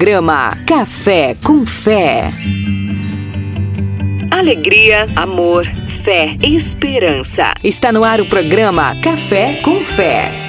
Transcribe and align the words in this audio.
Programa 0.00 0.56
Café 0.66 1.36
com 1.44 1.66
Fé. 1.66 2.30
Alegria, 4.30 5.06
amor, 5.14 5.66
fé 6.02 6.38
esperança. 6.42 7.52
Está 7.62 7.92
no 7.92 8.02
ar 8.02 8.18
o 8.18 8.24
programa 8.24 8.96
Café 9.02 9.60
com 9.62 9.78
Fé. 9.78 10.39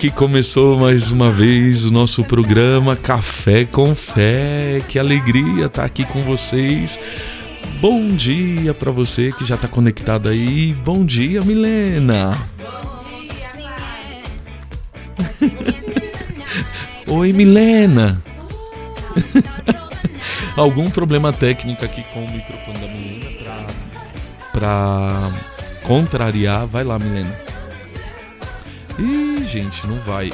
Aqui 0.00 0.10
começou 0.10 0.78
mais 0.78 1.10
uma 1.10 1.30
vez 1.30 1.84
o 1.84 1.90
nosso 1.90 2.24
programa 2.24 2.96
Café 2.96 3.66
com 3.66 3.94
Fé. 3.94 4.80
Que 4.88 4.98
alegria 4.98 5.66
estar 5.66 5.84
aqui 5.84 6.06
com 6.06 6.22
vocês. 6.22 6.98
Bom 7.82 8.08
dia 8.08 8.72
para 8.72 8.90
você 8.90 9.30
que 9.30 9.44
já 9.44 9.56
está 9.56 9.68
conectado 9.68 10.30
aí. 10.30 10.72
Bom 10.72 11.04
dia, 11.04 11.42
Milena. 11.42 12.38
Oi, 17.06 17.34
Milena. 17.34 18.24
Algum 20.56 20.88
problema 20.88 21.30
técnico 21.30 21.84
aqui 21.84 22.02
com 22.14 22.24
o 22.24 22.30
microfone 22.30 22.78
da 22.78 22.88
Milena 22.88 23.66
para 24.50 25.30
contrariar? 25.82 26.66
Vai 26.66 26.84
lá, 26.84 26.98
Milena. 26.98 27.49
Ih, 29.00 29.44
gente, 29.46 29.86
não 29.86 29.98
vai. 30.00 30.30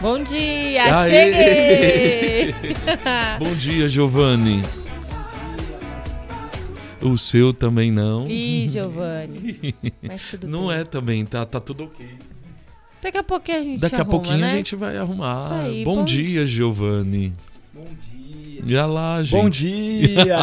Bom 0.00 0.22
dia, 0.22 0.84
Aê! 0.94 2.52
cheguei! 2.52 2.54
Bom 3.40 3.54
dia, 3.54 3.88
Giovanni. 3.88 4.62
O 7.00 7.16
seu 7.16 7.52
também 7.54 7.90
não. 7.90 8.28
Ih, 8.28 8.68
Giovanni. 8.68 9.74
Mas 10.02 10.24
tudo 10.24 10.46
Não 10.48 10.68
bem. 10.68 10.76
é 10.78 10.84
também, 10.84 11.24
tá, 11.24 11.44
tá 11.46 11.60
tudo 11.60 11.84
ok. 11.84 12.06
Daqui 13.02 13.18
a 13.18 13.22
pouquinho 13.22 13.58
a 13.58 13.62
gente 13.62 13.80
Daqui 13.80 13.94
arruma, 13.96 14.08
a 14.08 14.10
pouquinho 14.10 14.38
né? 14.38 14.46
a 14.46 14.56
gente 14.56 14.76
vai 14.76 14.96
arrumar. 14.96 15.52
aí, 15.62 15.84
bom, 15.84 15.96
bom 15.96 16.04
dia, 16.04 16.26
dia. 16.26 16.46
Giovanni. 16.46 17.34
Bom 17.72 17.84
dia. 17.84 18.13
E 18.66 18.74
lá, 18.74 19.22
gente. 19.22 19.32
Bom 19.32 19.48
dia! 19.50 20.36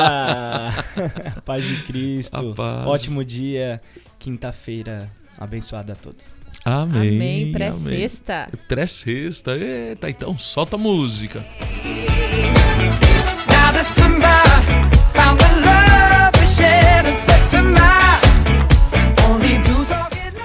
paz 1.44 1.66
de 1.66 1.84
Cristo. 1.84 2.52
A 2.52 2.56
paz. 2.56 2.88
Ótimo 2.88 3.26
dia. 3.26 3.82
Quinta-feira 4.20 5.10
abençoada 5.38 5.94
a 5.94 5.96
todos. 5.96 6.42
Amém. 6.64 7.16
Amém, 7.16 7.52
pré-sexta. 7.52 8.48
Pré-sexta. 8.68 9.58
Eita, 9.58 10.10
então 10.10 10.38
solta 10.38 10.76
a 10.76 10.80
música. 10.80 11.44
Now 13.50 13.74
December 13.74 14.30
found 15.16 15.40
the 15.40 15.50
love 15.66 16.01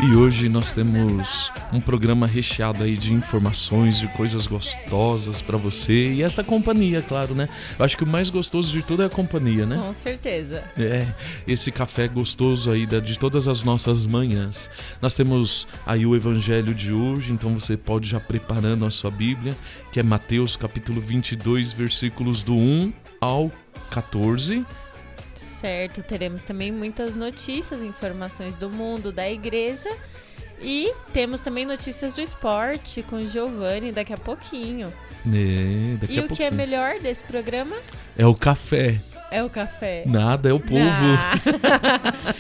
E 0.09 0.15
hoje 0.15 0.49
nós 0.49 0.73
temos 0.73 1.51
um 1.73 1.81
programa 1.81 2.29
recheado 2.29 2.85
aí 2.85 2.97
de 2.97 3.13
informações, 3.13 3.99
de 3.99 4.07
coisas 4.07 4.47
gostosas 4.47 5.43
pra 5.43 5.57
você 5.57 6.13
e 6.13 6.23
essa 6.23 6.45
companhia, 6.45 7.03
claro, 7.03 7.35
né? 7.35 7.49
Eu 7.77 7.85
acho 7.85 7.97
que 7.97 8.05
o 8.05 8.07
mais 8.07 8.31
gostoso 8.31 8.71
de 8.71 8.83
tudo 8.83 9.03
é 9.03 9.07
a 9.07 9.11
companhia, 9.11 9.67
né? 9.67 9.77
Com 9.77 9.93
certeza. 9.93 10.63
É, 10.79 11.09
esse 11.45 11.73
café 11.73 12.07
gostoso 12.07 12.71
aí 12.71 12.87
de 12.87 13.19
todas 13.19 13.49
as 13.49 13.65
nossas 13.65 14.07
manhãs. 14.07 14.71
Nós 15.03 15.17
temos 15.17 15.67
aí 15.85 16.07
o 16.07 16.15
evangelho 16.15 16.73
de 16.73 16.93
hoje, 16.93 17.33
então 17.33 17.53
você 17.53 17.77
pode 17.77 18.09
já 18.09 18.21
preparando 18.21 18.87
a 18.87 18.91
sua 18.91 19.11
Bíblia, 19.11 19.57
que 19.91 19.99
é 19.99 20.05
Mateus 20.05 20.55
capítulo 20.55 21.01
22, 21.01 21.73
versículos 21.73 22.45
do 22.45 22.55
1 22.55 22.93
ao 23.21 23.51
14. 23.91 24.65
Certo, 25.61 26.03
teremos 26.03 26.43
também 26.43 26.71
muitas 26.71 27.15
notícias, 27.15 27.83
informações 27.83 28.57
do 28.57 28.69
mundo, 28.69 29.11
da 29.11 29.29
igreja. 29.31 29.89
E 30.61 30.93
temos 31.13 31.41
também 31.41 31.65
notícias 31.65 32.13
do 32.13 32.21
esporte 32.21 33.03
com 33.03 33.21
Giovanni 33.23 33.93
daqui 33.93 34.13
a 34.13 34.17
pouquinho. 34.19 34.93
É, 35.27 35.97
daqui 35.97 36.15
e 36.15 36.19
a 36.19 36.23
o 36.23 36.29
que 36.29 36.43
é 36.43 36.51
pouquinho. 36.51 36.55
melhor 36.55 37.01
desse 37.01 37.25
programa 37.25 37.77
É 38.17 38.27
o 38.27 38.35
café. 38.35 39.01
é 39.31 39.43
o 39.43 39.51
café. 39.51 40.05
Nada, 40.07 40.49
é 40.49 40.53
o 40.53 40.61
povo. 40.61 40.79
Ah. 40.79 41.33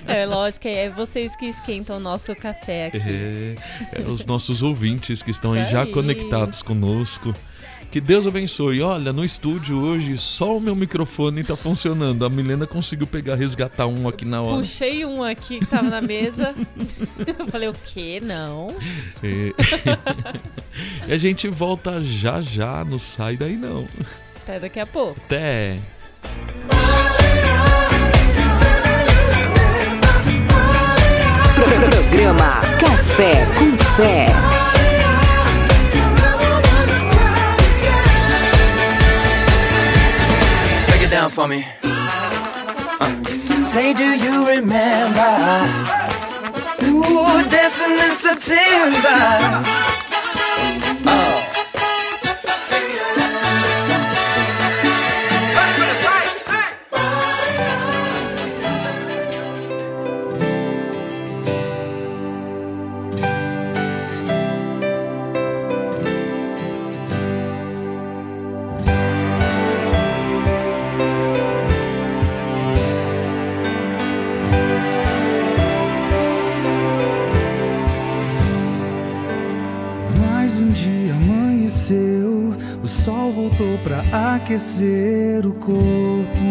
é 0.13 0.25
lógico, 0.25 0.69
é 0.69 0.89
vocês 0.89 1.35
que 1.37 1.47
esquentam 1.47 1.97
o 1.97 2.01
nosso 2.01 2.35
café 2.37 2.87
aqui. 2.87 2.99
É, 3.93 4.03
é 4.03 4.09
os 4.09 4.25
nossos 4.27 4.63
ouvintes 4.63 5.23
que 5.23 5.31
estão 5.31 5.53
aí 5.53 5.65
já 5.65 5.87
conectados 5.87 6.63
conosco. 6.63 7.35
Que 7.91 8.01
Deus 8.01 8.27
abençoe. 8.27 8.83
Olha, 8.83 9.13
no 9.13 9.25
estúdio 9.25 9.81
hoje 9.81 10.19
só 10.19 10.57
o 10.57 10.61
meu 10.61 10.77
microfone 10.77 11.43
tá 11.43 11.57
funcionando. 11.57 12.25
A 12.27 12.29
Milena 12.29 12.67
conseguiu 12.67 13.07
pegar, 13.07 13.37
resgatar 13.37 13.87
um 13.87 14.07
aqui 14.07 14.25
na 14.25 14.43
hora. 14.43 14.59
Puxei 14.59 15.05
um 15.07 15.23
aqui 15.23 15.61
que 15.61 15.67
tava 15.67 15.89
na 15.89 16.03
mesa. 16.03 16.55
Eu 17.39 17.47
falei, 17.47 17.69
o 17.69 17.75
quê? 17.85 18.21
Não. 18.23 18.69
É. 19.23 19.53
e 21.09 21.13
a 21.13 21.17
gente 21.17 21.49
volta 21.49 21.99
já 22.01 22.43
já, 22.43 22.85
não 22.85 22.99
sai 22.99 23.37
daí 23.37 23.57
não. 23.57 23.87
Até 24.43 24.61
daqui 24.61 24.79
a 24.81 24.87
pouco. 24.87 25.19
Até. 25.25 25.79
Pro- 31.55 31.91
Programa 31.91 32.61
Café 32.81 33.47
com 33.59 33.77
Fé. 33.97 34.27
Down 41.27 41.31
for 41.31 41.49
me. 41.49 41.67
Uh, 41.83 43.65
Say, 43.65 43.95
do 43.95 44.05
you 44.05 44.47
remember? 44.47 45.33
Ooh, 46.83 47.51
dancing 47.51 47.93
in 47.93 48.13
September. 48.15 49.19
Oh. 51.09 51.46
Aquecer 84.17 85.47
o 85.47 85.53
corpo 85.53 86.47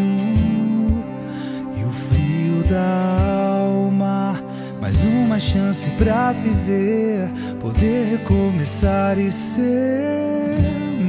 e 1.76 1.84
o 1.84 1.92
frio 1.92 2.64
da 2.70 3.60
alma. 3.60 4.40
Mais 4.80 5.04
uma 5.04 5.40
chance 5.40 5.90
pra 5.98 6.32
viver, 6.32 7.28
poder 7.60 8.18
recomeçar 8.18 9.18
e 9.18 9.32
ser 9.32 10.58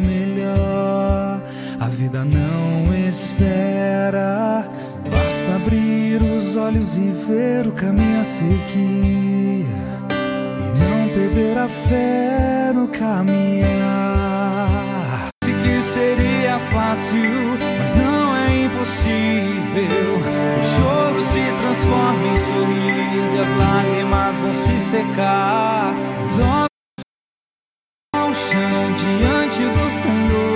melhor. 0.07 1.43
A 1.79 1.89
vida 1.89 2.25
não 2.25 2.95
espera, 3.07 4.67
basta 5.11 5.57
abrir 5.57 6.23
os 6.23 6.57
olhos 6.57 6.97
e 6.97 7.13
ver 7.29 7.67
o 7.67 7.73
caminho 7.73 8.21
a 8.21 8.25
seguir 8.25 9.67
e 9.67 10.79
não 10.79 11.09
perder 11.15 11.59
a 11.59 11.69
fé 11.69 12.73
no 12.75 12.89
caminhar. 12.89 14.26
Fácil, 16.77 17.57
mas 17.79 17.95
não 17.95 18.37
é 18.37 18.65
impossível. 18.65 20.19
O 20.59 20.63
choro 20.63 21.21
se 21.23 21.41
transforma 21.63 22.27
em 22.27 22.37
sorriso 22.37 23.35
e 23.35 23.39
as 23.41 23.49
lágrimas 23.57 24.39
vão 24.39 24.53
se 24.53 24.79
secar. 24.79 25.95
Dobra 26.37 26.67
o 28.29 28.35
chão 28.35 28.93
diante 28.99 29.63
do 29.63 29.91
Senhor 29.91 30.56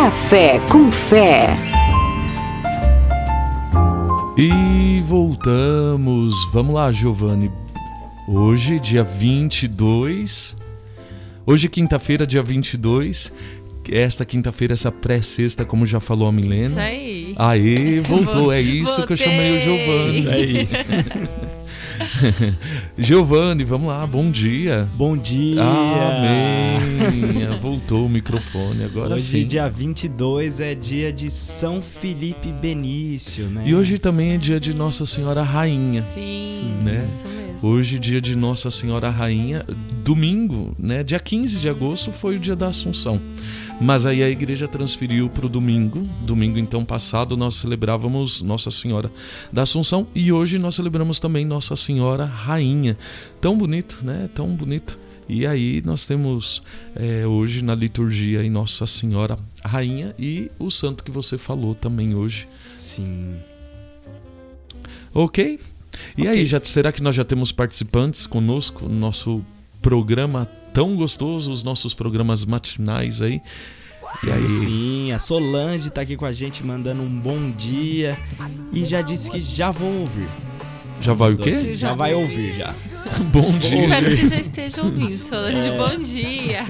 Café 0.00 0.58
com 0.60 0.90
Fé. 0.90 1.46
E 4.34 5.02
voltamos. 5.02 6.34
Vamos 6.50 6.74
lá, 6.74 6.90
Giovanni. 6.90 7.52
Hoje, 8.26 8.80
dia 8.80 9.04
22. 9.04 10.56
Hoje, 11.44 11.68
quinta-feira, 11.68 12.26
dia 12.26 12.42
22. 12.42 13.30
Esta 13.92 14.24
quinta-feira, 14.24 14.72
essa 14.72 14.90
pré-sexta, 14.90 15.66
como 15.66 15.86
já 15.86 16.00
falou 16.00 16.26
a 16.26 16.32
Milena. 16.32 16.64
Isso 16.64 16.78
aí. 16.78 17.34
Aê, 17.36 18.00
voltou. 18.08 18.50
É 18.50 18.58
isso 18.62 19.06
que 19.06 19.12
eu 19.12 19.18
chamei 19.18 19.58
o 19.58 19.60
Giovanni. 19.60 20.08
Isso 20.08 20.30
aí. 20.30 20.68
Giovanni, 23.02 23.64
vamos 23.64 23.88
lá, 23.88 24.06
bom 24.06 24.30
dia. 24.30 24.86
Bom 24.94 25.16
dia. 25.16 25.62
Amém. 25.62 27.48
Voltou 27.58 28.04
o 28.04 28.08
microfone, 28.10 28.84
agora 28.84 29.14
Hoje, 29.14 29.24
sim. 29.24 29.46
dia 29.46 29.68
22, 29.68 30.60
é 30.60 30.74
dia 30.74 31.10
de 31.10 31.30
São 31.30 31.80
Felipe 31.80 32.52
Benício, 32.52 33.46
né? 33.46 33.62
E 33.64 33.74
hoje 33.74 33.98
também 33.98 34.32
é 34.32 34.36
dia 34.36 34.60
de 34.60 34.74
Nossa 34.74 35.06
Senhora 35.06 35.42
Rainha. 35.42 36.02
Sim, 36.02 36.44
né? 36.84 37.06
isso 37.06 37.26
mesmo. 37.26 37.68
Hoje, 37.68 37.98
dia 37.98 38.20
de 38.20 38.36
Nossa 38.36 38.70
Senhora 38.70 39.08
Rainha, 39.08 39.64
domingo, 40.04 40.74
né? 40.78 41.02
Dia 41.02 41.18
15 41.18 41.58
de 41.58 41.70
agosto 41.70 42.12
foi 42.12 42.36
o 42.36 42.38
dia 42.38 42.54
da 42.54 42.68
Assunção. 42.68 43.18
Mas 43.80 44.04
aí 44.04 44.22
a 44.22 44.28
igreja 44.28 44.68
transferiu 44.68 45.30
para 45.30 45.46
o 45.46 45.48
domingo. 45.48 46.06
Domingo, 46.20 46.58
então, 46.58 46.84
passado, 46.84 47.36
nós 47.36 47.56
celebrávamos 47.56 48.42
Nossa 48.42 48.70
Senhora 48.70 49.10
da 49.50 49.62
Assunção 49.62 50.06
e 50.14 50.30
hoje 50.30 50.58
nós 50.58 50.74
celebramos 50.74 51.18
também 51.18 51.46
Nossa 51.46 51.74
Senhora 51.76 52.26
Rainha. 52.26 52.96
Tão 53.40 53.56
bonito, 53.56 53.98
né? 54.02 54.28
Tão 54.34 54.48
bonito. 54.54 54.98
E 55.26 55.46
aí 55.46 55.80
nós 55.84 56.04
temos 56.06 56.60
é, 56.94 57.26
hoje 57.26 57.62
na 57.62 57.74
liturgia 57.74 58.40
aí 58.40 58.50
Nossa 58.50 58.86
Senhora 58.86 59.38
Rainha 59.64 60.14
e 60.18 60.50
o 60.58 60.70
santo 60.70 61.02
que 61.02 61.10
você 61.10 61.38
falou 61.38 61.74
também 61.74 62.14
hoje. 62.14 62.46
Sim. 62.76 63.36
Ok? 65.14 65.58
E 66.18 66.28
aí, 66.28 66.44
já, 66.44 66.60
será 66.62 66.92
que 66.92 67.02
nós 67.02 67.16
já 67.16 67.24
temos 67.24 67.50
participantes 67.50 68.26
conosco 68.26 68.86
no 68.86 68.94
nosso 68.94 69.44
programa 69.80 70.46
tão 70.72 70.96
gostoso, 70.96 71.52
os 71.52 71.62
nossos 71.62 71.94
programas 71.94 72.44
matinais 72.44 73.22
aí? 73.22 73.40
E 74.26 74.30
aí, 74.30 74.48
Sim, 74.48 75.12
a 75.12 75.18
Solange 75.18 75.88
tá 75.90 76.00
aqui 76.00 76.16
com 76.16 76.24
a 76.26 76.32
gente 76.32 76.64
mandando 76.64 77.02
um 77.02 77.08
bom 77.20 77.50
dia 77.50 78.18
e 78.72 78.84
já 78.84 79.02
disse 79.02 79.30
que 79.30 79.40
já 79.40 79.70
vou 79.70 80.00
ouvir. 80.00 80.28
já 81.00 81.12
vai 81.14 81.32
o 81.32 81.38
quê? 81.38 81.76
Já 81.76 81.92
vai 81.94 82.12
ouvir 82.14 82.54
já. 82.54 82.74
Bom 83.32 83.50
dia. 83.58 83.78
Espero 83.78 84.06
que 84.06 84.16
você 84.16 84.26
já 84.26 84.36
esteja 84.40 84.82
ouvindo, 84.82 85.24
Solange. 85.24 85.68
É. 85.68 85.76
Bom 85.78 85.96
dia. 86.02 86.64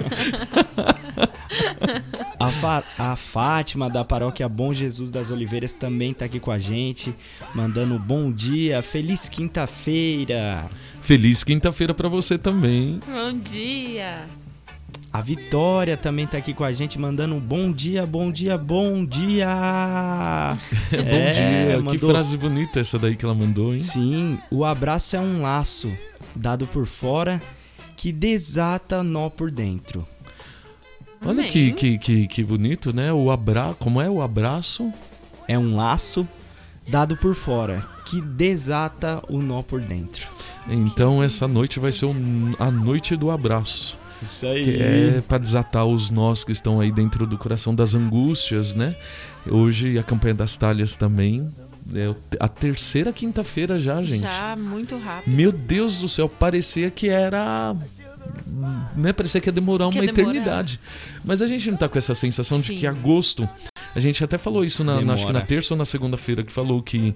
A, 2.38 2.48
Fa- 2.50 2.84
a 2.96 3.16
Fátima 3.16 3.90
da 3.90 4.04
paróquia 4.04 4.48
Bom 4.48 4.72
Jesus 4.72 5.10
das 5.10 5.30
Oliveiras 5.30 5.72
também 5.72 6.14
tá 6.14 6.24
aqui 6.26 6.38
com 6.38 6.50
a 6.50 6.58
gente, 6.58 7.14
mandando 7.54 7.94
um 7.94 7.98
bom 7.98 8.30
dia, 8.32 8.80
feliz 8.82 9.28
quinta-feira. 9.28 10.68
Feliz 11.00 11.42
quinta-feira 11.42 11.92
pra 11.94 12.08
você 12.08 12.38
também. 12.38 13.00
Bom 13.06 13.38
dia. 13.38 14.24
A 15.12 15.20
Vitória 15.20 15.96
também 15.96 16.24
tá 16.26 16.38
aqui 16.38 16.54
com 16.54 16.62
a 16.62 16.72
gente, 16.72 16.96
mandando 16.98 17.34
um 17.34 17.40
bom 17.40 17.72
dia, 17.72 18.06
bom 18.06 18.30
dia, 18.30 18.56
bom 18.56 19.04
dia. 19.04 19.48
Bom 20.92 21.32
dia. 21.32 21.76
Que 21.76 21.82
mandou- 21.82 22.10
frase 22.10 22.36
bonita 22.36 22.78
essa 22.78 22.96
daí 22.96 23.16
que 23.16 23.24
ela 23.24 23.34
mandou, 23.34 23.72
hein? 23.72 23.80
Sim, 23.80 24.38
o 24.52 24.64
abraço 24.64 25.16
é 25.16 25.20
um 25.20 25.42
laço 25.42 25.90
dado 26.34 26.64
por 26.66 26.86
fora 26.86 27.42
que 27.96 28.12
desata 28.12 29.02
nó 29.02 29.28
por 29.28 29.50
dentro. 29.50 30.06
Olha 31.26 31.44
que, 31.48 31.72
que, 31.72 31.98
que, 31.98 32.28
que 32.28 32.44
bonito, 32.44 32.94
né? 32.94 33.12
O 33.12 33.30
abra... 33.32 33.74
Como 33.80 34.00
é 34.00 34.08
o 34.08 34.22
abraço? 34.22 34.92
É 35.48 35.58
um 35.58 35.74
laço 35.74 36.26
dado 36.88 37.16
por 37.16 37.34
fora 37.34 37.84
que 38.06 38.20
desata 38.22 39.20
o 39.28 39.42
nó 39.42 39.60
por 39.62 39.80
dentro. 39.80 40.28
Então 40.70 41.22
essa 41.22 41.46
noite 41.48 41.78
vai 41.80 41.92
ser 41.92 42.06
um- 42.06 42.54
a 42.58 42.70
noite 42.70 43.16
do 43.16 43.30
abraço. 43.30 43.98
Isso 44.22 44.44
aí. 44.46 44.64
que 44.64 44.82
é 44.82 45.22
para 45.26 45.38
desatar 45.38 45.86
os 45.86 46.10
nós 46.10 46.44
que 46.44 46.52
estão 46.52 46.78
aí 46.78 46.92
dentro 46.92 47.26
do 47.26 47.38
coração 47.38 47.74
das 47.74 47.94
angústias, 47.94 48.74
né? 48.74 48.94
Hoje 49.48 49.98
a 49.98 50.02
campanha 50.02 50.34
das 50.34 50.56
talhas 50.58 50.94
também. 50.94 51.50
É 51.94 52.14
a 52.38 52.46
terceira 52.46 53.12
quinta-feira 53.14 53.80
já, 53.80 54.00
gente. 54.02 54.22
Já 54.22 54.54
muito 54.56 54.96
rápido. 54.98 55.34
Meu 55.34 55.50
Deus 55.50 55.98
do 55.98 56.06
céu, 56.06 56.28
parecia 56.28 56.90
que 56.90 57.08
era. 57.08 57.74
Né? 58.94 59.12
Parecia 59.12 59.40
que 59.40 59.48
ia 59.48 59.52
demorar 59.52 59.88
Que 59.90 59.98
uma 59.98 60.04
ia 60.04 60.12
demorar. 60.12 60.30
eternidade. 60.36 60.78
Mas 61.24 61.40
a 61.42 61.46
gente 61.46 61.70
não 61.70 61.78
tá 61.78 61.88
com 61.88 61.96
essa 61.98 62.14
sensação 62.14 62.60
de 62.60 62.66
Sim. 62.66 62.76
que 62.76 62.86
agosto. 62.86 63.48
A 63.94 63.98
gente 64.00 64.22
até 64.22 64.36
falou 64.38 64.64
isso 64.64 64.84
na, 64.84 65.00
na- 65.00 65.14
acho 65.14 65.22
que 65.26 65.32
na 65.32 65.38
Demora. 65.40 65.46
terça 65.46 65.74
ou 65.74 65.78
na 65.78 65.84
segunda-feira, 65.84 66.44
que 66.44 66.52
falou 66.52 66.82
que 66.82 67.14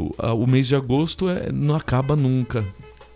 o, 0.00 0.14
a- 0.18 0.32
o 0.32 0.46
mês 0.46 0.66
de 0.68 0.74
agosto 0.76 1.28
é, 1.28 1.50
não 1.52 1.74
acaba 1.74 2.14
nunca. 2.16 2.64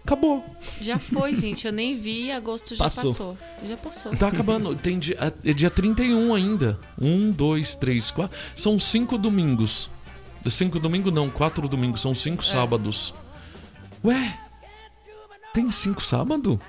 Acabou. 0.05 0.45
Já 0.83 0.99
foi, 0.99 1.33
gente. 1.33 1.67
Eu 1.67 1.73
nem 1.73 1.99
vi. 1.99 2.31
Agosto 2.31 2.75
já 2.75 2.85
Passou. 2.85 3.05
passou. 3.05 3.39
Já 3.67 3.77
passou. 3.79 4.13
Tá 4.15 4.29
acabando. 4.29 4.75
Tem 4.77 4.99
dia, 4.99 5.17
é 5.43 5.53
dia 5.55 5.71
31 5.71 6.35
ainda. 6.35 6.79
Um, 7.01 7.31
dois, 7.31 7.75
três, 7.75 8.11
quatro. 8.11 8.37
São 8.55 8.79
cinco 8.79 9.17
domingos. 9.17 9.89
Cinco 10.51 10.79
domingos 10.79 11.11
não, 11.13 11.31
quatro 11.31 11.67
domingos. 11.67 12.03
São 12.03 12.15
cinco 12.15 12.43
É. 12.43 12.47
sábados. 12.47 13.15
Ué? 14.05 14.39
Tem 15.55 15.71
cinco 15.71 16.05
sábado? 16.05 16.61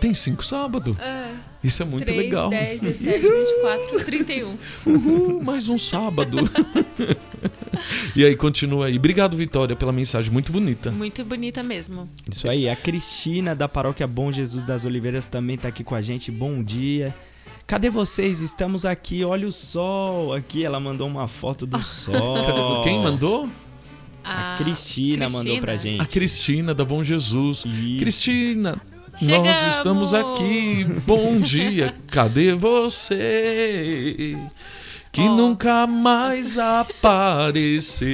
Tem 0.00 0.14
cinco 0.14 0.42
sábado? 0.42 0.96
É. 0.98 1.34
Isso 1.62 1.82
é 1.82 1.86
muito 1.86 2.06
3, 2.06 2.18
legal. 2.18 2.48
10, 2.48 2.80
17, 2.82 3.18
24, 3.20 4.04
31. 4.04 4.56
Uhul, 4.86 5.42
mais 5.42 5.68
um 5.68 5.76
sábado. 5.76 6.38
e 8.16 8.24
aí, 8.24 8.34
continua 8.34 8.86
aí. 8.86 8.96
Obrigado, 8.96 9.36
Vitória, 9.36 9.76
pela 9.76 9.92
mensagem 9.92 10.32
muito 10.32 10.50
bonita. 10.50 10.90
Muito 10.90 11.22
bonita 11.24 11.62
mesmo. 11.62 12.08
Isso 12.30 12.48
aí. 12.48 12.68
A 12.68 12.74
Cristina 12.76 13.54
da 13.54 13.68
paróquia 13.68 14.06
Bom 14.06 14.32
Jesus 14.32 14.64
das 14.64 14.84
Oliveiras 14.86 15.26
também 15.26 15.58
tá 15.58 15.68
aqui 15.68 15.84
com 15.84 15.94
a 15.94 16.00
gente. 16.00 16.30
Bom 16.30 16.62
dia. 16.62 17.14
Cadê 17.66 17.90
vocês? 17.90 18.40
Estamos 18.40 18.84
aqui. 18.86 19.22
Olha 19.22 19.46
o 19.46 19.52
sol. 19.52 20.32
Aqui 20.32 20.64
ela 20.64 20.80
mandou 20.80 21.06
uma 21.06 21.28
foto 21.28 21.66
do 21.66 21.78
sol. 21.84 22.36
Cadê- 22.44 22.82
Quem 22.84 22.98
mandou? 23.00 23.48
A, 24.24 24.54
A 24.54 24.58
Cristina, 24.58 25.28
mandou 25.28 25.58
pra 25.60 25.76
gente. 25.76 26.00
A 26.00 26.06
Cristina, 26.06 26.74
da 26.74 26.84
Bom 26.84 27.02
Jesus. 27.04 27.64
Isso. 27.66 27.98
Cristina, 27.98 28.80
nós 29.22 29.58
Chegamos! 29.58 29.74
estamos 29.74 30.14
aqui. 30.14 30.86
Bom 31.06 31.38
dia, 31.38 31.94
cadê 32.10 32.54
você? 32.54 34.36
Que 35.12 35.22
Ó. 35.22 35.34
nunca 35.34 35.86
mais 35.86 36.56
apareceu 36.56 38.06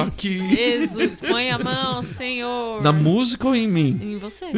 aqui. 0.00 0.54
Jesus, 0.54 1.20
põe 1.20 1.50
a 1.50 1.58
mão, 1.58 2.02
Senhor. 2.02 2.80
Na 2.82 2.92
música 2.92 3.48
ou 3.48 3.56
em 3.56 3.66
mim? 3.68 3.98
Em 4.00 4.16
você. 4.16 4.46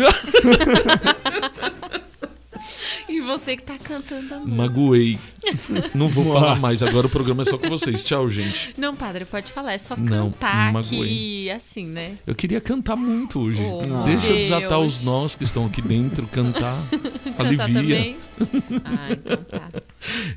você 3.25 3.57
que 3.57 3.63
tá 3.63 3.77
cantando 3.79 4.35
a 4.35 4.39
música. 4.39 4.57
Magoei. 4.57 5.19
Não 5.95 6.09
vou 6.09 6.33
falar 6.33 6.59
mais, 6.61 6.83
agora 6.83 7.07
o 7.07 7.11
programa 7.11 7.43
é 7.43 7.45
só 7.45 7.59
com 7.59 7.69
vocês. 7.69 8.05
Tchau, 8.05 8.29
gente. 8.31 8.75
Não, 8.79 8.95
padre, 8.95 9.25
pode 9.25 9.51
falar. 9.53 9.73
É 9.75 9.79
só 9.79 9.97
Não, 9.97 10.31
cantar 10.31 10.73
magoei. 10.73 11.01
aqui, 11.03 11.51
assim, 11.51 11.87
né? 11.87 12.13
Eu 12.27 12.35
queria 12.35 12.61
cantar 12.61 12.97
muito 12.97 13.41
hoje. 13.41 13.61
Oh, 13.63 13.83
Deixa 14.05 14.27
eu 14.27 14.33
Deus. 14.35 14.49
desatar 14.49 14.81
os 14.81 15.05
nós 15.05 15.35
que 15.35 15.45
estão 15.45 15.67
aqui 15.67 15.83
dentro, 15.83 16.27
cantar. 16.29 16.79
Cantar 17.37 17.65
alivia. 17.65 17.67
também. 17.81 18.17
Ah, 18.85 19.09
então 19.13 19.37
tá. 19.45 19.69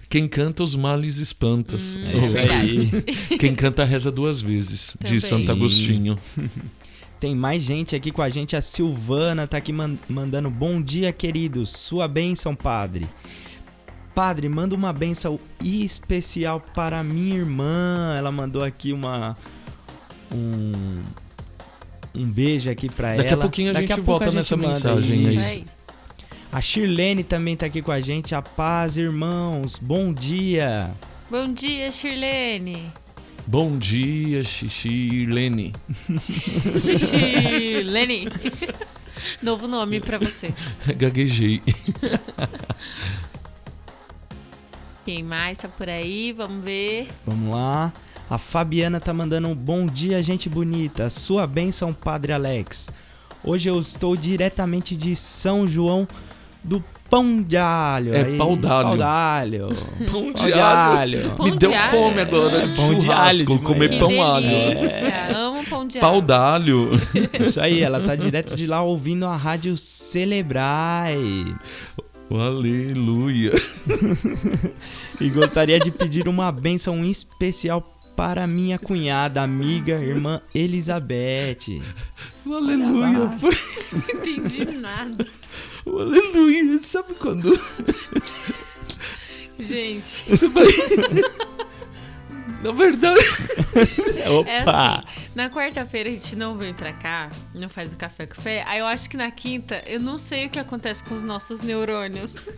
Quem 0.09 0.27
canta 0.27 0.63
os 0.63 0.75
males 0.75 1.17
espantas. 1.17 1.95
Hum, 1.95 2.01
É 2.13 2.17
isso 2.19 2.37
aí. 2.37 3.37
Quem 3.39 3.55
canta 3.55 3.83
reza 3.83 4.11
duas 4.11 4.39
vezes, 4.39 4.95
Também. 4.99 5.15
de 5.17 5.21
Santo 5.21 5.45
Sim. 5.47 5.51
Agostinho. 5.51 6.19
Tem 7.19 7.35
mais 7.35 7.63
gente 7.63 7.95
aqui 7.95 8.11
com 8.11 8.21
a 8.21 8.29
gente. 8.29 8.55
A 8.55 8.61
Silvana 8.61 9.47
tá 9.47 9.57
aqui 9.57 9.73
man- 9.73 9.97
mandando 10.07 10.49
bom 10.49 10.81
dia, 10.81 11.11
queridos. 11.11 11.69
Sua 11.71 12.07
bênção, 12.07 12.55
padre. 12.55 13.07
Padre, 14.13 14.47
manda 14.49 14.75
uma 14.75 14.93
bênção 14.93 15.39
especial 15.63 16.59
para 16.59 17.03
minha 17.03 17.35
irmã. 17.35 18.15
Ela 18.17 18.31
mandou 18.31 18.63
aqui 18.63 18.93
uma. 18.93 19.35
Um. 20.31 21.03
Um 22.13 22.25
beijo 22.25 22.69
aqui 22.69 22.89
pra 22.89 23.13
ela. 23.13 23.23
Daqui 23.23 23.33
a 23.33 23.37
pouquinho 23.37 23.69
a 23.69 23.73
Daqui 23.73 23.87
gente 23.87 23.95
pouco 23.97 24.05
volta 24.05 24.25
a 24.25 24.27
gente 24.29 24.37
nessa 24.37 24.57
mensagem. 24.57 25.33
Isso 25.33 25.47
aí. 25.47 25.65
A 26.51 26.61
Shirlene 26.61 27.23
também 27.23 27.55
tá 27.55 27.65
aqui 27.65 27.81
com 27.81 27.91
a 27.91 27.99
gente. 28.01 28.33
A 28.33 28.41
paz, 28.41 28.97
irmãos. 28.97 29.77
Bom 29.79 30.13
dia. 30.13 30.91
Bom 31.29 31.51
dia, 31.51 31.91
Shirlene. 31.91 32.91
Bom 33.49 33.77
dia, 33.77 34.43
Xixi 34.43 35.25
Lene. 35.25 35.71
Shirlene. 36.75 38.27
Novo 39.41 39.69
nome 39.69 40.01
pra 40.01 40.17
você. 40.17 40.53
Gaguejei. 40.97 41.63
Quem 45.05 45.23
mais 45.23 45.59
tá 45.59 45.69
por 45.69 45.87
aí? 45.87 46.33
Vamos 46.33 46.61
ver. 46.61 47.07
Vamos 47.25 47.55
lá. 47.55 47.93
A 48.29 48.37
Fabiana 48.37 48.99
tá 48.99 49.13
mandando 49.13 49.47
um 49.47 49.55
bom 49.55 49.85
dia, 49.87 50.21
gente 50.21 50.49
bonita. 50.49 51.09
Sua 51.09 51.47
bênção, 51.47 51.93
Padre 51.93 52.33
Alex. 52.33 52.89
Hoje 53.45 53.69
eu 53.69 53.79
estou 53.79 54.17
diretamente 54.17 54.97
de 54.97 55.15
São 55.15 55.65
João 55.65 56.05
do 56.61 56.83
pão 57.09 57.41
de 57.41 57.57
alho. 57.57 58.13
É, 58.13 58.23
Aí, 58.25 58.37
pau 58.37 58.55
d'alho. 58.55 58.87
Pau 58.87 58.97
d'alho. 58.97 59.67
Pão 60.11 60.33
Pão 60.33 60.33
de 60.33 60.53
alho. 60.53 61.29
Pão 61.31 61.45
Me 61.45 61.51
de 61.51 61.57
deu 61.57 61.73
alho. 61.73 61.89
fome 61.91 62.21
agora 62.21 62.61
de 62.65 62.73
Pão 62.73 62.93
de 62.95 63.11
alho 63.11 63.37
de 63.37 63.59
comer. 63.59 63.89
Que 63.89 63.99
pão 63.99 64.23
alho. 64.23 64.47
Amo 65.35 65.63
pão 65.65 65.87
de 65.87 65.99
Pau 65.99 66.13
alho. 66.15 66.21
d'alho. 66.21 66.91
Isso 67.39 67.59
aí, 67.61 67.81
ela 67.81 67.99
tá 67.99 68.15
direto 68.15 68.55
de 68.55 68.65
lá 68.67 68.81
ouvindo 68.81 69.25
a 69.25 69.35
rádio 69.35 69.75
Celebrai. 69.77 71.17
Aleluia. 72.29 73.51
E 75.19 75.29
gostaria 75.29 75.79
de 75.79 75.89
pedir 75.89 76.27
uma 76.27 76.51
bênção 76.51 77.03
especial 77.03 77.81
para 78.15 78.45
minha 78.45 78.77
cunhada, 78.77 79.41
amiga, 79.41 79.93
irmã 79.93 80.39
Elizabeth. 80.53 81.81
O 82.45 82.53
aleluia. 82.53 83.17
Não 83.17 84.19
entendi 84.19 84.65
nada. 84.77 85.25
O 85.87 85.99
aleluia. 85.99 86.77
Sabe 86.79 87.13
quando 87.13 87.57
Gente, 89.59 90.07
você 90.07 90.47
vai... 90.49 90.65
Na 92.61 92.71
verdade... 92.71 93.19
é 94.47 94.59
assim. 94.59 95.07
Na 95.33 95.49
quarta-feira 95.49 96.09
a 96.09 96.13
gente 96.13 96.35
não 96.35 96.57
vem 96.57 96.73
pra 96.73 96.91
cá, 96.93 97.31
não 97.53 97.69
faz 97.69 97.93
o 97.93 97.97
café 97.97 98.25
com 98.25 98.39
fé. 98.39 98.63
Aí 98.67 98.79
eu 98.79 98.85
acho 98.85 99.09
que 99.09 99.17
na 99.17 99.31
quinta, 99.31 99.81
eu 99.87 99.99
não 99.99 100.17
sei 100.17 100.47
o 100.47 100.49
que 100.49 100.59
acontece 100.59 101.03
com 101.03 101.13
os 101.13 101.23
nossos 101.23 101.61
neurônios. 101.61 102.49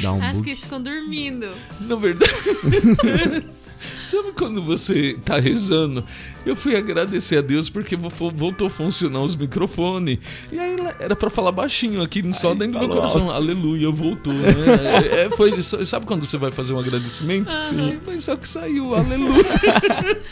Dá 0.00 0.12
um 0.12 0.22
acho 0.22 0.34
bug. 0.34 0.44
que 0.44 0.50
eles 0.50 0.62
ficam 0.62 0.82
dormindo. 0.82 1.52
Na 1.80 1.96
verdade... 1.96 2.30
Sabe 4.02 4.32
quando 4.32 4.62
você 4.62 5.18
tá 5.24 5.38
rezando? 5.38 6.04
Eu 6.44 6.54
fui 6.56 6.76
agradecer 6.76 7.38
a 7.38 7.40
Deus 7.40 7.68
porque 7.68 7.96
vo- 7.96 8.08
voltou 8.34 8.68
a 8.68 8.70
funcionar 8.70 9.20
os 9.20 9.34
microfones. 9.36 10.18
E 10.50 10.58
aí 10.58 10.76
era 10.98 11.14
pra 11.16 11.28
falar 11.28 11.52
baixinho 11.52 12.00
aqui, 12.02 12.22
só 12.32 12.54
dentro 12.54 12.78
do 12.78 12.86
meu 12.86 12.88
coração. 12.88 13.30
Aleluia, 13.30 13.90
voltou, 13.90 14.32
né? 14.32 14.48
É, 15.12 15.24
é, 15.24 15.30
foi, 15.30 15.60
sabe 15.60 16.06
quando 16.06 16.24
você 16.24 16.36
vai 16.38 16.50
fazer 16.50 16.72
um 16.72 16.78
agradecimento? 16.78 17.54
Sim. 17.56 17.98
Mas 18.06 18.24
só 18.24 18.36
que 18.36 18.48
saiu, 18.48 18.94
aleluia. 18.94 19.44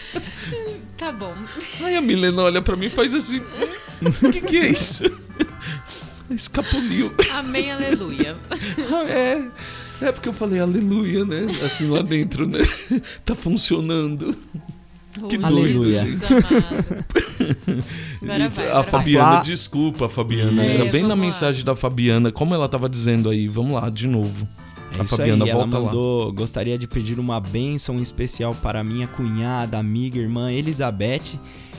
Tá 0.96 1.10
bom. 1.10 1.34
Aí 1.82 1.96
a 1.96 2.00
Milena 2.00 2.42
olha 2.42 2.62
pra 2.62 2.76
mim 2.76 2.86
e 2.86 2.90
faz 2.90 3.14
assim: 3.16 3.42
O 4.22 4.30
que, 4.32 4.40
que 4.40 4.56
é 4.58 4.68
isso? 4.70 5.02
Escapuliu. 6.30 7.12
Amém, 7.32 7.70
aleluia. 7.72 8.36
Ah, 8.50 9.04
é. 9.10 9.44
É 10.08 10.12
porque 10.12 10.28
eu 10.28 10.32
falei 10.32 10.60
aleluia, 10.60 11.24
né? 11.24 11.46
Assim 11.64 11.88
lá 11.88 12.02
dentro, 12.02 12.46
né? 12.46 12.58
Tá 13.24 13.34
funcionando. 13.34 14.34
Que 15.28 15.38
doido, 15.38 15.86
Jesus 15.88 16.22
amado. 16.24 17.04
Agora 18.22 18.48
vai. 18.48 18.66
a 18.66 18.70
Agora 18.70 18.82
vai. 18.82 18.84
Fabiana, 18.90 19.30
Flá- 19.32 19.42
desculpa, 19.42 20.08
Fabiana. 20.08 20.64
É, 20.64 20.74
Era 20.80 20.90
bem 20.90 21.02
na 21.02 21.08
lá. 21.10 21.16
mensagem 21.16 21.64
da 21.64 21.76
Fabiana, 21.76 22.32
como 22.32 22.54
ela 22.54 22.68
tava 22.68 22.88
dizendo 22.88 23.30
aí. 23.30 23.46
Vamos 23.46 23.72
lá, 23.80 23.88
de 23.90 24.06
novo. 24.08 24.48
É 24.98 25.02
a 25.02 25.04
Fabiana 25.04 25.44
aí, 25.44 25.50
ela 25.50 25.60
volta 25.62 25.78
lá. 25.78 25.84
mandou, 25.86 26.32
gostaria 26.32 26.76
de 26.78 26.86
pedir 26.86 27.18
uma 27.18 27.40
bênção 27.40 27.96
especial 28.00 28.54
para 28.54 28.82
minha 28.84 29.06
cunhada, 29.06 29.78
amiga, 29.78 30.18
irmã 30.18 30.52
Elizabeth, 30.52 31.38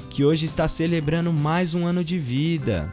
que 0.10 0.24
hoje 0.24 0.46
está 0.46 0.68
celebrando 0.68 1.32
mais 1.32 1.74
um 1.74 1.86
ano 1.86 2.04
de 2.04 2.18
vida. 2.18 2.92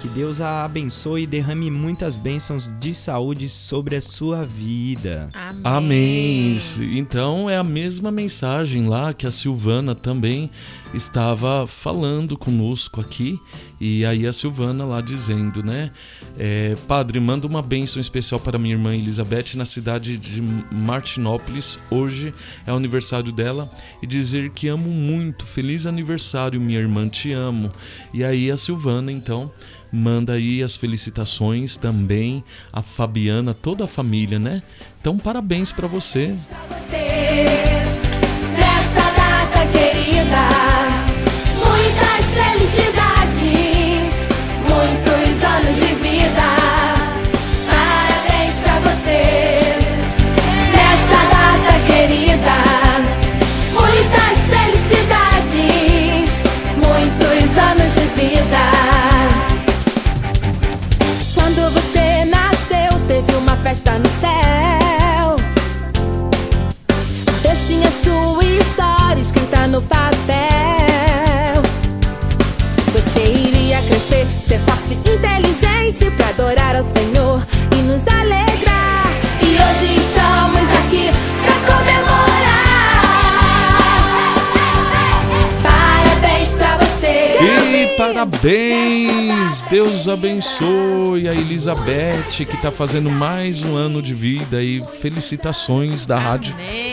Que 0.00 0.08
Deus 0.08 0.40
a 0.40 0.64
abençoe 0.64 1.24
e 1.24 1.26
derrame 1.26 1.70
muitas 1.70 2.16
bênçãos 2.16 2.70
de 2.80 2.94
saúde 2.94 3.50
sobre 3.50 3.96
a 3.96 4.00
sua 4.00 4.46
vida. 4.46 5.28
Amém. 5.34 5.60
Amém. 5.62 6.58
Então 6.98 7.50
é 7.50 7.58
a 7.58 7.62
mesma 7.62 8.10
mensagem 8.10 8.88
lá 8.88 9.12
que 9.12 9.26
a 9.26 9.30
Silvana 9.30 9.94
também 9.94 10.50
estava 10.94 11.66
falando 11.66 12.38
conosco 12.38 12.98
aqui. 12.98 13.38
E 13.78 14.06
aí 14.06 14.26
a 14.26 14.32
Silvana 14.32 14.86
lá 14.86 15.02
dizendo, 15.02 15.62
né? 15.62 15.90
é, 16.38 16.74
Padre, 16.88 17.20
manda 17.20 17.46
uma 17.46 17.60
bênção 17.60 18.00
especial 18.00 18.40
para 18.40 18.58
minha 18.58 18.74
irmã 18.74 18.94
Elizabeth 18.94 19.56
na 19.56 19.66
cidade 19.66 20.16
de 20.16 20.40
Martinópolis. 20.70 21.78
Hoje 21.90 22.32
é 22.66 22.72
o 22.72 22.76
aniversário 22.76 23.30
dela. 23.30 23.70
E 24.02 24.06
dizer 24.06 24.50
que 24.50 24.68
amo 24.68 24.88
muito. 24.88 25.44
Feliz 25.44 25.84
aniversário, 25.84 26.58
minha 26.58 26.78
irmã, 26.78 27.08
te 27.08 27.32
amo. 27.32 27.70
E 28.14 28.24
aí 28.24 28.50
a 28.50 28.56
Silvana, 28.56 29.12
então. 29.12 29.52
Manda 29.92 30.34
aí 30.34 30.62
as 30.62 30.76
felicitações 30.76 31.76
também 31.76 32.44
a 32.72 32.82
Fabiana, 32.82 33.52
toda 33.52 33.84
a 33.84 33.88
família, 33.88 34.38
né? 34.38 34.62
Então, 35.00 35.18
parabéns 35.18 35.72
pra 35.72 35.86
você. 35.86 36.34
você 36.68 36.96
nessa 38.56 39.02
data 39.10 39.66
querida. 39.72 40.48
Muitas 41.56 42.34
parabéns! 88.40 89.62
Deus 89.64 90.08
abençoe 90.08 91.28
a 91.28 91.34
Elizabeth, 91.34 92.46
que 92.46 92.56
tá 92.56 92.70
fazendo 92.70 93.10
mais 93.10 93.62
um 93.62 93.76
ano 93.76 94.00
de 94.00 94.14
vida 94.14 94.62
e 94.62 94.82
felicitações 95.00 96.06
da 96.06 96.18
rádio. 96.18 96.54
Amém. 96.54 96.89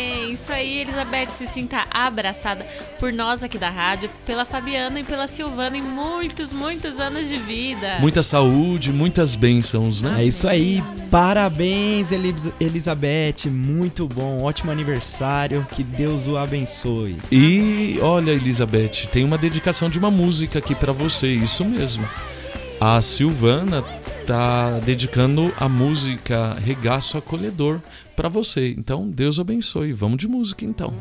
Elizabeth, 0.80 1.32
se 1.32 1.48
sinta 1.48 1.86
abraçada 1.92 2.66
por 3.00 3.12
nós 3.14 3.44
aqui 3.44 3.58
da 3.58 3.70
rádio, 3.70 4.10
pela 4.26 4.46
Fabiana 4.46 5.00
e 5.00 5.04
pela 5.04 5.28
Silvana 5.28 5.78
em 5.78 5.82
muitos, 5.82 6.54
muitos 6.54 7.00
anos 7.00 7.28
de 7.28 7.38
vida. 7.38 7.98
Muita 8.00 8.24
saúde, 8.24 8.92
muitas 8.92 9.36
bênçãos, 9.36 10.02
né? 10.02 10.16
É 10.20 10.26
isso 10.26 10.48
aí, 10.48 10.84
parabéns 11.10 12.12
Elizabeth, 12.12 13.50
muito 13.50 14.08
bom, 14.08 14.44
ótimo 14.44 14.72
aniversário, 14.72 15.66
que 15.72 15.84
Deus 15.84 16.28
o 16.28 16.38
abençoe. 16.38 17.18
E 17.32 18.00
olha, 18.02 18.32
Elizabeth, 18.32 19.08
tem 19.12 19.24
uma 19.24 19.38
dedicação 19.38 19.90
de 19.90 20.00
uma 20.00 20.12
música 20.12 20.60
aqui 20.60 20.76
pra 20.76 20.92
você, 20.92 21.28
isso 21.28 21.66
mesmo. 21.66 22.08
A 22.80 23.02
Silvana 23.02 23.84
tá 24.28 24.80
dedicando 24.84 25.54
a 25.58 25.70
música 25.70 26.56
Regaço 26.64 27.18
Acolhedor 27.18 27.80
pra 28.18 28.28
você. 28.28 28.74
Então, 28.76 29.08
Deus 29.08 29.40
abençoe. 29.40 29.94
Vamos 29.94 30.18
de 30.18 30.28
música 30.28 30.66
então. 30.66 30.92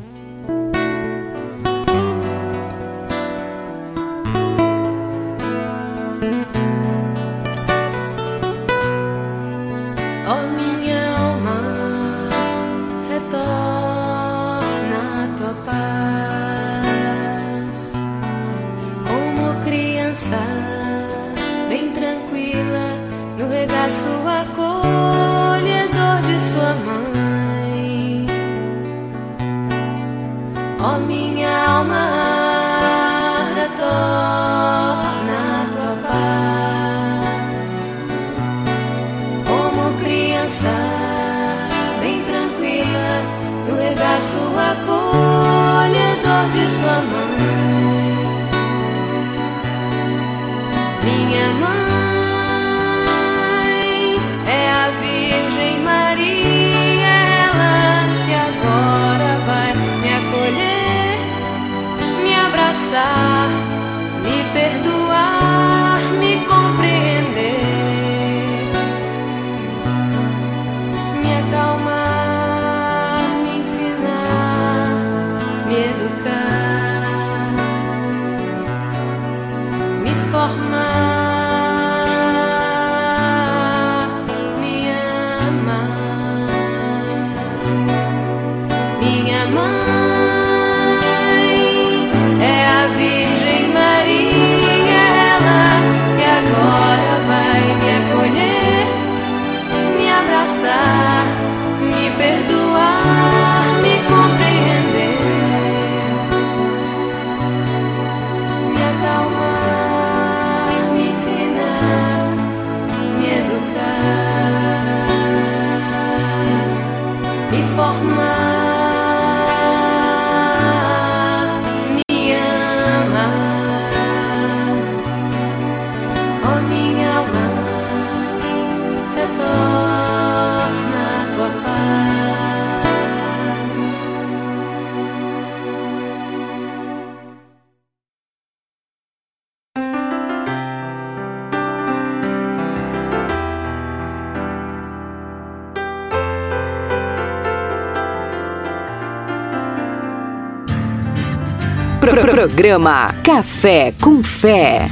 Programa 152.47 153.11
Café 153.25 153.91
com 154.01 154.23
Fé. 154.23 154.87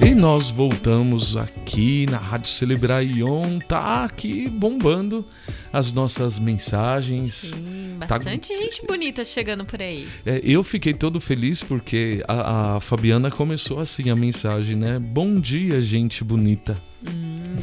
E 0.00 0.14
nós 0.14 0.48
voltamos 0.48 1.36
aqui 1.36 2.06
na 2.06 2.16
Rádio 2.16 2.48
Celebrar 2.48 3.04
Ion, 3.04 3.58
tá 3.58 4.04
aqui 4.06 4.48
bombando 4.48 5.22
as 5.70 5.92
nossas 5.92 6.38
mensagens. 6.38 7.52
Sim, 7.54 7.96
Tá- 8.00 8.06
bastante 8.06 8.48
gente 8.56 8.82
bonita 8.86 9.22
chegando 9.22 9.66
por 9.66 9.82
aí. 9.82 10.08
É, 10.24 10.40
eu 10.42 10.64
fiquei 10.64 10.94
todo 10.94 11.20
feliz 11.20 11.62
porque 11.62 12.22
a, 12.26 12.76
a 12.76 12.80
Fabiana 12.80 13.30
começou 13.30 13.80
assim 13.80 14.08
a 14.08 14.16
mensagem, 14.16 14.76
né? 14.76 14.98
Bom 14.98 15.38
dia, 15.38 15.82
gente 15.82 16.24
bonita. 16.24 16.80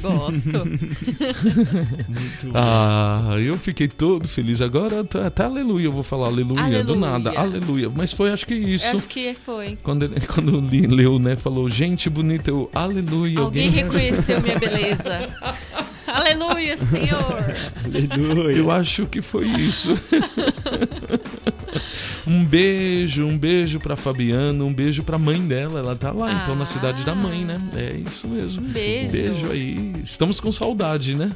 Gosto. 0.01 0.63
Ah, 2.53 3.36
eu 3.39 3.58
fiquei 3.58 3.88
todo 3.88 4.27
feliz. 4.27 4.62
Agora 4.62 5.01
até, 5.01 5.25
até 5.25 5.43
aleluia, 5.45 5.86
eu 5.86 5.91
vou 5.91 6.03
falar 6.03 6.27
aleluia, 6.27 6.84
do 6.84 6.93
Aleluia. 6.93 6.99
nada, 6.99 7.32
aleluia. 7.39 7.89
Mas 7.95 8.12
foi 8.13 8.32
acho 8.32 8.45
que 8.45 8.53
isso. 8.53 8.86
Eu 8.88 8.95
acho 8.95 9.08
que 9.08 9.34
foi. 9.34 9.77
Quando, 9.84 10.03
ele, 10.03 10.19
quando 10.27 10.60
li- 10.60 10.88
leu, 10.88 11.19
né, 11.19 11.36
falou, 11.36 11.69
gente 11.69 12.10
bonita, 12.10 12.49
eu, 12.49 12.69
aleluia. 12.73 13.39
Alguém 13.39 13.69
reconheceu 13.69 14.41
minha 14.41 14.58
beleza. 14.60 15.29
Aleluia, 16.06 16.77
Senhor. 16.77 17.56
Aleluia. 17.86 18.58
Eu 18.58 18.69
acho 18.69 19.06
que 19.08 19.21
foi 19.21 19.47
isso. 19.47 19.97
um 22.25 22.43
beijo, 22.45 23.25
um 23.25 23.38
beijo 23.38 23.79
pra 23.79 23.95
Fabiana, 23.95 24.63
um 24.63 24.73
beijo 24.73 25.03
pra 25.03 25.17
mãe 25.17 25.41
dela. 25.45 25.79
Ela 25.79 25.95
tá 25.95 26.12
lá, 26.12 26.31
então, 26.41 26.55
na 26.55 26.65
cidade 26.65 27.03
da 27.03 27.13
mãe, 27.13 27.43
né? 27.45 27.59
É 27.75 27.95
isso 28.05 28.27
mesmo. 28.27 28.65
Um 28.65 28.69
beijo. 28.71 29.12
Beijo 29.12 29.51
aí. 29.51 29.93
Estamos 30.03 30.39
com 30.39 30.51
saudade, 30.51 31.15
né? 31.15 31.31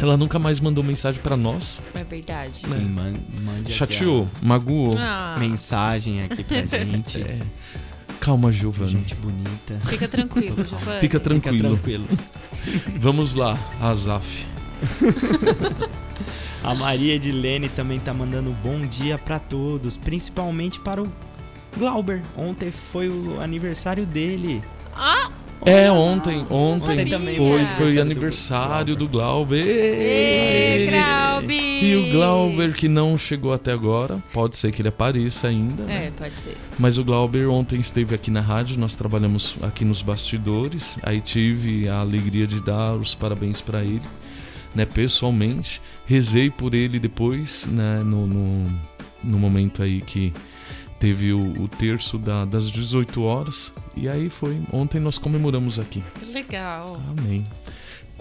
Ela 0.00 0.16
nunca 0.16 0.38
mais 0.38 0.60
mandou 0.60 0.84
mensagem 0.84 1.20
pra 1.20 1.36
nós. 1.36 1.82
É 1.94 2.04
verdade. 2.04 2.54
Sim, 2.54 2.84
man, 2.90 3.14
mande 3.42 3.62
aqui 3.62 3.72
Chateou, 3.72 4.28
magoou. 4.40 4.94
Ah, 4.96 5.34
mensagem 5.38 6.22
aqui 6.22 6.44
pra 6.44 6.64
gente. 6.66 7.20
É. 7.20 7.40
Calma, 8.20 8.52
Giovana. 8.52 8.90
Gente 8.90 9.14
bonita. 9.16 9.78
fica 9.86 10.06
tranquilo, 10.06 10.56
Giovanni. 10.64 10.78
Fica 10.78 11.00
Fica 11.00 11.20
tranquilo. 11.20 11.70
tranquilo. 11.76 12.06
Vamos 12.96 13.34
lá, 13.34 13.58
Azaf. 13.80 14.44
A 16.62 16.74
Maria 16.74 17.14
Edilene 17.14 17.68
também 17.68 17.98
tá 18.00 18.12
mandando 18.12 18.50
bom 18.62 18.80
dia 18.80 19.16
pra 19.16 19.38
todos, 19.38 19.96
principalmente 19.96 20.80
para 20.80 21.02
o 21.02 21.08
Glauber. 21.76 22.22
Ontem 22.36 22.70
foi 22.70 23.08
o 23.08 23.40
aniversário 23.40 24.04
dele. 24.04 24.62
Ah, 24.94 25.30
É, 25.64 25.90
ontem, 25.90 26.40
ontem, 26.50 26.92
Ontem 26.92 27.08
também 27.08 27.36
foi, 27.36 27.66
foi 27.66 27.98
aniversário 27.98 28.00
aniversário 28.02 28.96
do 28.96 29.08
Glauber. 29.08 29.64
Ê, 29.66 30.88
Glauber! 30.90 31.84
E 31.84 31.96
o 31.96 32.12
Glauber 32.12 32.74
que 32.74 32.88
não 32.88 33.16
chegou 33.16 33.52
até 33.52 33.72
agora, 33.72 34.18
pode 34.32 34.56
ser 34.56 34.72
que 34.72 34.82
ele 34.82 34.88
apareça 34.88 35.48
ainda, 35.48 35.84
né? 35.84 36.06
É, 36.06 36.10
pode 36.10 36.40
ser. 36.40 36.56
Mas 36.78 36.98
o 36.98 37.04
Glauber 37.04 37.48
ontem 37.48 37.78
esteve 37.80 38.14
aqui 38.14 38.30
na 38.30 38.40
rádio, 38.40 38.78
nós 38.78 38.94
trabalhamos 38.94 39.56
aqui 39.62 39.84
nos 39.84 40.02
bastidores, 40.02 40.98
aí 41.02 41.20
tive 41.20 41.88
a 41.88 42.00
alegria 42.00 42.46
de 42.46 42.60
dar 42.60 42.94
os 42.94 43.14
parabéns 43.14 43.60
para 43.60 43.82
ele, 43.84 44.02
né, 44.74 44.84
pessoalmente. 44.84 45.80
Rezei 46.06 46.50
por 46.50 46.74
ele 46.74 46.98
depois, 46.98 47.66
né, 47.66 48.00
no, 48.04 48.26
no, 48.26 48.66
no 49.22 49.38
momento 49.38 49.82
aí 49.82 50.00
que 50.00 50.32
teve 50.98 51.32
o, 51.32 51.62
o 51.62 51.68
terço 51.68 52.18
da- 52.18 52.44
das 52.44 52.70
18 52.70 53.22
horas, 53.22 53.72
e 53.96 54.08
aí 54.08 54.28
foi. 54.28 54.60
Ontem 54.72 55.00
nós 55.00 55.16
comemoramos 55.18 55.78
aqui. 55.78 56.02
Legal. 56.32 57.00
Amém. 57.16 57.44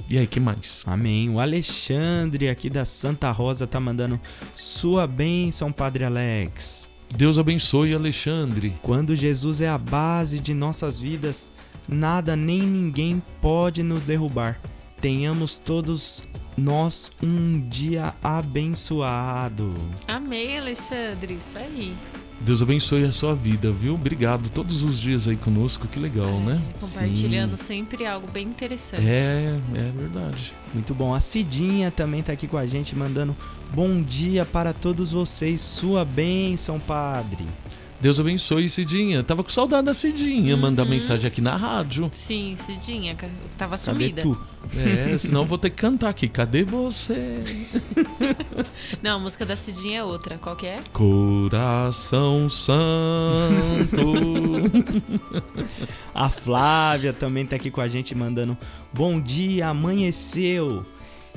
E 0.10 0.18
aí, 0.18 0.28
que 0.28 0.40
mais? 0.40 0.84
Amém. 0.86 1.30
O 1.30 1.40
Alexandre 1.40 2.50
aqui 2.50 2.70
da 2.70 2.86
Santa 2.86 3.32
Rosa 3.32 3.66
tá 3.66 3.80
mandando 3.80 4.20
sua 4.56 5.08
bênção, 5.08 5.72
Padre 5.72 6.04
Alex. 6.04 6.88
Deus 7.16 7.40
abençoe, 7.40 7.94
Alexandre. 7.96 8.74
Quando 8.84 9.16
Jesus 9.16 9.60
é 9.60 9.68
a 9.68 9.78
base 9.78 10.40
de 10.40 10.54
nossas 10.54 11.00
vidas, 11.00 11.52
nada 11.88 12.36
nem 12.36 12.62
ninguém 12.62 13.22
pode 13.42 13.82
nos 13.82 14.04
derrubar. 14.04 14.60
Tenhamos 15.00 15.58
todos 15.58 16.24
nós 16.58 17.12
um 17.22 17.60
dia 17.60 18.16
abençoado. 18.24 19.74
Amei, 20.08 20.58
Alexandre. 20.58 21.36
Isso 21.36 21.58
aí. 21.58 21.96
Deus 22.40 22.62
abençoe 22.62 23.04
a 23.04 23.12
sua 23.12 23.34
vida, 23.34 23.72
viu? 23.72 23.96
Obrigado 23.96 24.50
todos 24.50 24.84
os 24.84 25.00
dias 25.00 25.28
aí 25.28 25.36
conosco, 25.36 25.88
que 25.88 26.00
legal, 26.00 26.40
né? 26.40 26.62
Compartilhando 26.80 27.58
sempre 27.58 28.06
algo 28.06 28.28
bem 28.28 28.48
interessante. 28.48 29.08
É, 29.08 29.60
é 29.74 29.92
verdade. 29.92 30.54
Muito 30.74 30.94
bom. 30.94 31.16
A 31.16 31.20
Cidinha 31.20 31.90
também 31.90 32.22
tá 32.22 32.34
aqui 32.34 32.48
com 32.48 32.58
a 32.58 32.66
gente, 32.66 32.96
mandando 32.96 33.36
bom 33.74 34.02
dia 34.04 34.46
para 34.46 34.72
todos 34.72 35.12
vocês. 35.12 35.62
Sua 35.62 36.06
bênção, 36.06 36.80
Padre. 36.80 37.46
Deus 38.00 38.20
abençoe, 38.20 38.70
Cidinha. 38.70 39.24
Tava 39.24 39.44
com 39.44 39.50
saudade 39.50 39.86
da 39.88 39.94
Cidinha, 39.94 40.56
mandar 40.56 40.84
Uhum. 40.84 40.90
mensagem 40.90 41.26
aqui 41.28 41.42
na 41.42 41.56
rádio. 41.56 42.10
Sim, 42.14 42.56
Cidinha, 42.56 43.16
tava 43.58 43.72
Cadê 43.76 43.82
sumida. 43.82 44.22
tu? 44.22 44.38
É, 44.78 45.18
senão 45.18 45.42
eu 45.42 45.48
vou 45.48 45.58
ter 45.58 45.72
que 45.72 45.78
cantar 45.78 46.10
aqui. 46.10 46.28
Cadê 46.28 46.64
você? 46.64 47.42
Não, 49.02 49.16
a 49.16 49.20
música 49.20 49.46
da 49.48 49.56
Cidinha 49.56 50.00
é 50.00 50.04
outra. 50.04 50.38
Qual 50.38 50.56
que 50.56 50.68
é? 50.68 50.80
Coração 50.94 52.48
Santo. 52.50 52.78
A 56.14 56.30
Flávia 56.30 57.14
também 57.14 57.46
tá 57.46 57.56
aqui 57.56 57.70
com 57.72 57.80
a 57.82 57.88
gente 57.88 58.14
mandando 58.16 58.58
bom 58.94 59.20
dia, 59.20 59.68
amanheceu. 59.70 60.86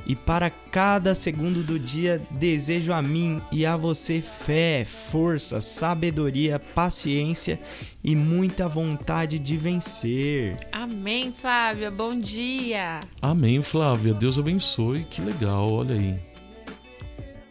E 0.07 0.17
para 0.17 0.51
cada 0.51 1.15
segundo 1.15 1.63
do 1.63 1.79
dia 1.79 2.21
desejo 2.39 2.93
a 2.93 3.01
mim 3.01 3.41
e 3.53 3.65
a 3.65 3.77
você 3.77 4.21
fé, 4.21 4.85
força, 4.85 5.61
sabedoria, 5.61 6.59
paciência 6.59 7.61
e 8.03 8.17
muita 8.17 8.69
vontade 8.69 9.39
de 9.39 9.57
vencer. 9.57 10.57
Amém, 10.73 11.33
Flávia. 11.33 11.91
Bom 11.91 12.17
dia. 12.17 13.01
Amém, 13.21 13.63
Flávia. 13.63 14.15
Deus 14.15 14.39
abençoe. 14.39 15.05
Que 15.05 15.21
legal, 15.21 15.71
olha 15.71 15.95
aí. 15.95 16.31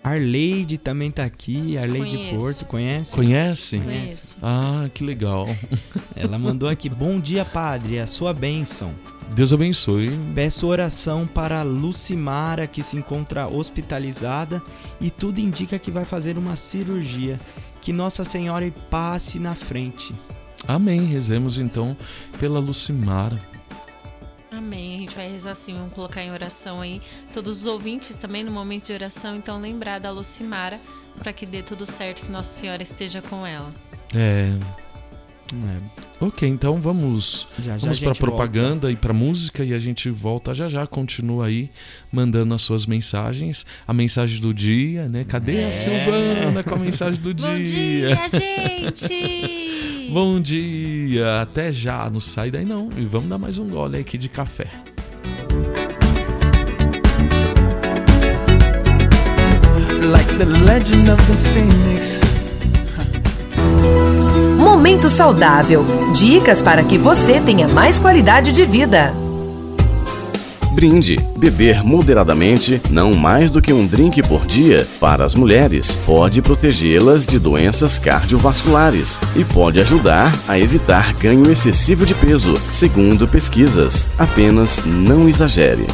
Arleide 0.04 0.78
também 0.78 1.12
tá 1.12 1.26
aqui, 1.26 1.78
Arleide 1.78 2.18
Conheço. 2.18 2.36
Porto, 2.38 2.66
conhece? 2.66 3.16
Conhece? 3.16 3.80
Conheço. 3.80 4.38
Ah, 4.42 4.90
que 4.94 5.04
legal. 5.04 5.46
Ela 6.16 6.40
mandou 6.40 6.70
aqui, 6.70 6.90
bom 6.90 7.20
dia 7.20 7.44
padre, 7.44 8.00
a 8.00 8.08
sua 8.08 8.34
bênção. 8.34 8.94
Deus 9.34 9.54
abençoe. 9.54 10.10
Peço 10.34 10.68
oração 10.68 11.26
para 11.28 11.62
Lucimara, 11.62 12.68
que 12.68 12.84
se 12.84 12.98
encontra 12.98 13.48
hospitalizada 13.48 14.62
e 15.00 15.10
tudo 15.10 15.40
indica 15.40 15.80
que 15.80 15.92
vai 15.92 16.06
fazer 16.06 16.38
uma 16.38 16.56
cirurgia. 16.56 17.40
Que 17.82 17.94
Nossa 17.94 18.24
Senhora 18.24 18.70
passe 18.90 19.40
na 19.40 19.56
frente. 19.56 20.14
Amém. 20.68 21.06
Rezemos 21.06 21.58
então 21.58 21.96
pela 22.40 22.60
Lucimara. 22.60 23.40
Amém. 24.52 24.98
A 24.98 25.00
gente 25.00 25.16
vai 25.16 25.30
rezar 25.30 25.52
assim, 25.52 25.74
vamos 25.74 25.94
colocar 25.94 26.22
em 26.22 26.32
oração 26.32 26.82
aí. 26.82 27.02
Todos 27.34 27.62
os 27.62 27.66
ouvintes 27.66 28.18
também 28.18 28.44
no 28.44 28.52
momento 28.52 28.88
de 28.88 28.94
oração, 28.94 29.36
então 29.36 29.62
lembrar 29.62 30.00
da 30.00 30.12
Lucimara 30.12 30.82
para 31.18 31.32
que 31.32 31.46
dê 31.46 31.62
tudo 31.62 31.86
certo, 31.86 32.24
que 32.26 32.32
Nossa 32.32 32.52
Senhora 32.52 32.82
esteja 32.82 33.22
com 33.22 33.46
ela. 33.46 33.70
É. 34.14 34.58
É, 35.54 36.26
Ok, 36.26 36.48
então 36.48 36.82
vamos, 36.82 37.48
Já, 37.60 37.78
já 37.78 37.84
vamos 37.86 38.00
para 38.00 38.14
propaganda 38.14 38.92
e 38.92 38.96
para 38.96 39.14
música 39.14 39.64
e 39.64 39.74
a 39.74 39.80
gente 39.80 40.10
volta 40.10 40.54
já 40.54 40.68
já. 40.68 40.86
Continua 40.86 41.46
aí 41.48 41.70
mandando 42.12 42.54
as 42.54 42.62
suas 42.62 42.86
mensagens, 42.86 43.66
a 43.88 43.94
mensagem 43.94 44.42
do 44.42 44.54
dia, 44.54 45.08
né? 45.08 45.24
Cadê 45.24 45.64
a 45.64 45.72
Silvana 45.72 46.62
com 46.62 46.76
a 46.76 46.80
mensagem 46.80 47.22
do 47.22 47.34
Bom 47.40 47.56
dia? 47.56 47.66
dia, 47.66 48.28
gente! 48.30 50.10
Bom 50.12 50.42
dia, 50.42 51.42
até 51.42 51.72
já, 51.72 52.10
não 52.10 52.20
sai 52.20 52.52
daí 52.52 52.66
não. 52.66 52.90
E 52.98 53.06
vamos 53.06 53.30
dar 53.30 53.38
mais 53.38 53.58
um 53.58 53.70
gole 53.70 53.98
aqui 53.98 54.18
de 54.18 54.28
café. 54.28 54.68
Like 60.02 60.38
the 60.38 60.46
legend 60.46 61.10
of 61.10 61.22
the 61.28 61.36
phoenix. 61.54 62.29
Momento 64.80 65.10
saudável. 65.10 65.86
Dicas 66.14 66.62
para 66.62 66.82
que 66.82 66.98
você 66.98 67.42
tenha 67.42 67.68
mais 67.68 68.00
qualidade 68.00 68.54
de 68.54 68.66
vida. 68.66 69.14
Brinde. 70.72 71.18
Beber 71.36 71.84
moderadamente, 71.84 72.82
não 72.90 73.14
mais 73.14 73.52
do 73.52 73.62
que 73.62 73.74
um 73.74 73.86
drink 73.86 74.24
por 74.24 74.46
dia, 74.46 74.88
para 74.98 75.26
as 75.26 75.36
mulheres, 75.36 75.98
pode 76.06 76.42
protegê-las 76.42 77.28
de 77.28 77.38
doenças 77.38 78.00
cardiovasculares 78.00 79.20
e 79.36 79.44
pode 79.44 79.82
ajudar 79.82 80.32
a 80.48 80.58
evitar 80.58 81.14
ganho 81.16 81.52
excessivo 81.52 82.06
de 82.06 82.16
peso, 82.16 82.54
segundo 82.72 83.28
pesquisas. 83.28 84.08
Apenas 84.18 84.82
não 84.86 85.28
exagere. 85.28 85.86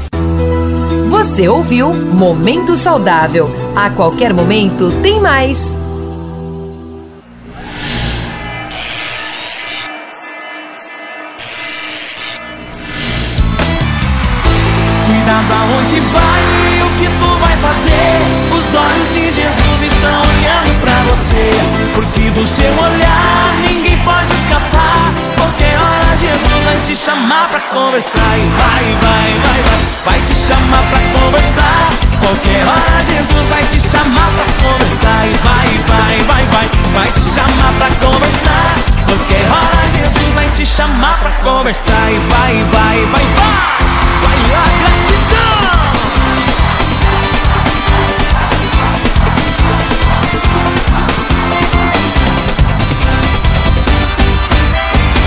Você 1.09 1.47
ouviu 1.47 1.91
Momento 1.91 2.77
Saudável. 2.77 3.49
A 3.75 3.89
qualquer 3.89 4.31
momento 4.31 4.91
tem 5.01 5.19
mais. 5.19 5.75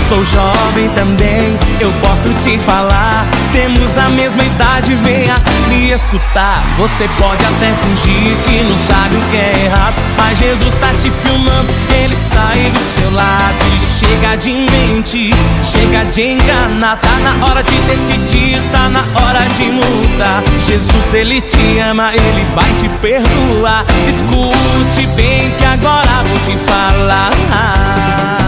Sou 0.09 0.25
jovem 0.25 0.89
também, 0.95 1.55
eu 1.79 1.91
posso 2.01 2.33
te 2.43 2.57
falar. 2.57 3.27
Temos 3.51 3.95
a 3.95 4.09
mesma 4.09 4.41
idade, 4.41 4.95
venha 4.95 5.35
me 5.67 5.91
escutar. 5.91 6.63
Você 6.79 7.07
pode 7.19 7.45
até 7.45 7.71
fingir 7.75 8.35
que 8.37 8.63
não 8.63 8.75
sabe 8.75 9.17
o 9.17 9.21
que 9.29 9.37
é 9.37 9.65
errado. 9.65 9.93
Mas 10.17 10.39
Jesus 10.39 10.73
tá 10.77 10.91
te 10.99 11.11
filmando, 11.11 11.71
ele 11.93 12.15
está 12.15 12.49
aí 12.55 12.71
do 12.71 12.99
seu 12.99 13.11
lado. 13.11 13.55
E 13.75 13.99
chega 14.03 14.35
de 14.37 14.51
mente, 14.51 15.29
chega 15.71 16.03
de 16.05 16.23
enganar. 16.23 16.97
Tá 16.97 17.15
na 17.19 17.45
hora 17.45 17.61
de 17.61 17.77
decidir, 17.81 18.59
tá 18.71 18.89
na 18.89 19.01
hora 19.01 19.45
de 19.57 19.65
mudar. 19.65 20.41
Jesus, 20.67 21.13
ele 21.13 21.39
te 21.41 21.77
ama, 21.87 22.11
ele 22.15 22.47
vai 22.55 22.73
te 22.81 22.89
perdoar. 22.97 23.85
Escute 24.09 25.05
bem 25.15 25.51
que 25.51 25.65
agora 25.65 26.23
vou 26.27 26.39
te 26.39 26.57
falar. 26.65 28.38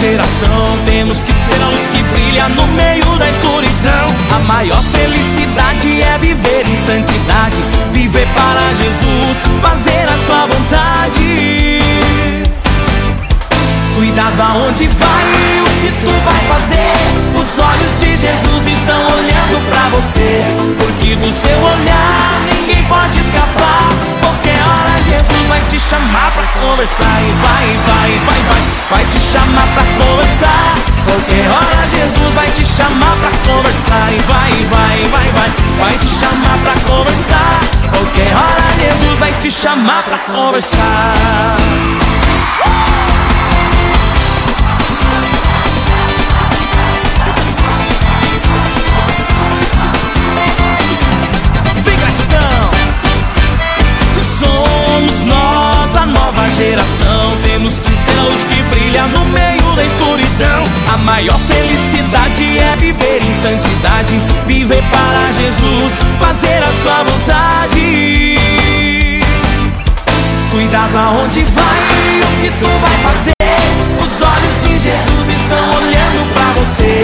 Geração. 0.00 0.78
Temos 0.86 1.22
que 1.22 1.32
ser 1.32 1.62
a 1.62 1.68
luz 1.68 1.86
que 1.92 2.02
brilha 2.14 2.48
no 2.48 2.66
meio 2.68 3.04
da 3.16 3.28
escuridão. 3.28 4.08
A 4.34 4.38
maior 4.38 4.82
felicidade 4.82 6.02
é 6.02 6.18
viver 6.18 6.66
em 6.66 6.76
santidade. 6.86 7.56
Viver 7.92 8.26
para 8.28 8.74
Jesus, 8.82 9.36
fazer 9.60 10.08
a 10.08 10.18
sua 10.26 10.46
vontade. 10.46 11.80
Cuidado 13.94 14.40
aonde 14.40 14.88
vai 14.88 15.24
e 15.34 15.60
o 15.60 15.66
que 15.80 15.92
tu 16.00 16.10
vai 16.24 16.40
fazer. 16.48 17.00
Os 17.38 17.58
olhos 17.58 18.00
de 18.00 18.16
Jesus 18.16 18.66
estão 18.66 19.02
olhando 19.18 19.60
pra 19.68 19.88
você. 19.90 20.44
Porque 20.78 21.14
do 21.16 21.30
seu 21.30 21.58
olhar 21.58 22.49
ninguém 22.70 22.84
pode 22.84 23.20
escapar. 23.20 23.88
Qualquer 24.20 24.60
hora 24.68 25.02
Jesus 25.02 25.46
vai 25.48 25.60
te 25.66 25.80
chamar 25.80 26.30
pra 26.32 26.46
conversar. 26.60 27.22
E 27.22 27.32
vai, 27.32 27.66
vai, 27.86 28.18
vai, 28.20 28.42
vai. 28.42 28.62
Vai 28.90 29.04
te 29.06 29.20
chamar 29.32 29.66
pra 29.74 29.84
conversar. 30.04 30.74
Qualquer 31.04 31.50
hora 31.50 31.88
Jesus 31.88 32.34
vai 32.34 32.46
te 32.50 32.64
chamar 32.64 33.16
pra 33.16 33.30
conversar. 33.52 34.12
E 34.12 34.18
vai, 34.20 34.52
vai, 34.70 35.04
vai, 35.04 35.28
vai. 35.32 35.50
Vai 35.80 35.98
te 35.98 36.08
chamar 36.08 36.58
pra 36.58 36.74
conversar. 36.88 37.60
Qualquer 37.92 38.36
hora 38.36 38.70
Jesus 38.78 39.18
vai 39.18 39.32
te 39.40 39.50
chamar 39.50 40.02
pra 40.04 40.18
conversar. 40.18 41.56
Nova 56.40 56.48
geração. 56.48 57.36
Temos 57.42 57.74
a 58.18 58.22
luz 58.22 58.40
que 58.44 58.62
brilha 58.74 59.06
no 59.08 59.24
meio 59.26 59.76
da 59.76 59.84
escuridão. 59.84 60.64
A 60.92 60.96
maior 60.96 61.38
felicidade 61.38 62.58
é 62.58 62.76
viver 62.76 63.22
em 63.22 63.34
santidade. 63.42 64.20
Viver 64.46 64.82
para 64.90 65.32
Jesus, 65.32 65.92
fazer 66.18 66.62
a 66.62 66.72
sua 66.82 67.02
vontade. 67.04 68.36
Cuidado 70.50 70.96
aonde 70.96 71.44
vai 71.44 71.78
e 72.06 72.20
o 72.20 72.40
que 72.40 72.50
tu 72.58 72.66
vai 72.66 73.12
fazer. 73.12 73.32
Os 74.02 74.22
olhos 74.22 74.62
de 74.64 74.78
Jesus 74.78 75.28
estão 75.28 75.70
olhando 75.78 76.32
pra 76.32 76.52
você. 76.60 76.99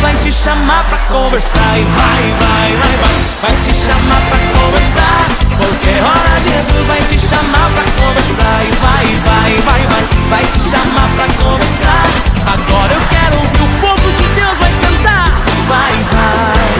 Vai 0.00 0.14
te 0.16 0.32
chamar 0.32 0.84
pra 0.84 0.98
conversar. 0.98 1.78
E 1.78 1.84
vai, 1.84 2.34
vai, 2.40 2.76
vai, 2.76 2.96
vai. 2.96 3.14
Vai 3.42 3.56
te 3.64 3.74
chamar 3.74 4.20
pra 4.28 4.38
conversar. 4.60 5.26
Qualquer 5.56 6.02
hora 6.02 6.40
Jesus 6.40 6.86
vai 6.86 7.00
te 7.02 7.18
chamar 7.18 7.70
pra 7.70 7.84
conversar. 7.98 8.64
E 8.64 8.70
vai, 8.76 9.06
vai, 9.26 9.56
vai, 9.58 9.80
vai. 9.86 10.04
Vai 10.30 10.44
te 10.44 10.60
chamar 10.70 11.08
pra 11.16 11.26
conversar. 11.44 12.04
Agora 12.46 12.92
eu 12.92 13.00
quero 13.10 13.38
ouvir 13.38 13.62
o 13.62 13.68
povo 13.80 14.12
de 14.12 14.26
Deus 14.34 14.56
vai 14.58 14.72
cantar. 14.80 15.26
Vai, 15.68 15.92
vai. 16.12 16.70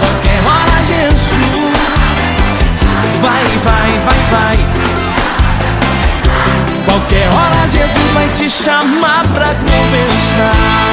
Qualquer 0.00 0.40
hora 0.46 0.84
Jesus 0.86 1.40
Vai, 3.20 3.44
vai, 3.64 3.90
vai, 4.04 4.20
vai 4.30 4.89
Qualquer 6.84 7.28
hora 7.34 7.68
Jesus 7.68 8.12
vai 8.12 8.28
te 8.30 8.48
chamar 8.50 9.26
pra 9.28 9.54
conversar 9.54 10.90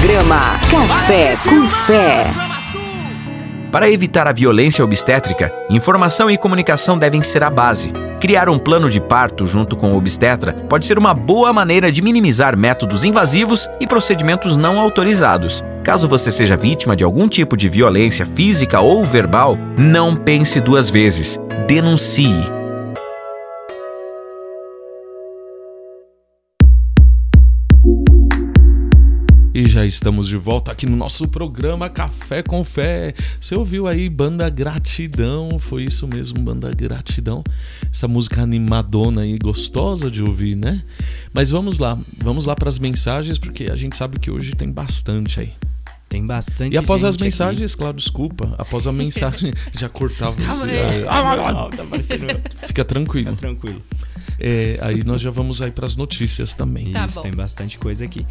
Programa 0.00 0.58
Café 0.70 1.36
com 1.48 1.68
Fé. 1.68 2.49
Para 3.70 3.88
evitar 3.88 4.26
a 4.26 4.32
violência 4.32 4.84
obstétrica, 4.84 5.52
informação 5.70 6.28
e 6.28 6.36
comunicação 6.36 6.98
devem 6.98 7.22
ser 7.22 7.44
a 7.44 7.50
base. 7.50 7.92
Criar 8.20 8.48
um 8.48 8.58
plano 8.58 8.90
de 8.90 9.00
parto 9.00 9.46
junto 9.46 9.76
com 9.76 9.92
o 9.92 9.96
obstetra 9.96 10.52
pode 10.68 10.86
ser 10.86 10.98
uma 10.98 11.14
boa 11.14 11.52
maneira 11.52 11.90
de 11.90 12.02
minimizar 12.02 12.56
métodos 12.56 13.04
invasivos 13.04 13.68
e 13.80 13.86
procedimentos 13.86 14.56
não 14.56 14.80
autorizados. 14.80 15.64
Caso 15.84 16.08
você 16.08 16.32
seja 16.32 16.56
vítima 16.56 16.96
de 16.96 17.04
algum 17.04 17.28
tipo 17.28 17.56
de 17.56 17.68
violência 17.68 18.26
física 18.26 18.80
ou 18.80 19.04
verbal, 19.04 19.56
não 19.78 20.16
pense 20.16 20.60
duas 20.60 20.90
vezes. 20.90 21.38
Denuncie. 21.68 22.59
Já 29.70 29.86
estamos 29.86 30.26
de 30.26 30.36
volta 30.36 30.72
aqui 30.72 30.84
no 30.84 30.96
nosso 30.96 31.28
programa 31.28 31.88
Café 31.88 32.42
com 32.42 32.64
Fé. 32.64 33.14
Você 33.40 33.54
ouviu 33.54 33.86
aí 33.86 34.08
Banda 34.08 34.50
Gratidão? 34.50 35.60
Foi 35.60 35.84
isso 35.84 36.08
mesmo, 36.08 36.40
Banda 36.40 36.72
Gratidão. 36.74 37.44
Essa 37.88 38.08
música 38.08 38.42
animadona 38.42 39.24
e 39.24 39.38
gostosa 39.38 40.10
de 40.10 40.24
ouvir, 40.24 40.56
né? 40.56 40.82
Mas 41.32 41.52
vamos 41.52 41.78
lá, 41.78 41.96
vamos 42.18 42.46
lá 42.46 42.56
para 42.56 42.68
as 42.68 42.80
mensagens, 42.80 43.38
porque 43.38 43.64
a 43.70 43.76
gente 43.76 43.96
sabe 43.96 44.18
que 44.18 44.28
hoje 44.28 44.56
tem 44.56 44.72
bastante 44.72 45.38
aí. 45.38 45.52
Tem 46.08 46.26
bastante 46.26 46.74
E 46.74 46.76
após 46.76 47.04
as 47.04 47.14
gente 47.14 47.20
aqui. 47.20 47.24
mensagens, 47.26 47.74
claro, 47.76 47.96
desculpa. 47.96 48.52
Após 48.58 48.88
a 48.88 48.92
mensagem, 48.92 49.54
já 49.78 49.88
cortava 49.88 50.32
você. 50.32 51.04
Ah, 51.08 51.52
Não, 51.52 51.70
tá 51.70 51.84
parecendo... 51.84 52.26
Fica 52.66 52.84
tranquilo. 52.84 53.30
Tá 53.30 53.36
tranquilo. 53.36 53.80
É, 54.42 54.78
aí 54.80 55.04
nós 55.04 55.20
já 55.20 55.30
vamos 55.30 55.60
aí 55.60 55.70
para 55.70 55.84
as 55.84 55.94
notícias 55.96 56.54
também. 56.54 56.90
Tá 56.92 57.04
Isso, 57.04 57.16
bom. 57.16 57.22
tem 57.22 57.32
bastante 57.32 57.78
coisa 57.78 58.06
aqui. 58.06 58.26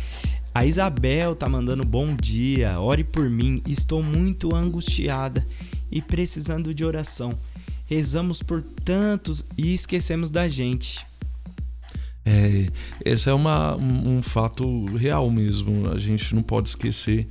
A 0.54 0.66
Isabel 0.66 1.36
tá 1.36 1.48
mandando 1.48 1.86
bom 1.86 2.16
dia. 2.16 2.80
Ore 2.80 3.04
por 3.04 3.30
mim. 3.30 3.62
Estou 3.68 4.02
muito 4.02 4.56
angustiada 4.56 5.46
e 5.92 6.02
precisando 6.02 6.74
de 6.74 6.84
oração. 6.84 7.38
Rezamos 7.86 8.42
por 8.42 8.62
tantos 8.84 9.44
e 9.58 9.74
esquecemos 9.74 10.32
da 10.32 10.48
gente. 10.48 11.06
É, 12.26 12.68
esse 13.04 13.30
é 13.30 13.34
uma, 13.34 13.76
um, 13.76 14.18
um 14.18 14.22
fato 14.22 14.86
real 14.96 15.30
mesmo. 15.30 15.90
A 15.90 15.98
gente 15.98 16.36
não 16.36 16.44
pode 16.44 16.70
esquecer. 16.70 17.28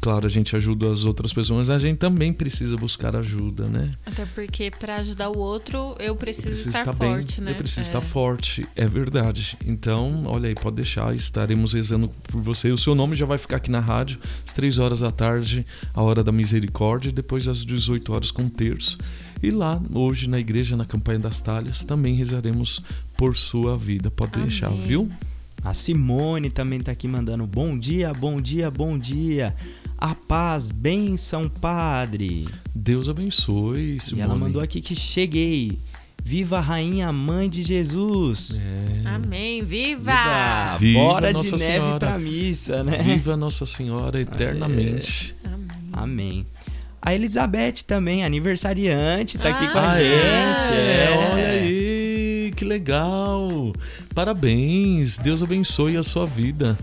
Claro, 0.00 0.26
a 0.26 0.30
gente 0.30 0.54
ajuda 0.56 0.90
as 0.90 1.04
outras 1.04 1.32
pessoas, 1.32 1.68
mas 1.68 1.70
a 1.70 1.78
gente 1.78 1.98
também 1.98 2.32
precisa 2.32 2.76
buscar 2.76 3.14
ajuda, 3.16 3.66
né? 3.66 3.90
Até 4.04 4.24
porque 4.26 4.70
pra 4.70 4.96
ajudar 4.96 5.30
o 5.30 5.38
outro, 5.38 5.94
eu 5.98 6.14
preciso, 6.16 6.48
preciso 6.48 6.68
estar, 6.70 6.80
estar 6.80 6.94
forte, 6.94 7.36
bem, 7.40 7.44
né? 7.46 7.50
eu 7.52 7.56
preciso 7.56 7.80
É. 7.80 7.82
estar 7.82 8.00
forte, 8.00 8.66
é 8.76 8.86
verdade. 8.86 9.56
Então, 9.66 10.24
olha 10.26 10.48
aí, 10.48 10.54
pode 10.54 10.76
deixar, 10.76 11.14
estaremos 11.14 11.72
rezando 11.72 12.08
por 12.24 12.40
você. 12.40 12.70
O 12.70 12.78
seu 12.78 12.94
nome 12.94 13.16
já 13.16 13.26
vai 13.26 13.38
ficar 13.38 13.56
aqui 13.56 13.70
na 13.70 13.80
rádio, 13.80 14.18
às 14.46 14.52
3 14.52 14.78
horas 14.78 15.00
da 15.00 15.10
tarde, 15.10 15.64
a 15.94 16.02
hora 16.02 16.22
da 16.22 16.32
misericórdia, 16.32 17.08
e 17.08 17.12
depois 17.12 17.48
às 17.48 17.64
18 17.64 18.12
horas 18.12 18.30
com 18.30 18.44
o 18.46 18.50
terço. 18.50 18.98
E 19.42 19.50
lá, 19.50 19.80
hoje, 19.92 20.28
na 20.28 20.38
igreja, 20.38 20.76
na 20.76 20.84
campanha 20.84 21.18
das 21.18 21.40
talhas, 21.40 21.84
também 21.84 22.14
rezaremos 22.14 22.80
por 23.16 23.36
sua 23.36 23.76
vida. 23.76 24.10
Pode 24.10 24.40
deixar, 24.40 24.68
Amém. 24.68 24.80
viu? 24.86 25.10
A 25.64 25.72
Simone 25.72 26.50
também 26.50 26.80
tá 26.80 26.92
aqui 26.92 27.08
mandando 27.08 27.46
bom 27.46 27.76
dia, 27.78 28.12
bom 28.12 28.40
dia, 28.40 28.70
bom 28.70 28.98
dia. 28.98 29.54
A 29.96 30.14
paz, 30.14 30.70
bênção, 30.70 31.48
padre. 31.48 32.46
Deus 32.74 33.08
abençoe, 33.08 33.96
E 33.96 34.00
Simone. 34.00 34.22
ela 34.22 34.34
mandou 34.36 34.60
aqui 34.60 34.80
que 34.80 34.94
cheguei. 34.94 35.78
Viva 36.22 36.58
a 36.58 36.60
rainha 36.60 37.12
mãe 37.12 37.48
de 37.50 37.62
Jesus. 37.62 38.58
É. 38.58 39.08
Amém. 39.08 39.62
Viva! 39.64 40.76
Viva! 40.76 40.76
Viva 40.78 40.98
Bora 40.98 41.26
de 41.28 41.34
Nossa 41.34 41.56
neve 41.56 41.72
Senhora. 41.72 41.98
pra 41.98 42.18
missa, 42.18 42.82
né? 42.82 42.98
Viva 43.02 43.36
Nossa 43.36 43.66
Senhora 43.66 44.20
eternamente. 44.20 45.34
Amém. 45.92 46.46
A 47.00 47.14
Elizabeth 47.14 47.84
também, 47.86 48.24
aniversariante, 48.24 49.36
tá 49.36 49.50
aqui 49.50 49.68
com 49.70 49.78
a 49.78 49.90
Ah, 49.92 49.94
gente. 49.96 50.08
é? 50.08 51.04
é. 51.12 51.30
Olha 51.32 51.48
aí, 51.48 51.83
que 52.64 52.68
legal. 52.68 53.72
Parabéns, 54.14 55.18
Deus 55.18 55.42
abençoe 55.42 55.96
a 55.98 56.02
sua 56.02 56.24
vida. 56.26 56.76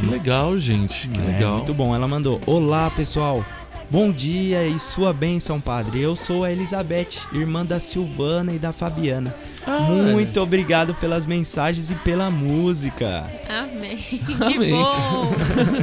Que 0.00 0.06
legal, 0.06 0.56
gente, 0.58 1.08
que 1.08 1.18
É, 1.18 1.22
legal. 1.32 1.56
muito 1.58 1.72
bom. 1.72 1.94
Ela 1.94 2.08
mandou: 2.08 2.40
Olá, 2.44 2.90
pessoal. 2.90 3.44
Bom 3.90 4.12
dia 4.12 4.66
e 4.66 4.78
sua 4.78 5.14
bênção, 5.14 5.58
padre. 5.58 5.98
Eu 6.02 6.14
sou 6.14 6.44
a 6.44 6.52
Elizabeth, 6.52 7.20
irmã 7.32 7.64
da 7.64 7.80
Silvana 7.80 8.52
e 8.52 8.58
da 8.58 8.70
Fabiana. 8.70 9.34
Ah, 9.66 9.80
Muito 9.80 10.38
obrigado 10.42 10.92
pelas 10.94 11.24
mensagens 11.24 11.90
e 11.90 11.94
pela 11.94 12.30
música. 12.30 13.24
Amém. 13.48 13.96
Que 13.98 14.42
Amém. 14.44 14.70
bom! 14.72 15.32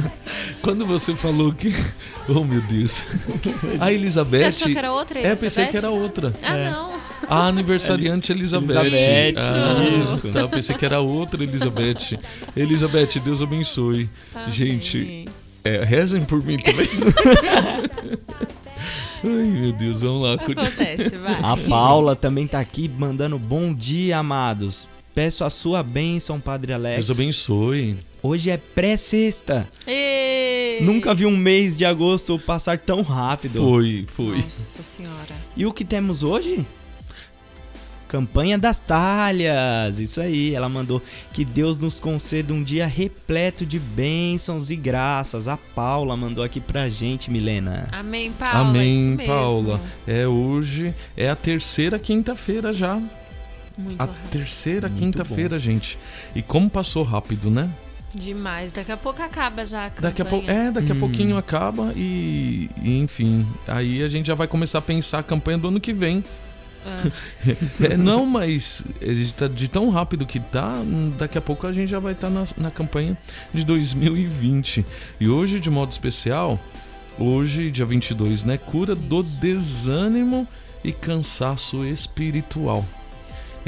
Quando 0.62 0.86
você 0.86 1.14
falou 1.16 1.52
que. 1.52 1.74
Oh, 2.28 2.44
meu 2.44 2.60
Deus. 2.62 3.02
A 3.80 3.92
Elizabeth. 3.92 4.38
Você 4.38 4.44
achou 4.44 4.68
que 4.68 4.78
era 4.78 4.92
outra 4.92 5.18
É, 5.20 5.34
pensei 5.34 5.64
Elizabeth? 5.64 5.70
que 5.70 5.76
era 5.76 5.90
outra. 5.90 6.32
Ah, 6.42 6.56
É. 6.56 6.70
não. 6.70 6.95
A 7.28 7.46
aniversariante 7.48 8.32
Elizabeth. 8.32 8.76
Elizabeth, 8.76 9.38
ah, 9.38 10.02
isso. 10.02 10.28
Tá, 10.28 10.48
pensei 10.48 10.76
que 10.76 10.84
era 10.84 11.00
outra 11.00 11.42
Elizabeth. 11.42 12.18
Elizabeth, 12.56 13.20
Deus 13.24 13.42
abençoe. 13.42 14.08
Amém. 14.34 14.50
Gente, 14.52 15.28
é, 15.64 15.84
rezem 15.84 16.22
por 16.24 16.44
mim 16.44 16.58
também. 16.58 16.86
Ai, 19.24 19.60
meu 19.60 19.72
Deus, 19.72 20.02
vamos 20.02 20.22
lá. 20.22 20.34
Acontece, 20.34 21.16
vai. 21.16 21.40
A 21.42 21.56
Paula 21.68 22.14
também 22.14 22.46
tá 22.46 22.60
aqui 22.60 22.88
mandando 22.88 23.38
bom 23.38 23.74
dia, 23.74 24.18
amados. 24.18 24.88
Peço 25.12 25.42
a 25.44 25.50
sua 25.50 25.82
bênção, 25.82 26.38
Padre 26.38 26.72
Alex. 26.72 27.06
Deus 27.06 27.18
abençoe. 27.18 27.96
Hoje 28.22 28.50
é 28.50 28.56
pré-sexta. 28.56 29.66
Nunca 30.82 31.14
vi 31.14 31.26
um 31.26 31.36
mês 31.36 31.76
de 31.76 31.84
agosto 31.84 32.38
passar 32.38 32.78
tão 32.78 33.02
rápido. 33.02 33.58
Foi, 33.58 34.04
foi. 34.06 34.36
Nossa 34.42 34.82
senhora. 34.82 35.34
E 35.56 35.64
o 35.64 35.72
que 35.72 35.84
temos 35.84 36.22
hoje? 36.22 36.66
Campanha 38.16 38.56
das 38.56 38.78
talhas. 38.80 39.98
Isso 39.98 40.22
aí, 40.22 40.54
ela 40.54 40.70
mandou 40.70 41.02
que 41.34 41.44
Deus 41.44 41.78
nos 41.78 42.00
conceda 42.00 42.54
um 42.54 42.62
dia 42.62 42.86
repleto 42.86 43.66
de 43.66 43.78
bênçãos 43.78 44.70
e 44.70 44.76
graças. 44.76 45.48
A 45.48 45.58
Paula 45.58 46.16
mandou 46.16 46.42
aqui 46.42 46.58
pra 46.58 46.88
gente, 46.88 47.30
Milena. 47.30 47.88
Amém, 47.92 48.32
Paula. 48.32 48.54
isso 48.54 48.70
Amém, 48.70 49.06
mesmo. 49.08 49.26
Paula. 49.26 49.80
É 50.06 50.26
hoje, 50.26 50.94
é 51.14 51.28
a 51.28 51.36
terceira 51.36 51.98
quinta-feira 51.98 52.72
já. 52.72 52.94
Muito 53.76 54.00
A 54.00 54.06
rápido. 54.06 54.30
terceira 54.30 54.88
quinta-feira, 54.88 55.58
gente. 55.58 55.98
E 56.34 56.40
como 56.40 56.70
passou 56.70 57.02
rápido, 57.02 57.50
né? 57.50 57.68
Demais. 58.14 58.72
Daqui 58.72 58.92
a 58.92 58.96
pouco 58.96 59.20
acaba 59.22 59.66
já 59.66 59.86
a 59.86 59.88
Daqui 60.00 60.22
a 60.22 60.24
pouco, 60.24 60.46
campanha. 60.46 60.68
é, 60.68 60.70
daqui 60.70 60.90
a 60.90 60.94
Hum. 60.94 60.98
pouquinho 61.00 61.36
acaba 61.36 61.92
e, 61.94 62.70
e, 62.82 62.98
enfim, 62.98 63.46
aí 63.68 64.02
a 64.02 64.08
gente 64.08 64.24
já 64.26 64.34
vai 64.34 64.48
começar 64.48 64.78
a 64.78 64.82
pensar 64.82 65.18
a 65.18 65.22
campanha 65.22 65.58
do 65.58 65.68
ano 65.68 65.78
que 65.78 65.92
vem. 65.92 66.24
É, 67.80 67.96
não, 67.96 68.26
mas 68.26 68.84
a 69.00 69.12
gente 69.12 69.34
tá 69.34 69.46
de 69.46 69.68
tão 69.68 69.90
rápido 69.90 70.26
que 70.26 70.40
tá, 70.40 70.82
daqui 71.18 71.38
a 71.38 71.40
pouco 71.40 71.66
a 71.66 71.72
gente 71.72 71.88
já 71.88 71.98
vai 71.98 72.12
estar 72.12 72.30
na, 72.30 72.44
na 72.56 72.70
campanha 72.70 73.16
de 73.52 73.64
2020. 73.64 74.84
E 75.20 75.28
hoje, 75.28 75.60
de 75.60 75.70
modo 75.70 75.90
especial, 75.92 76.58
hoje, 77.18 77.70
dia 77.70 77.86
22, 77.86 78.44
né, 78.44 78.56
cura 78.56 78.94
do 78.94 79.22
desânimo 79.22 80.46
e 80.82 80.92
cansaço 80.92 81.84
espiritual. 81.84 82.84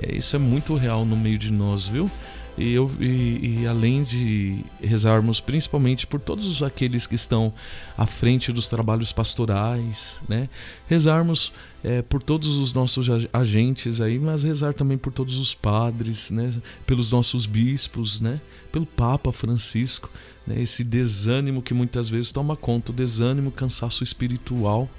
É, 0.01 0.17
isso 0.17 0.37
é 0.37 0.39
muito 0.39 0.75
real 0.75 1.05
no 1.05 1.17
meio 1.17 1.39
de 1.39 1.53
nós, 1.53 1.87
viu? 1.87 2.11
E, 2.59 2.73
eu, 2.75 2.91
e, 2.99 3.61
e 3.61 3.67
além 3.69 4.03
de 4.03 4.65
rezarmos 4.83 5.41
principalmente 5.41 6.07
por 6.09 6.21
todos 6.21 6.61
aqueles 6.63 7.07
que 7.07 7.15
estão 7.15 7.55
à 7.97 8.05
frente 8.05 8.53
dos 8.53 8.69
trabalhos 8.69 9.13
pastorais, 9.13 10.21
né? 10.29 10.49
Rezarmos 10.89 11.53
é, 11.85 12.03
por 12.03 12.21
todos 12.21 12.57
os 12.57 12.73
nossos 12.73 13.09
ag- 13.09 13.29
agentes 13.33 14.01
aí, 14.01 14.19
mas 14.19 14.43
rezar 14.43 14.75
também 14.75 14.99
por 14.99 15.13
todos 15.13 15.39
os 15.39 15.55
padres, 15.55 16.31
né? 16.31 16.53
Pelos 16.85 17.13
nossos 17.13 17.47
bispos, 17.47 18.19
né? 18.19 18.41
Pelo 18.73 18.87
Papa 18.87 19.31
Francisco, 19.31 20.11
né? 20.45 20.61
Esse 20.61 20.83
desânimo 20.83 21.63
que 21.63 21.73
muitas 21.73 22.09
vezes 22.09 22.33
toma 22.33 22.57
conta, 22.57 22.91
o 22.91 22.95
desânimo, 22.95 23.53
cansaço 23.53 24.03
espiritual. 24.03 24.91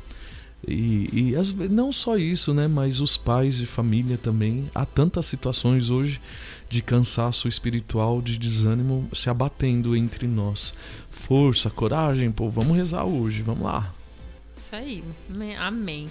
E, 0.67 1.09
e 1.13 1.35
as 1.35 1.53
não 1.53 1.91
só 1.91 2.17
isso, 2.17 2.53
né? 2.53 2.67
Mas 2.67 3.01
os 3.01 3.17
pais 3.17 3.57
de 3.57 3.65
família 3.65 4.17
também. 4.17 4.69
Há 4.73 4.85
tantas 4.85 5.25
situações 5.25 5.89
hoje 5.89 6.21
de 6.69 6.83
cansaço 6.83 7.47
espiritual, 7.47 8.21
de 8.21 8.37
desânimo 8.37 9.09
se 9.11 9.29
abatendo 9.29 9.95
entre 9.95 10.27
nós. 10.27 10.73
Força, 11.09 11.69
coragem, 11.69 12.31
pô, 12.31 12.49
vamos 12.49 12.77
rezar 12.77 13.03
hoje, 13.03 13.41
vamos 13.41 13.63
lá. 13.63 13.91
Isso 14.55 14.75
aí. 14.75 15.03
Amém. 15.33 15.55
Amém. 15.57 16.09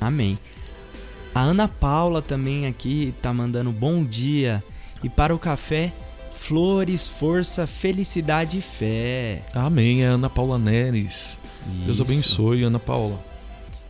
Amém. 0.00 0.38
A 1.34 1.42
Ana 1.42 1.68
Paula 1.68 2.22
também 2.22 2.66
aqui 2.66 3.12
tá 3.20 3.34
mandando 3.34 3.72
bom 3.72 4.04
dia. 4.04 4.62
E 5.02 5.08
para 5.10 5.34
o 5.34 5.38
café, 5.38 5.92
flores, 6.32 7.06
força, 7.06 7.66
felicidade 7.66 8.58
e 8.58 8.62
fé. 8.62 9.42
Amém, 9.52 10.02
é 10.02 10.06
Ana 10.06 10.30
Paula 10.30 10.58
Neres. 10.58 11.38
Deus 11.84 11.98
Isso. 11.98 12.02
abençoe, 12.04 12.62
Ana 12.62 12.78
Paula. 12.78 13.22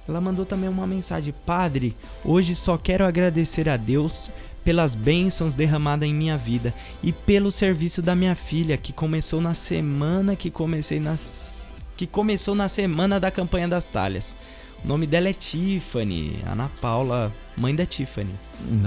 Ela 0.09 0.21
mandou 0.21 0.47
também 0.47 0.69
uma 0.69 0.87
mensagem: 0.87 1.35
Padre, 1.45 1.95
hoje 2.25 2.55
só 2.55 2.79
quero 2.79 3.05
agradecer 3.05 3.69
a 3.69 3.77
Deus 3.77 4.31
pelas 4.67 4.97
bênçãos 4.97 5.55
derramadas 5.55 6.09
em 6.09 6.13
minha 6.13 6.37
vida 6.37 6.75
e 7.01 7.13
pelo 7.13 7.53
serviço 7.53 8.03
da 8.03 8.17
minha 8.17 8.35
filha 8.35 8.77
que 8.77 8.93
começou 8.93 9.41
na 9.41 9.55
semana 9.55 10.35
que 10.35 10.51
comecei 10.51 10.99
nas 10.99 11.71
que 11.97 12.05
começou 12.05 12.53
na 12.53 12.69
semana 12.69 13.21
da 13.21 13.31
campanha 13.31 13.69
das 13.69 13.85
talhas. 13.85 14.37
O 14.85 14.89
nome 14.89 15.07
dela 15.07 15.29
é 15.29 15.33
Tiffany, 15.33 16.41
Ana 16.45 16.69
Paula, 16.81 17.33
mãe 17.57 17.77
da 17.77 17.87
Tiffany. 17.87 18.35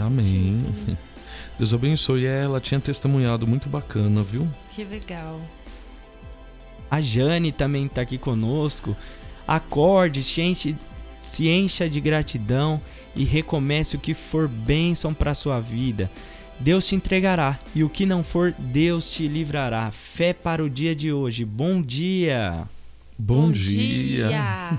Amém. 0.06 0.66
Deus 1.58 1.74
abençoe 1.74 2.26
ela, 2.26 2.60
tinha 2.60 2.82
testemunhado 2.82 3.48
muito 3.48 3.70
bacana, 3.70 4.22
viu? 4.22 4.46
Que 4.72 4.84
legal. 4.84 5.40
A 6.92 7.00
Jane 7.00 7.54
também 7.54 7.88
tá 7.88 8.02
aqui 8.02 8.18
conosco. 8.18 8.98
Acorde, 9.48 10.24
se 10.24 10.42
enche, 10.42 10.76
se 11.22 11.48
encha 11.48 11.90
de 11.90 12.02
gratidão 12.02 12.82
e 13.16 13.24
recomece 13.24 13.96
o 13.96 14.00
que 14.00 14.14
for 14.14 14.48
bênção 14.48 15.14
para 15.14 15.34
sua 15.34 15.60
vida. 15.60 16.10
Deus 16.60 16.86
te 16.88 16.96
entregará, 16.96 17.58
e 17.74 17.84
o 17.84 17.90
que 17.90 18.06
não 18.06 18.22
for, 18.22 18.54
Deus 18.58 19.10
te 19.10 19.28
livrará. 19.28 19.90
Fé 19.92 20.34
para 20.34 20.64
o 20.64 20.70
dia 20.70 20.94
de 20.96 21.12
hoje. 21.12 21.46
Bom 21.46 21.82
dia! 21.82 22.68
Bom, 23.22 23.52
dia. 23.52 24.30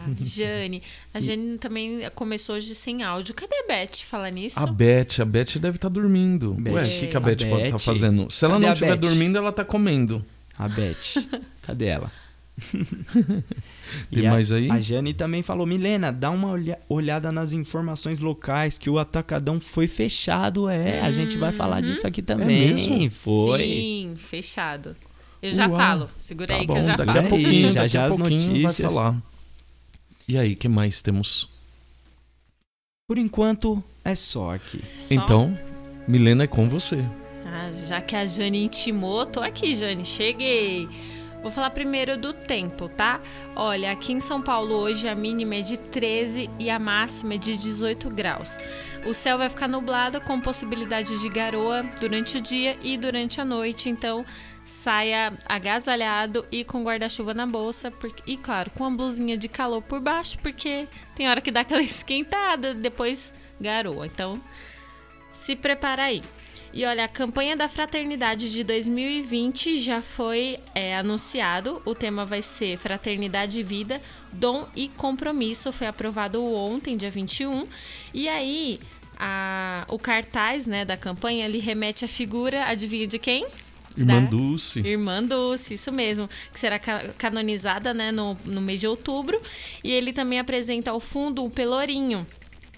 Jane. 0.24 0.82
A 1.12 1.20
Jane 1.20 1.58
também 1.58 2.00
começou 2.14 2.56
hoje 2.56 2.74
sem 2.74 3.02
áudio. 3.02 3.34
Cadê 3.34 3.54
a 3.54 3.66
Beth 3.66 3.96
falar 4.02 4.30
nisso? 4.30 4.58
A 4.58 4.64
Beth, 4.66 5.20
a 5.20 5.26
Beth 5.26 5.58
deve 5.60 5.76
estar 5.76 5.90
dormindo. 5.90 6.54
Beth. 6.54 6.72
Ué, 6.72 6.82
o 6.82 6.86
que, 7.00 7.06
que 7.08 7.16
a 7.18 7.20
Beth, 7.20 7.42
A 7.44 7.46
pode 7.50 7.64
estar 7.64 7.76
Beth. 7.76 7.78
fazendo? 7.78 8.30
Se 8.30 8.46
ela 8.46 8.54
Cadê 8.54 8.62
não 8.64 8.70
a 8.70 8.72
estiver 8.72 8.96
dormindo, 8.96 9.36
ela 9.36 9.52
tá 9.52 9.62
comendo. 9.62 10.24
A 10.58 10.66
Beth. 10.68 10.96
Cadê 11.66 11.84
ela? 11.86 12.10
Tem 14.12 14.22
E 14.22 14.26
a- 14.26 14.31
mais 14.31 14.53
aí? 14.53 14.70
A 14.70 14.81
Jane 14.81 15.12
também 15.14 15.42
falou: 15.42 15.66
Milena, 15.66 16.12
dá 16.12 16.31
uma 16.31 16.48
olha- 16.48 16.79
olhada 16.88 17.31
nas 17.33 17.53
informações 17.53 18.20
locais 18.20 18.79
que 18.79 18.88
o 18.90 18.98
Atacadão 18.98 19.61
foi 19.61 19.87
fechado. 19.88 20.68
É, 20.68 21.00
a 21.00 21.11
gente 21.12 21.37
vai 21.38 21.53
falar 21.53 21.81
disso 21.81 22.07
aqui 22.07 22.22
também. 22.22 22.46
mesmo? 22.74 23.11
Foi. 23.11 23.59
Sim, 23.62 24.14
fechado. 24.16 24.96
Eu 25.42 25.53
já 25.53 25.66
Uau. 25.68 25.79
falo. 25.79 26.11
Segura 26.18 26.48
Tá 26.48 26.57
aí 26.57 26.66
bom, 26.66 26.74
que 26.74 26.81
eu 26.81 26.85
já 26.85 26.96
daqui 26.96 27.12
falo. 27.12 27.26
a 27.26 27.29
pouquinho, 27.31 27.66
Aí, 27.68 27.72
já 27.72 27.81
daqui 27.83 27.92
já 27.94 28.03
a 28.03 28.07
as 28.09 28.16
notícias. 28.16 28.92
falar. 28.92 29.16
E 30.29 30.37
aí, 30.38 30.55
que 30.55 30.68
mais 30.68 31.00
temos? 31.03 31.48
Por 33.09 33.18
enquanto, 33.18 33.83
é 34.05 34.14
só 34.14 34.55
aqui. 34.55 34.79
Só? 34.79 35.14
Então, 35.14 35.59
Milena 36.07 36.44
é 36.44 36.46
com 36.46 36.68
você. 36.68 37.05
Ah, 37.46 37.70
já 37.88 38.00
que 38.00 38.14
a 38.14 38.24
Jane 38.24 38.64
intimou, 38.64 39.26
tô 39.26 39.40
aqui, 39.40 39.74
Jane. 39.74 40.05
Cheguei. 40.05 40.88
Vou 41.42 41.50
falar 41.50 41.70
primeiro 41.70 42.18
do 42.18 42.35
tempo, 42.35 42.88
tá? 42.90 43.18
Olha, 43.57 43.90
aqui 43.92 44.12
em 44.12 44.20
São 44.20 44.42
Paulo 44.42 44.74
hoje 44.74 45.09
a 45.09 45.14
mínima 45.14 45.55
é 45.57 45.61
de 45.62 45.79
13 45.79 46.50
e 46.59 46.68
a 46.68 46.79
máxima 46.79 47.35
é 47.35 47.38
de 47.38 47.57
18 47.57 48.11
graus. 48.11 48.59
O 49.07 49.14
céu 49.14 49.38
vai 49.38 49.48
ficar 49.48 49.66
nublado 49.66 50.20
com 50.20 50.38
possibilidade 50.38 51.18
de 51.18 51.29
garoa 51.31 51.83
durante 51.98 52.37
o 52.37 52.40
dia 52.42 52.76
e 52.83 52.98
durante 52.98 53.40
a 53.40 53.44
noite, 53.44 53.88
então 53.88 54.22
saia 54.66 55.33
agasalhado 55.48 56.46
e 56.53 56.62
com 56.62 56.85
guarda-chuva 56.85 57.33
na 57.33 57.46
bolsa 57.46 57.90
porque- 57.90 58.22
e 58.26 58.37
claro, 58.37 58.70
com 58.72 58.85
uma 58.85 58.94
blusinha 58.96 59.37
de 59.38 59.48
calor 59.48 59.81
por 59.81 59.98
baixo, 59.98 60.38
porque 60.40 60.86
tem 61.16 61.28
hora 61.28 61.41
que 61.41 61.51
dá 61.51 61.61
aquela 61.61 61.80
esquentada, 61.82 62.74
depois 62.74 63.32
garoa. 63.59 64.05
Então, 64.07 64.38
se 65.32 65.57
prepara 65.57 66.05
aí. 66.05 66.22
E 66.72 66.84
olha, 66.84 67.04
a 67.04 67.08
campanha 67.08 67.56
da 67.56 67.68
fraternidade 67.68 68.50
de 68.52 68.62
2020 68.62 69.78
já 69.78 70.00
foi 70.00 70.58
é, 70.74 70.96
anunciado. 70.96 71.82
O 71.84 71.94
tema 71.96 72.24
vai 72.24 72.42
ser 72.42 72.78
Fraternidade 72.78 73.58
e 73.58 73.62
Vida, 73.62 74.00
Dom 74.32 74.66
e 74.76 74.88
Compromisso. 74.88 75.72
Foi 75.72 75.88
aprovado 75.88 76.44
ontem, 76.44 76.96
dia 76.96 77.10
21. 77.10 77.66
E 78.14 78.28
aí, 78.28 78.78
a- 79.18 79.84
o 79.88 79.98
cartaz 79.98 80.64
né, 80.64 80.84
da 80.84 80.96
campanha 80.96 81.44
ele 81.44 81.58
remete 81.58 82.04
à 82.04 82.08
figura, 82.08 82.64
adivinha 82.66 83.06
de 83.06 83.18
quem? 83.18 83.46
Irmã 83.98 84.22
Da- 84.22 84.30
Dulce. 84.30 84.78
Irmã 84.86 85.20
Dulce, 85.20 85.74
isso 85.74 85.90
mesmo. 85.90 86.30
Que 86.52 86.60
será 86.60 86.78
ca- 86.78 87.02
canonizada 87.18 87.92
né, 87.92 88.12
no, 88.12 88.38
no 88.44 88.60
mês 88.60 88.78
de 88.78 88.86
outubro. 88.86 89.42
E 89.82 89.90
ele 89.90 90.12
também 90.12 90.38
apresenta 90.38 90.92
ao 90.92 91.00
fundo 91.00 91.44
o 91.44 91.50
Pelourinho. 91.50 92.24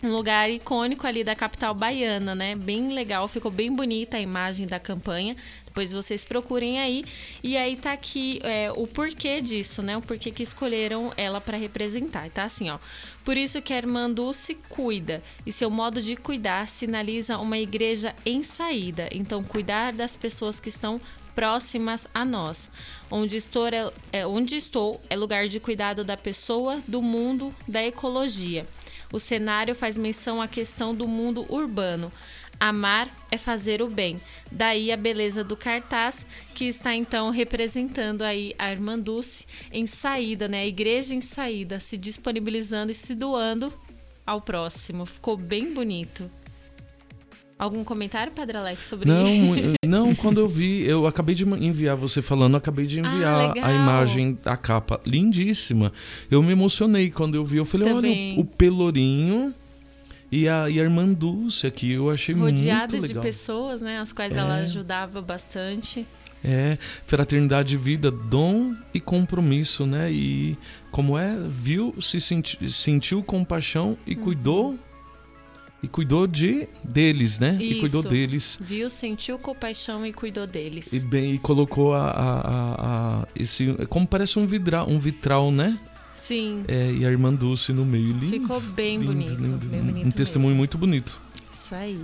Um 0.02 0.10
lugar 0.10 0.50
icônico 0.50 1.06
ali 1.06 1.22
da 1.22 1.36
capital 1.36 1.72
baiana, 1.72 2.34
né? 2.34 2.56
Bem 2.56 2.92
legal, 2.92 3.28
ficou 3.28 3.52
bem 3.52 3.72
bonita 3.72 4.16
a 4.16 4.20
imagem 4.20 4.66
da 4.66 4.80
campanha. 4.80 5.36
Depois 5.64 5.92
vocês 5.92 6.24
procurem 6.24 6.80
aí. 6.80 7.04
E 7.40 7.56
aí 7.56 7.76
tá 7.76 7.92
aqui 7.92 8.40
é, 8.42 8.72
o 8.74 8.84
porquê 8.88 9.40
disso, 9.40 9.80
né? 9.80 9.96
O 9.96 10.02
porquê 10.02 10.32
que 10.32 10.42
escolheram 10.42 11.12
ela 11.16 11.40
para 11.40 11.56
representar. 11.56 12.28
Tá 12.30 12.42
assim, 12.42 12.68
ó. 12.68 12.80
Por 13.24 13.36
isso 13.36 13.62
que 13.62 13.72
a 13.72 13.76
irmã 13.76 14.10
Dulce 14.10 14.56
cuida. 14.68 15.22
E 15.46 15.52
seu 15.52 15.70
modo 15.70 16.02
de 16.02 16.16
cuidar 16.16 16.68
sinaliza 16.68 17.38
uma 17.38 17.56
igreja 17.56 18.12
em 18.26 18.42
saída. 18.42 19.08
Então, 19.12 19.44
cuidar 19.44 19.92
das 19.92 20.16
pessoas 20.16 20.58
que 20.58 20.68
estão 20.68 21.00
próximas 21.32 22.08
a 22.12 22.24
nós. 22.24 22.68
Onde 23.08 23.36
estou 23.36 23.68
é, 23.68 23.90
é- 24.12 24.26
onde 24.26 24.56
estou 24.56 25.00
é 25.08 25.16
lugar 25.16 25.46
de 25.46 25.60
cuidado 25.60 26.02
da 26.02 26.16
pessoa, 26.16 26.82
do 26.88 27.00
mundo, 27.00 27.54
da 27.68 27.84
ecologia. 27.84 28.66
O 29.12 29.18
cenário 29.18 29.74
faz 29.74 29.98
menção 29.98 30.40
à 30.40 30.48
questão 30.48 30.94
do 30.94 31.06
mundo 31.06 31.46
urbano. 31.48 32.10
Amar 32.58 33.08
é 33.30 33.36
fazer 33.36 33.82
o 33.82 33.88
bem. 33.88 34.20
Daí 34.50 34.90
a 34.90 34.96
beleza 34.96 35.44
do 35.44 35.56
cartaz, 35.56 36.24
que 36.54 36.64
está 36.64 36.94
então 36.94 37.30
representando 37.30 38.22
aí 38.22 38.54
a 38.58 38.70
Irmã 38.70 38.98
Dulce 38.98 39.46
em 39.70 39.86
saída, 39.86 40.48
né? 40.48 40.60
A 40.62 40.66
igreja 40.66 41.14
em 41.14 41.20
saída, 41.20 41.78
se 41.78 41.96
disponibilizando 41.96 42.90
e 42.90 42.94
se 42.94 43.14
doando 43.14 43.72
ao 44.24 44.40
próximo. 44.40 45.04
Ficou 45.04 45.36
bem 45.36 45.74
bonito. 45.74 46.30
Algum 47.62 47.84
comentário, 47.84 48.32
Padre 48.32 48.56
Alex, 48.56 48.86
sobre 48.86 49.08
Não, 49.08 49.24
mu- 49.24 49.54
não, 49.86 50.14
quando 50.16 50.40
eu 50.40 50.48
vi, 50.48 50.82
eu 50.84 51.06
acabei 51.06 51.32
de 51.34 51.44
enviar 51.44 51.94
você 51.96 52.20
falando, 52.20 52.56
acabei 52.56 52.86
de 52.86 52.98
enviar 52.98 53.52
Ah, 53.56 53.66
a 53.68 53.72
imagem 53.72 54.36
da 54.42 54.56
capa, 54.56 55.00
lindíssima. 55.06 55.92
Eu 56.28 56.42
me 56.42 56.50
emocionei 56.50 57.08
quando 57.10 57.36
eu 57.36 57.44
vi, 57.44 57.58
eu 57.58 57.64
falei, 57.64 57.88
Também. 57.88 58.30
olha, 58.32 58.38
o, 58.38 58.42
o 58.42 58.44
Pelourinho 58.44 59.54
e 60.30 60.48
a, 60.48 60.68
e 60.68 60.80
a 60.80 60.82
irmã 60.82 61.04
Dulce 61.04 61.66
aqui, 61.66 61.92
eu 61.92 62.10
achei 62.10 62.34
rodeada 62.34 62.92
muito 62.92 63.02
de 63.02 63.08
legal. 63.08 63.22
pessoas, 63.22 63.80
né? 63.80 64.00
As 64.00 64.12
quais 64.12 64.34
É. 64.36 64.40
ela 64.40 64.54
ajudava 64.56 65.22
bastante. 65.22 66.04
É, 66.44 66.76
fraternidade, 67.06 67.76
vida, 67.76 68.10
dom 68.10 68.74
e 68.92 68.98
compromisso, 68.98 69.86
né? 69.86 70.10
E 70.10 70.58
como 70.90 71.16
é, 71.16 71.36
viu, 71.48 71.94
se 72.00 72.20
senti, 72.20 72.68
sentiu 72.72 73.22
compaixão 73.22 73.96
e 74.04 74.14
Uhum. 74.16 74.20
cuidou 74.22 74.78
e 75.82 75.88
cuidou 75.88 76.26
de 76.26 76.68
deles, 76.84 77.38
né? 77.38 77.56
E 77.60 77.80
cuidou 77.80 78.00
Isso. 78.00 78.08
deles. 78.08 78.58
Viu, 78.60 78.88
sentiu 78.88 79.38
compaixão 79.38 80.06
e 80.06 80.12
cuidou 80.12 80.46
deles. 80.46 80.92
E 80.92 81.00
bem, 81.04 81.32
e 81.34 81.38
colocou 81.38 81.92
a, 81.94 82.06
a, 82.06 82.40
a- 82.40 82.74
a- 83.22 83.26
esse, 83.34 83.74
como 83.88 84.06
parece 84.06 84.38
um 84.38 84.46
vitral, 84.46 84.88
um 84.88 84.98
vitral, 84.98 85.50
né? 85.50 85.78
Sim, 86.14 86.62
É, 86.68 86.92
e 86.92 87.04
a 87.04 87.10
irmã 87.10 87.34
Dulce 87.34 87.72
no 87.72 87.84
meio, 87.84 88.12
lindo. 88.12 88.30
ficou 88.30 88.60
bem 88.60 88.98
lindo, 88.98 89.12
bonito. 89.12 89.30
lindo, 89.34 89.66
bem 89.66 89.80
bonito 89.82 90.06
um 90.06 90.10
testemunho 90.12 90.50
mesmo. 90.50 90.58
muito 90.58 90.78
bonito. 90.78 91.20
Isso 91.52 91.74
aí. 91.74 91.98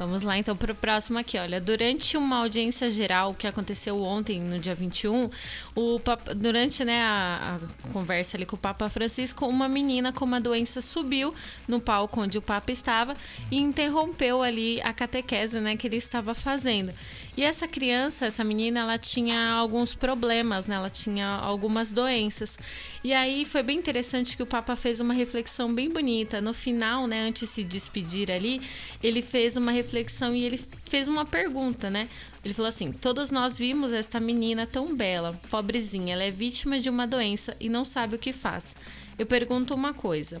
Vamos 0.00 0.22
lá 0.22 0.38
então 0.38 0.56
para 0.56 0.72
o 0.72 0.74
próximo 0.74 1.18
aqui. 1.18 1.36
Olha, 1.36 1.60
durante 1.60 2.16
uma 2.16 2.38
audiência 2.38 2.88
geral 2.88 3.34
que 3.34 3.46
aconteceu 3.46 4.02
ontem, 4.02 4.40
no 4.40 4.58
dia 4.58 4.74
21, 4.74 5.28
o 5.74 6.00
Papa- 6.00 6.32
durante 6.32 6.82
né, 6.86 7.02
a, 7.02 7.58
a 7.60 7.92
conversa 7.92 8.38
ali 8.38 8.46
com 8.46 8.56
o 8.56 8.58
Papa 8.58 8.88
Francisco, 8.88 9.46
uma 9.46 9.68
menina 9.68 10.10
com 10.10 10.24
uma 10.24 10.40
doença 10.40 10.80
subiu 10.80 11.34
no 11.68 11.82
palco 11.82 12.22
onde 12.22 12.38
o 12.38 12.40
Papa 12.40 12.72
estava 12.72 13.14
e 13.50 13.58
interrompeu 13.58 14.42
ali 14.42 14.80
a 14.80 14.94
catequese 14.94 15.60
né, 15.60 15.76
que 15.76 15.86
ele 15.86 15.98
estava 15.98 16.32
fazendo. 16.32 16.94
E 17.36 17.44
essa 17.44 17.68
criança, 17.68 18.26
essa 18.26 18.42
menina, 18.42 18.80
ela 18.80 18.98
tinha 18.98 19.50
alguns 19.52 19.94
problemas, 19.94 20.66
né? 20.66 20.74
Ela 20.74 20.90
tinha 20.90 21.26
algumas 21.26 21.92
doenças. 21.92 22.58
E 23.04 23.12
aí 23.12 23.44
foi 23.44 23.62
bem 23.62 23.78
interessante 23.78 24.36
que 24.36 24.42
o 24.42 24.46
Papa 24.46 24.74
fez 24.74 25.00
uma 25.00 25.14
reflexão 25.14 25.72
bem 25.72 25.88
bonita. 25.88 26.40
No 26.40 26.52
final, 26.52 27.06
né, 27.06 27.22
antes 27.22 27.42
de 27.42 27.46
se 27.46 27.64
despedir 27.64 28.30
ali, 28.30 28.60
ele 29.02 29.22
fez 29.22 29.56
uma 29.56 29.70
reflexão 29.70 30.34
e 30.34 30.44
ele 30.44 30.60
fez 30.88 31.06
uma 31.08 31.24
pergunta, 31.24 31.88
né? 31.88 32.08
Ele 32.44 32.52
falou 32.52 32.68
assim: 32.68 32.92
Todos 32.92 33.30
nós 33.30 33.56
vimos 33.56 33.92
esta 33.92 34.18
menina 34.18 34.66
tão 34.66 34.94
bela, 34.94 35.38
pobrezinha, 35.50 36.14
ela 36.14 36.24
é 36.24 36.30
vítima 36.30 36.80
de 36.80 36.90
uma 36.90 37.06
doença 37.06 37.56
e 37.60 37.68
não 37.68 37.84
sabe 37.84 38.16
o 38.16 38.18
que 38.18 38.32
faz. 38.32 38.74
Eu 39.18 39.26
pergunto 39.26 39.74
uma 39.74 39.94
coisa, 39.94 40.40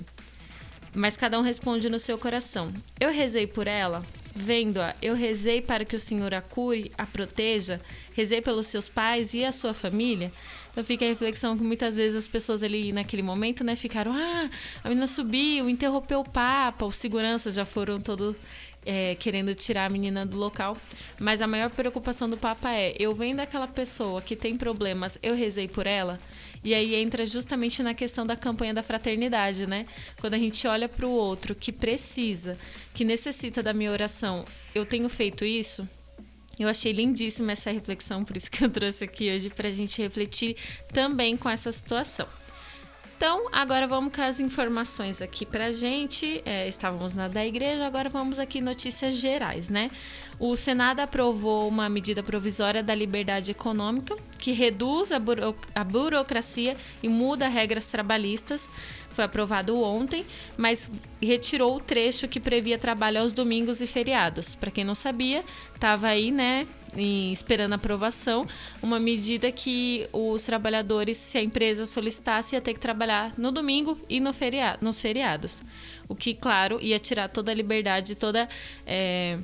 mas 0.94 1.16
cada 1.16 1.38
um 1.38 1.42
responde 1.42 1.88
no 1.88 1.98
seu 1.98 2.18
coração. 2.18 2.72
Eu 2.98 3.10
rezei 3.10 3.46
por 3.46 3.66
ela? 3.66 4.04
Vendo-a, 4.34 4.94
eu 5.02 5.14
rezei 5.14 5.60
para 5.60 5.84
que 5.84 5.96
o 5.96 6.00
Senhor 6.00 6.32
a 6.32 6.40
cure, 6.40 6.92
a 6.96 7.04
proteja, 7.04 7.80
rezei 8.14 8.40
pelos 8.40 8.68
seus 8.68 8.88
pais 8.88 9.34
e 9.34 9.44
a 9.44 9.50
sua 9.50 9.74
família. 9.74 10.30
Então 10.70 10.84
fica 10.84 11.04
a 11.04 11.08
reflexão 11.08 11.58
que 11.58 11.64
muitas 11.64 11.96
vezes 11.96 12.16
as 12.16 12.28
pessoas 12.28 12.62
ali 12.62 12.92
naquele 12.92 13.22
momento, 13.22 13.64
né, 13.64 13.74
ficaram, 13.74 14.12
ah, 14.14 14.48
a 14.84 14.88
menina 14.88 15.08
subiu, 15.08 15.68
interrompeu 15.68 16.20
o 16.20 16.28
Papa, 16.28 16.86
os 16.86 16.96
seguranças 16.96 17.54
já 17.54 17.64
foram 17.64 18.00
todo 18.00 18.36
é, 18.86 19.14
querendo 19.16 19.54
tirar 19.54 19.86
a 19.86 19.88
menina 19.90 20.24
do 20.24 20.36
local. 20.36 20.76
Mas 21.18 21.42
a 21.42 21.46
maior 21.46 21.70
preocupação 21.70 22.30
do 22.30 22.36
Papa 22.36 22.72
é, 22.72 22.94
eu 22.98 23.14
vendo 23.14 23.40
aquela 23.40 23.66
pessoa 23.66 24.22
que 24.22 24.36
tem 24.36 24.56
problemas, 24.56 25.18
eu 25.22 25.34
rezei 25.34 25.68
por 25.68 25.86
ela. 25.86 26.20
E 26.62 26.74
aí 26.74 26.94
entra 26.94 27.26
justamente 27.26 27.82
na 27.82 27.94
questão 27.94 28.26
da 28.26 28.36
campanha 28.36 28.74
da 28.74 28.82
fraternidade, 28.82 29.66
né? 29.66 29.86
Quando 30.20 30.34
a 30.34 30.38
gente 30.38 30.66
olha 30.66 30.88
para 30.88 31.06
o 31.06 31.10
outro 31.10 31.54
que 31.54 31.72
precisa, 31.72 32.58
que 32.92 33.04
necessita 33.04 33.62
da 33.62 33.72
minha 33.72 33.90
oração, 33.90 34.44
eu 34.74 34.84
tenho 34.84 35.08
feito 35.08 35.44
isso? 35.44 35.88
Eu 36.58 36.68
achei 36.68 36.92
lindíssima 36.92 37.52
essa 37.52 37.70
reflexão, 37.70 38.22
por 38.22 38.36
isso 38.36 38.50
que 38.50 38.62
eu 38.62 38.68
trouxe 38.68 39.04
aqui 39.04 39.32
hoje 39.34 39.48
para 39.48 39.68
a 39.68 39.72
gente 39.72 40.02
refletir 40.02 40.56
também 40.92 41.34
com 41.34 41.48
essa 41.48 41.72
situação. 41.72 42.26
Então, 43.20 43.48
agora 43.52 43.86
vamos 43.86 44.16
com 44.16 44.22
as 44.22 44.40
informações 44.40 45.20
aqui 45.20 45.44
pra 45.44 45.70
gente. 45.70 46.40
É, 46.46 46.66
estávamos 46.66 47.12
na 47.12 47.28
da 47.28 47.44
igreja, 47.44 47.86
agora 47.86 48.08
vamos 48.08 48.38
aqui 48.38 48.62
notícias 48.62 49.16
gerais, 49.16 49.68
né? 49.68 49.90
O 50.38 50.56
Senado 50.56 51.00
aprovou 51.00 51.68
uma 51.68 51.86
medida 51.90 52.22
provisória 52.22 52.82
da 52.82 52.94
liberdade 52.94 53.50
econômica 53.50 54.16
que 54.38 54.52
reduz 54.52 55.12
a, 55.12 55.18
buro 55.18 55.54
a 55.74 55.84
burocracia 55.84 56.74
e 57.02 57.10
muda 57.10 57.46
regras 57.46 57.88
trabalhistas. 57.88 58.70
Foi 59.10 59.24
aprovado 59.24 59.78
ontem, 59.78 60.24
mas 60.56 60.90
retirou 61.22 61.76
o 61.76 61.80
trecho 61.80 62.26
que 62.26 62.40
previa 62.40 62.78
trabalho 62.78 63.20
aos 63.20 63.32
domingos 63.32 63.82
e 63.82 63.86
feriados. 63.86 64.54
Para 64.54 64.70
quem 64.70 64.82
não 64.82 64.94
sabia, 64.94 65.44
estava 65.74 66.06
aí, 66.06 66.30
né, 66.30 66.66
em- 66.96 67.32
esperando 67.32 67.74
aprovação, 67.74 68.46
uma 68.82 68.98
medida 68.98 69.50
que 69.52 70.08
os 70.12 70.42
trabalhadores, 70.44 71.16
se 71.16 71.38
a 71.38 71.42
empresa 71.42 71.86
solicitasse, 71.86 72.54
ia 72.54 72.60
ter 72.60 72.74
que 72.74 72.80
trabalhar 72.80 73.32
no 73.38 73.50
domingo 73.52 73.98
e 74.08 74.20
no 74.20 74.32
feria 74.32 74.76
nos 74.80 75.00
feriados. 75.00 75.62
O 76.08 76.14
que, 76.14 76.34
claro, 76.34 76.78
ia 76.80 76.98
tirar 76.98 77.28
toda 77.28 77.52
a 77.52 77.54
liberdade, 77.54 78.14
toda. 78.14 78.48
é, 78.86 79.38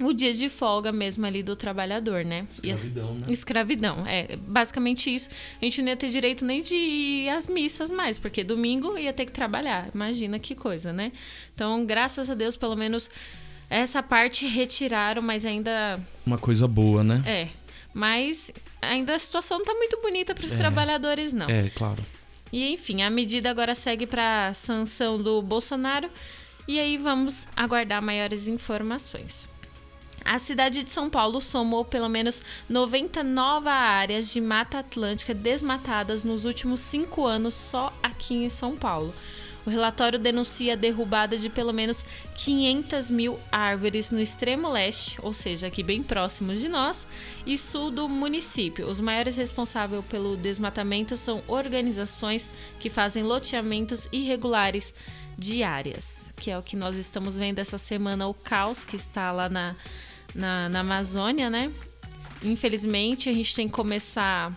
o 0.00 0.12
dia 0.12 0.34
de 0.34 0.48
folga 0.48 0.90
mesmo 0.90 1.24
ali 1.24 1.40
do 1.40 1.54
trabalhador, 1.54 2.24
né? 2.24 2.44
Escravidão, 2.50 3.14
né? 3.14 3.20
Escravidão, 3.30 4.04
é 4.08 4.34
basicamente 4.36 5.14
isso. 5.14 5.28
A 5.62 5.64
gente 5.64 5.80
não 5.82 5.88
ia 5.90 5.96
ter 5.96 6.08
direito 6.10 6.44
nem 6.44 6.62
de 6.64 6.74
ir 6.74 7.28
às 7.28 7.46
missas 7.46 7.92
mais, 7.92 8.18
porque 8.18 8.42
domingo 8.42 8.98
ia 8.98 9.12
ter 9.12 9.24
que 9.24 9.30
trabalhar. 9.30 9.88
Imagina 9.94 10.36
que 10.40 10.56
coisa, 10.56 10.92
né? 10.92 11.12
Então, 11.54 11.86
graças 11.86 12.28
a 12.28 12.34
Deus, 12.34 12.56
pelo 12.56 12.74
menos 12.74 13.08
essa 13.68 14.02
parte 14.02 14.46
retiraram, 14.46 15.22
mas 15.22 15.44
ainda 15.44 16.00
Uma 16.26 16.38
coisa 16.38 16.66
boa, 16.68 17.02
né? 17.02 17.22
é. 17.26 17.48
Mas 17.92 18.50
ainda 18.82 19.14
a 19.14 19.18
situação 19.18 19.58
não 19.58 19.64
tá 19.64 19.74
muito 19.74 20.00
bonita 20.00 20.34
para 20.34 20.44
os 20.46 20.54
trabalhadores, 20.54 21.32
não. 21.32 21.48
É, 21.48 21.70
claro. 21.70 22.04
E 22.52 22.72
enfim, 22.72 23.02
a 23.02 23.10
medida 23.10 23.50
agora 23.50 23.74
segue 23.74 24.06
para 24.06 24.52
sanção 24.52 25.20
do 25.20 25.40
Bolsonaro 25.42 26.10
e 26.66 26.78
aí 26.80 26.96
vamos 26.96 27.46
aguardar 27.56 28.02
maiores 28.02 28.48
informações. 28.48 29.48
A 30.24 30.38
cidade 30.38 30.82
de 30.82 30.90
São 30.90 31.10
Paulo 31.10 31.40
somou 31.40 31.84
pelo 31.84 32.08
menos 32.08 32.42
90 32.68 33.22
novas 33.22 33.72
áreas 33.72 34.32
de 34.32 34.40
Mata 34.40 34.78
Atlântica 34.78 35.34
desmatadas 35.34 36.24
nos 36.24 36.44
últimos 36.46 36.80
cinco 36.80 37.26
anos 37.26 37.54
só 37.54 37.92
aqui 38.02 38.34
em 38.34 38.48
São 38.48 38.76
Paulo. 38.76 39.14
O 39.66 39.70
relatório 39.70 40.18
denuncia 40.18 40.74
a 40.74 40.76
derrubada 40.76 41.38
de 41.38 41.48
pelo 41.48 41.72
menos 41.72 42.04
500 42.36 43.10
mil 43.10 43.40
árvores 43.50 44.10
no 44.10 44.20
extremo 44.20 44.70
leste, 44.70 45.18
ou 45.22 45.32
seja, 45.32 45.68
aqui 45.68 45.82
bem 45.82 46.02
próximo 46.02 46.54
de 46.54 46.68
nós, 46.68 47.06
e 47.46 47.56
sul 47.56 47.90
do 47.90 48.08
município. 48.08 48.88
Os 48.88 49.00
maiores 49.00 49.36
responsáveis 49.36 50.04
pelo 50.06 50.36
desmatamento 50.36 51.16
são 51.16 51.42
organizações 51.48 52.50
que 52.78 52.90
fazem 52.90 53.22
loteamentos 53.22 54.08
irregulares 54.12 54.94
de 55.38 55.62
áreas, 55.62 56.34
que 56.36 56.50
é 56.50 56.58
o 56.58 56.62
que 56.62 56.76
nós 56.76 56.96
estamos 56.96 57.36
vendo 57.36 57.58
essa 57.58 57.78
semana, 57.78 58.28
o 58.28 58.34
caos 58.34 58.84
que 58.84 58.96
está 58.96 59.32
lá 59.32 59.48
na, 59.48 59.74
na, 60.34 60.68
na 60.68 60.80
Amazônia, 60.80 61.48
né? 61.48 61.72
Infelizmente, 62.42 63.30
a 63.30 63.32
gente 63.32 63.54
tem 63.54 63.66
que 63.66 63.72
começar 63.72 64.52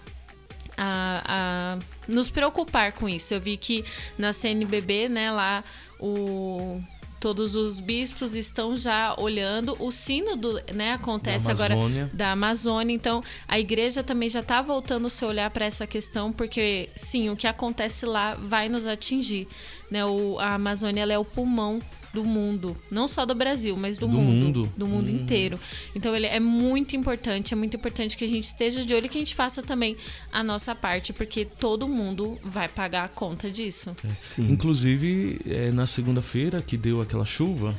a, 0.78 1.24
a 1.28 1.80
nos 2.08 2.30
preocupar 2.30 2.92
com 2.94 3.10
isso. 3.10 3.34
Eu 3.34 3.40
vi 3.40 3.58
que 3.58 3.84
na 4.18 4.32
CNBB, 4.32 5.10
né, 5.10 5.32
lá 5.32 5.64
o 6.00 6.82
todos 7.20 7.56
os 7.56 7.80
bispos 7.80 8.36
estão 8.36 8.76
já 8.76 9.16
olhando 9.18 9.76
o 9.80 9.92
sino 9.92 10.36
do, 10.36 10.54
né, 10.72 10.94
acontece 10.94 11.48
Da 11.48 11.52
agora 11.52 11.76
da 12.14 12.32
Amazônia, 12.32 12.94
então 12.94 13.24
a 13.48 13.60
igreja 13.60 14.04
também 14.04 14.30
já 14.30 14.42
está 14.42 14.62
voltando 14.62 15.06
o 15.06 15.10
seu 15.10 15.30
olhar 15.30 15.50
para 15.50 15.66
essa 15.66 15.88
questão, 15.88 16.32
porque 16.32 16.90
sim, 16.96 17.30
o 17.32 17.36
que 17.36 17.48
acontece 17.48 18.06
lá 18.06 18.36
vai 18.36 18.70
nos 18.70 18.86
atingir, 18.88 19.48
né? 19.90 20.06
O, 20.06 20.38
a 20.40 20.54
Amazônia 20.54 21.12
é 21.12 21.18
o 21.18 21.26
pulmão 21.26 21.82
do 22.18 22.26
mundo, 22.26 22.76
não 22.90 23.08
só 23.08 23.26
do 23.28 23.36
Brasil, 23.36 23.78
mas 23.78 23.96
do, 24.00 24.08
Do 24.08 24.14
mundo, 24.14 24.46
mundo. 24.46 24.74
do 24.76 24.88
mundo 24.88 25.08
Hum. 25.12 25.16
inteiro. 25.16 25.60
Então 25.96 26.16
ele 26.16 26.26
é 26.26 26.40
muito 26.40 26.96
importante, 26.96 27.54
é 27.54 27.58
muito 27.58 27.76
importante 27.76 28.18
que 28.18 28.24
a 28.24 28.28
gente 28.28 28.46
esteja 28.46 28.84
de 28.84 28.92
olho 28.96 29.06
e 29.06 29.10
que 29.10 29.18
a 29.18 29.22
gente 29.22 29.36
faça 29.36 29.62
também 29.62 29.96
a 30.32 30.44
nossa 30.44 30.74
parte, 30.74 31.14
porque 31.14 31.46
todo 31.46 31.88
mundo 31.88 32.38
vai 32.44 32.68
pagar 32.68 33.04
a 33.04 33.08
conta 33.08 33.52
disso. 33.52 33.96
Sim. 34.12 34.52
Inclusive, 34.52 35.40
é 35.46 35.72
na 35.72 35.86
segunda-feira 35.86 36.62
que 36.62 36.76
deu 36.76 37.02
aquela 37.02 37.26
chuva, 37.26 37.76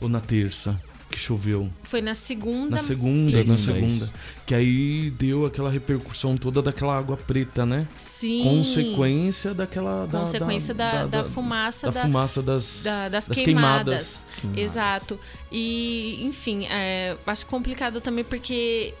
ou 0.00 0.08
na 0.08 0.20
terça 0.20 0.78
que 1.14 1.20
choveu? 1.20 1.70
Foi 1.84 2.02
na 2.02 2.12
segunda. 2.12 2.70
Na 2.76 2.82
segunda, 2.82 3.40
Isso, 3.40 3.52
na 3.52 3.56
segunda. 3.56 4.10
Que 4.44 4.52
aí 4.54 5.10
deu 5.12 5.46
aquela 5.46 5.70
repercussão 5.70 6.36
toda 6.36 6.60
daquela 6.60 6.98
água 6.98 7.16
preta, 7.16 7.64
né? 7.64 7.86
Sim. 7.96 8.42
Consequência 8.42 9.54
daquela. 9.54 10.06
Da, 10.06 10.18
Consequência 10.20 10.74
da, 10.74 11.06
da, 11.06 11.22
fumaça 11.24 11.90
da, 11.92 12.02
fumaça 12.02 12.42
das, 12.42 12.82
da- 12.82 13.08
das, 13.08 13.28
das 13.28 13.38
queimadas. 13.38 14.24
queimadas. 14.40 14.60
Exato. 14.62 15.18
E, 15.52 16.18
enfim, 16.24 16.66
é, 16.66 17.16
acho 17.26 17.46
complicado 17.46 18.00
também 18.00 18.24
porque. 18.24 18.92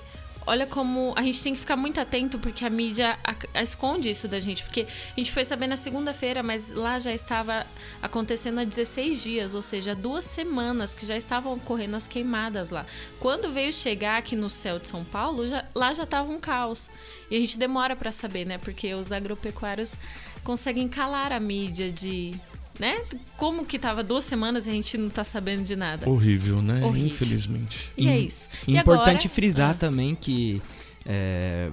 Olha 0.46 0.66
como 0.66 1.14
a 1.16 1.22
gente 1.22 1.42
tem 1.42 1.54
que 1.54 1.60
ficar 1.60 1.74
muito 1.74 1.98
atento 1.98 2.38
porque 2.38 2.66
a 2.66 2.70
mídia 2.70 3.18
a- 3.24 3.34
a- 3.54 3.62
esconde 3.62 4.10
isso 4.10 4.28
da 4.28 4.38
gente. 4.38 4.62
Porque 4.62 4.82
a 4.86 5.18
gente 5.20 5.32
foi 5.32 5.42
saber 5.42 5.66
na 5.66 5.76
segunda-feira, 5.76 6.42
mas 6.42 6.70
lá 6.72 6.98
já 6.98 7.14
estava 7.14 7.66
acontecendo 8.02 8.60
há 8.60 8.64
16 8.64 9.22
dias, 9.22 9.54
ou 9.54 9.62
seja, 9.62 9.94
duas 9.94 10.24
semanas 10.24 10.92
que 10.92 11.06
já 11.06 11.16
estavam 11.16 11.54
ocorrendo 11.54 11.96
as 11.96 12.06
queimadas 12.06 12.68
lá. 12.68 12.84
Quando 13.18 13.50
veio 13.52 13.72
chegar 13.72 14.18
aqui 14.18 14.36
no 14.36 14.50
céu 14.50 14.78
de 14.78 14.86
São 14.88 15.02
Paulo, 15.02 15.48
já- 15.48 15.64
lá 15.74 15.94
já 15.94 16.02
estava 16.04 16.30
um 16.30 16.38
caos. 16.38 16.90
E 17.30 17.36
a 17.36 17.40
gente 17.40 17.58
demora 17.58 17.96
para 17.96 18.12
saber, 18.12 18.44
né? 18.44 18.58
Porque 18.58 18.92
os 18.92 19.12
agropecuários 19.12 19.96
conseguem 20.42 20.88
calar 20.88 21.32
a 21.32 21.40
mídia 21.40 21.90
de. 21.90 22.38
Né? 22.78 23.00
Como 23.36 23.64
que 23.64 23.78
tava 23.78 24.02
duas 24.02 24.24
semanas 24.24 24.66
e 24.66 24.70
a 24.70 24.72
gente 24.72 24.98
não 24.98 25.08
tá 25.08 25.22
sabendo 25.22 25.62
de 25.62 25.76
nada. 25.76 26.08
Horrível, 26.10 26.60
né? 26.60 26.84
Horrível. 26.84 27.06
Infelizmente. 27.08 27.88
E 27.96 28.08
é 28.08 28.18
isso. 28.18 28.48
E 28.66 28.76
Importante 28.76 29.26
agora- 29.26 29.28
frisar 29.34 29.70
Ah. 29.70 29.74
também 29.74 30.14
que 30.14 30.60
é, 31.06 31.70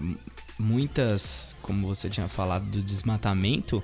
muitas, 0.59 1.55
como 1.61 1.87
você 1.87 2.09
tinha 2.09 2.27
falado 2.27 2.65
do 2.65 2.83
desmatamento, 2.83 3.83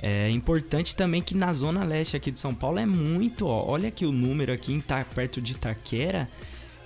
é 0.00 0.30
importante 0.30 0.94
também 0.94 1.20
que 1.22 1.34
na 1.34 1.52
zona 1.52 1.82
leste 1.84 2.16
aqui 2.16 2.30
de 2.30 2.38
São 2.38 2.54
Paulo 2.54 2.78
é 2.78 2.86
muito, 2.86 3.46
ó, 3.46 3.64
olha 3.68 3.90
que 3.90 4.04
o 4.06 4.12
número 4.12 4.52
aqui 4.52 4.72
em 4.72 4.80
tá 4.80 5.04
perto 5.04 5.40
de 5.40 5.52
Itaquera 5.52 6.28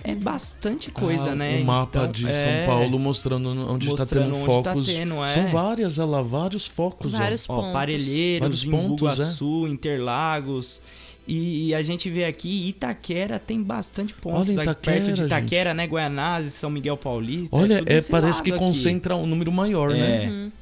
é 0.06 0.14
bastante 0.14 0.90
coisa, 0.90 1.32
Ah, 1.32 1.34
né? 1.34 1.58
O 1.60 1.64
mapa 1.64 1.98
Então, 1.98 2.12
de 2.12 2.28
é, 2.28 2.32
São 2.32 2.50
Paulo 2.66 2.98
mostrando 2.98 3.48
onde 3.70 3.88
está 3.88 4.06
tendo 4.06 4.34
onde 4.36 4.62
tá 4.62 4.72
focos. 4.72 4.86
tendo, 4.86 5.22
é. 5.22 5.26
São 5.26 5.46
várias, 5.48 5.98
olha 5.98 6.08
lá, 6.10 6.22
vários 6.22 6.66
focos. 6.66 7.14
ó. 7.14 7.18
Vários 7.18 7.48
Ó, 7.50 7.56
pontos. 7.56 7.72
Parelheiros, 7.72 8.40
Vários 8.40 8.64
pontos, 8.64 8.78
é. 8.78 8.84
Imbuguaçu, 9.22 9.66
Interlagos. 9.66 10.80
E, 11.28 11.68
e 11.68 11.74
a 11.74 11.82
gente 11.82 12.08
vê 12.08 12.24
aqui, 12.24 12.68
Itaquera 12.68 13.38
tem 13.40 13.60
bastante 13.60 14.14
pontos. 14.14 14.56
Olha, 14.56 14.70
aqui 14.70 14.86
perto 14.86 15.04
de 15.06 15.10
Itaquera, 15.22 15.26
Itaquera, 15.26 15.74
né? 15.74 15.84
Guaianazes, 15.84 16.54
São 16.54 16.70
Miguel 16.70 16.96
Paulista. 16.96 17.56
Olha, 17.56 17.78
tudo 17.78 17.90
é, 17.90 18.00
parece 18.02 18.40
que 18.42 18.50
aqui. 18.50 18.58
concentra 18.60 19.16
um 19.16 19.26
número 19.26 19.50
maior, 19.50 19.90
né? 19.90 20.24
É. 20.24 20.28
Uhum. 20.28 20.52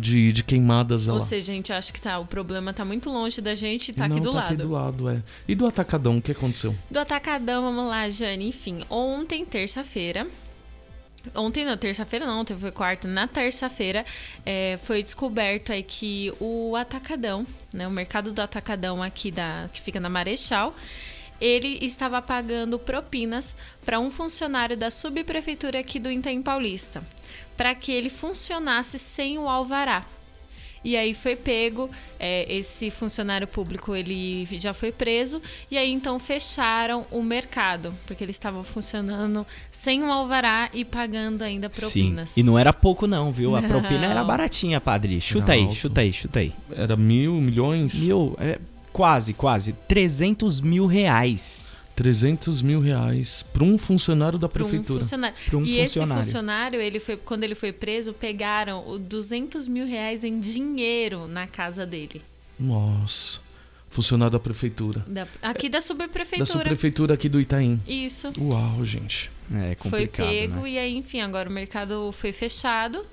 De, 0.00 0.32
de 0.32 0.42
queimadas 0.42 1.08
Ou 1.08 1.14
lá. 1.14 1.20
seja, 1.20 1.52
a 1.52 1.54
gente 1.54 1.72
acha 1.72 1.92
que 1.92 2.00
tá, 2.00 2.18
o 2.18 2.26
problema 2.26 2.72
tá 2.72 2.84
muito 2.84 3.10
longe 3.10 3.40
da 3.40 3.54
gente 3.54 3.90
e 3.90 3.92
tá 3.92 4.08
Não, 4.08 4.16
aqui 4.16 4.24
do 4.24 4.32
tá 4.32 4.36
lado. 4.38 4.46
aqui 4.46 4.56
do 4.56 4.70
lado, 4.70 5.08
é. 5.10 5.22
E 5.46 5.54
do 5.54 5.66
atacadão, 5.66 6.18
o 6.18 6.22
que 6.22 6.32
aconteceu? 6.32 6.74
Do 6.90 6.98
Atacadão, 6.98 7.62
vamos 7.62 7.86
lá, 7.86 8.08
Jane. 8.08 8.48
Enfim, 8.48 8.80
ontem, 8.88 9.44
terça-feira. 9.44 10.26
Ontem 11.34 11.66
não, 11.66 11.76
terça-feira 11.76 12.24
não, 12.26 12.40
ontem 12.40 12.56
foi 12.56 12.70
quarta. 12.70 13.06
Na 13.06 13.26
terça-feira 13.28 14.04
é, 14.46 14.78
foi 14.82 15.02
descoberto 15.02 15.70
aí 15.70 15.82
que 15.82 16.32
o 16.40 16.74
Atacadão, 16.76 17.46
né, 17.72 17.86
o 17.86 17.90
mercado 17.90 18.32
do 18.32 18.40
Atacadão 18.40 19.02
aqui 19.02 19.30
da 19.30 19.68
que 19.70 19.80
fica 19.82 20.00
na 20.00 20.08
Marechal, 20.08 20.74
ele 21.40 21.78
estava 21.84 22.20
pagando 22.22 22.78
propinas 22.78 23.54
para 23.84 23.98
um 24.00 24.10
funcionário 24.10 24.76
da 24.76 24.90
subprefeitura 24.90 25.80
aqui 25.80 25.98
do 25.98 26.10
Itaim 26.10 26.42
Paulista, 26.42 27.02
para 27.60 27.74
que 27.74 27.92
ele 27.92 28.08
funcionasse 28.08 28.98
sem 28.98 29.36
o 29.36 29.46
alvará. 29.46 30.02
E 30.82 30.96
aí 30.96 31.12
foi 31.12 31.36
pego, 31.36 31.90
é, 32.18 32.50
esse 32.50 32.90
funcionário 32.90 33.46
público 33.46 33.94
ele 33.94 34.48
já 34.52 34.72
foi 34.72 34.90
preso, 34.90 35.42
e 35.70 35.76
aí 35.76 35.92
então 35.92 36.18
fecharam 36.18 37.04
o 37.10 37.22
mercado, 37.22 37.92
porque 38.06 38.24
eles 38.24 38.36
estavam 38.36 38.64
funcionando 38.64 39.46
sem 39.70 40.02
um 40.02 40.10
alvará 40.10 40.70
e 40.72 40.86
pagando 40.86 41.42
ainda 41.42 41.68
propinas. 41.68 42.30
Sim. 42.30 42.40
E 42.40 42.44
não 42.44 42.58
era 42.58 42.72
pouco 42.72 43.06
não, 43.06 43.30
viu? 43.30 43.54
A 43.54 43.60
Não. 43.60 43.68
propina 43.68 44.06
era 44.06 44.24
baratinha, 44.24 44.80
padre. 44.80 45.20
Chuta 45.20 45.52
Era 45.52 45.60
aí, 45.60 45.66
alto. 45.66 45.74
chuta 45.74 46.00
aí, 46.00 46.12
chuta 46.14 46.38
aí. 46.40 46.54
Era 46.74 46.96
mil, 46.96 47.34
milhões? 47.34 48.06
Mil, 48.06 48.34
é, 48.40 48.58
quase, 48.90 49.34
quase. 49.34 49.74
300 49.86 50.62
mil 50.62 50.86
reais. 50.86 51.78
300 52.00 52.62
mil 52.62 52.80
reais 52.80 53.42
para 53.52 53.62
um 53.62 53.76
funcionário 53.76 54.38
da 54.38 54.48
Pra 54.48 54.62
um 54.64 54.66
prefeitura. 54.66 55.00
funcionário. 55.02 55.36
Pra 55.44 55.58
um 55.58 55.64
e 55.66 55.78
esse 55.80 55.94
funcionário. 55.98 56.24
funcionário, 56.24 56.80
ele 56.80 56.98
foi, 56.98 57.14
quando 57.18 57.44
ele 57.44 57.54
foi 57.54 57.72
preso, 57.72 58.14
pegaram 58.14 58.88
o 58.88 58.98
200 58.98 59.68
mil 59.68 59.86
reais 59.86 60.24
em 60.24 60.40
dinheiro 60.40 61.28
na 61.28 61.46
casa 61.46 61.84
dele. 61.84 62.22
Nossa. 62.58 63.38
Funcionário 63.90 64.32
da 64.32 64.38
prefeitura. 64.40 65.04
Da- 65.06 65.28
aqui 65.42 65.68
da 65.68 65.76
Da 65.76 65.82
subprefeitura. 65.82 66.46
subprefeitura 66.46 67.12
aqui 67.14 67.28
do 67.28 67.38
Itaim. 67.38 67.76
Isso. 67.86 68.32
Uau, 68.38 68.82
gente. 68.82 69.30
É 69.52 69.74
foi 69.74 70.06
complicado, 70.06 70.26
pego 70.26 70.60
né? 70.62 70.70
e 70.70 70.78
aí, 70.78 70.96
enfim, 70.96 71.20
agora 71.20 71.50
o 71.50 71.52
mercado 71.52 72.10
foi 72.12 72.32
fechado. 72.32 73.04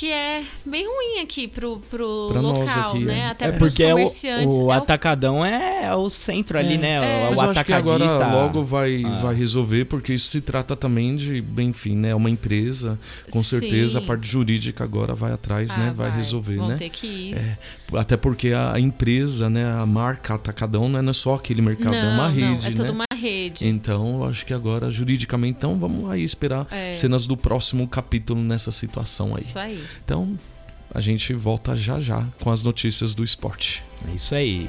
Que 0.00 0.10
é 0.10 0.42
bem 0.64 0.86
ruim 0.86 1.20
aqui 1.20 1.46
pro, 1.46 1.78
pro 1.90 2.28
Pra 2.32 2.40
local, 2.40 2.88
aqui, 2.88 3.04
né? 3.04 3.18
é. 3.18 3.26
Até 3.26 3.44
É 3.48 3.52
porque 3.52 3.82
é 3.82 3.88
o, 3.88 3.96
comerciantes. 3.98 4.56
o 4.58 4.72
é 4.72 4.76
atacadão 4.76 5.44
é, 5.44 5.84
é 5.84 5.94
o 5.94 6.08
centro 6.08 6.58
ali, 6.58 6.78
né? 6.78 6.94
É. 6.94 7.26
O, 7.26 7.30
Mas 7.30 7.38
o 7.38 7.42
eu 7.44 7.50
acho 7.50 7.64
que 7.66 7.72
agora 7.74 8.04
atacadista. 8.06 8.34
logo 8.42 8.64
vai, 8.64 9.04
Ah. 9.04 9.18
vai 9.20 9.34
resolver, 9.34 9.84
porque 9.84 10.14
isso 10.14 10.28
se 10.30 10.40
trata 10.40 10.74
também 10.74 11.16
de, 11.16 11.42
bem, 11.42 11.68
enfim, 11.68 11.94
né? 11.96 12.14
Uma 12.14 12.30
empresa, 12.30 12.98
com 13.30 13.42
certeza 13.42 13.98
a 13.98 14.00
Sim. 14.00 14.06
parte 14.06 14.26
jurídica 14.26 14.82
agora 14.84 15.14
vai 15.14 15.32
atrás, 15.32 15.72
Ah, 15.74 15.78
né? 15.78 15.92
Vai, 15.94 16.10
resolver, 16.16 16.56
Vão 16.56 16.68
né? 16.68 16.76
ter 16.78 16.88
que 16.88 17.06
ir. 17.06 17.34
É, 17.36 17.58
até 17.94 18.16
porque 18.16 18.54
a 18.54 18.80
empresa, 18.80 19.50
né? 19.50 19.70
A 19.70 19.84
marca 19.84 20.32
Atacadão 20.34 20.88
não 20.88 21.10
é 21.10 21.12
só 21.12 21.34
aquele 21.34 21.60
mercado, 21.60 21.94
é 21.94 22.02
uma 22.14 22.28
Não, 22.30 22.34
não, 22.34 22.52
rede, 22.52 22.66
é 22.68 22.70
né? 22.70 22.76
toda 22.76 22.92
uma 22.92 23.04
rede. 23.14 23.66
Então, 23.66 24.20
eu 24.22 24.24
acho 24.24 24.46
que 24.46 24.54
agora, 24.54 24.90
juridicamente, 24.90 25.58
então 25.58 25.78
vamos 25.78 26.10
aí 26.10 26.24
esperar 26.24 26.66
É. 26.70 26.94
cenas 26.94 27.26
do 27.26 27.36
próximo 27.36 27.86
capítulo 27.86 28.40
nessa 28.42 28.72
situação 28.72 29.34
aí. 29.34 29.42
Isso 29.42 29.58
aí. 29.58 29.89
Então, 30.04 30.36
a 30.92 31.00
gente 31.00 31.32
volta 31.34 31.76
já 31.76 32.00
já 32.00 32.26
com 32.40 32.50
as 32.50 32.62
notícias 32.62 33.14
do 33.14 33.24
esporte. 33.24 33.82
É 34.10 34.14
isso 34.14 34.34
aí. 34.34 34.68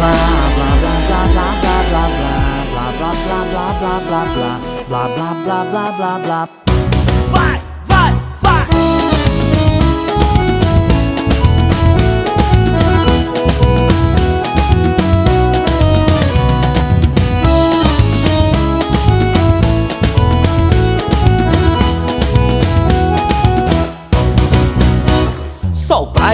Vai, 0.00 0.34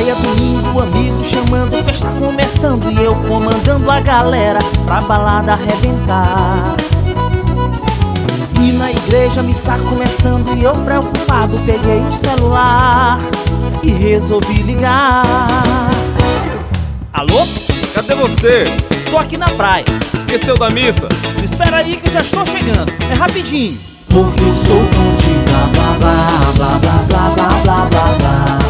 praia, 0.01 0.15
domingo, 0.15 0.81
amigo 0.81 1.25
chamando, 1.25 1.85
festa 1.85 2.09
começando 2.19 2.91
e 2.91 3.05
eu 3.05 3.15
comandando 3.29 3.91
a 3.91 4.01
galera 4.01 4.59
pra 4.87 5.01
balada 5.03 5.53
arrebentar. 5.53 6.75
E 8.59 8.73
na 8.73 8.91
igreja 8.91 9.43
missa 9.43 9.79
começando 9.79 10.57
e 10.57 10.65
eu 10.65 10.73
preocupado 10.73 11.59
peguei 11.67 12.01
o 12.01 12.13
celular 12.13 13.19
e 13.83 13.91
resolvi 13.91 14.63
ligar. 14.63 15.23
Alô? 17.13 17.47
Cadê 17.95 18.15
você? 18.15 18.65
Tô 19.11 19.19
aqui 19.19 19.37
na 19.37 19.49
praia. 19.51 19.85
Esqueceu 20.15 20.57
da 20.57 20.71
missa? 20.71 21.09
Espera 21.45 21.79
aí 21.79 21.97
que 21.97 22.07
eu 22.07 22.13
já 22.13 22.21
estou 22.21 22.47
chegando. 22.47 22.91
É 23.11 23.15
rapidinho. 23.15 23.79
Porque 24.09 24.41
eu 24.41 24.53
sou 24.55 24.77
bom 24.77 25.15
de 25.15 25.31
blá 25.45 25.69
blá 25.73 25.97
blá 25.99 26.79
blá 26.79 26.79
blá 26.79 27.03
blá 27.07 27.31
blá 27.35 27.49
blá 27.65 27.85
blá 27.85 28.17
blá 28.19 28.70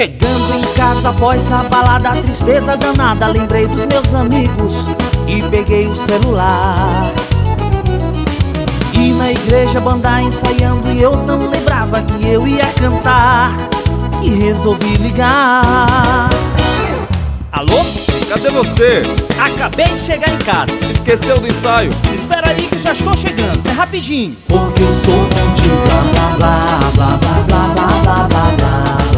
Chegando 0.00 0.54
em 0.54 0.62
casa 0.76 1.10
após 1.10 1.52
a 1.52 1.62
balada, 1.64 2.08
a 2.08 2.12
tristeza 2.12 2.74
danada, 2.74 3.26
lembrei 3.26 3.66
dos 3.66 3.84
meus 3.84 4.14
amigos 4.14 4.72
e 5.26 5.42
peguei 5.50 5.88
o 5.88 5.94
celular. 5.94 7.12
E 8.94 9.12
na 9.12 9.30
igreja 9.30 9.78
banda 9.78 10.22
ensaiando 10.22 10.90
e 10.90 11.02
eu 11.02 11.14
não 11.26 11.50
lembrava 11.50 12.00
que 12.00 12.26
eu 12.26 12.48
ia 12.48 12.64
cantar 12.80 13.52
e 14.22 14.30
resolvi 14.30 14.96
ligar. 14.96 16.30
Alô? 17.52 17.84
Cadê 18.26 18.48
você? 18.48 19.02
Acabei 19.38 19.88
de 19.88 20.00
chegar 20.00 20.30
em 20.30 20.38
casa. 20.38 20.72
Esqueceu 20.90 21.38
do 21.38 21.46
ensaio? 21.46 21.92
Espera 22.14 22.48
aí 22.48 22.62
que 22.62 22.78
já 22.78 22.92
estou 22.92 23.14
chegando. 23.18 23.68
É 23.68 23.72
rapidinho. 23.72 24.34
Porque 24.48 24.82
eu 24.82 24.94
sou 24.94 25.14
bom 25.14 25.54
de 25.56 25.68
blá 25.68 26.38
blá 26.38 26.78
blá 26.94 27.18
blá 27.18 27.18
blá 27.18 27.74
blá 27.74 27.74
blá 27.74 28.28
blá 28.28 28.56
blá 28.56 28.69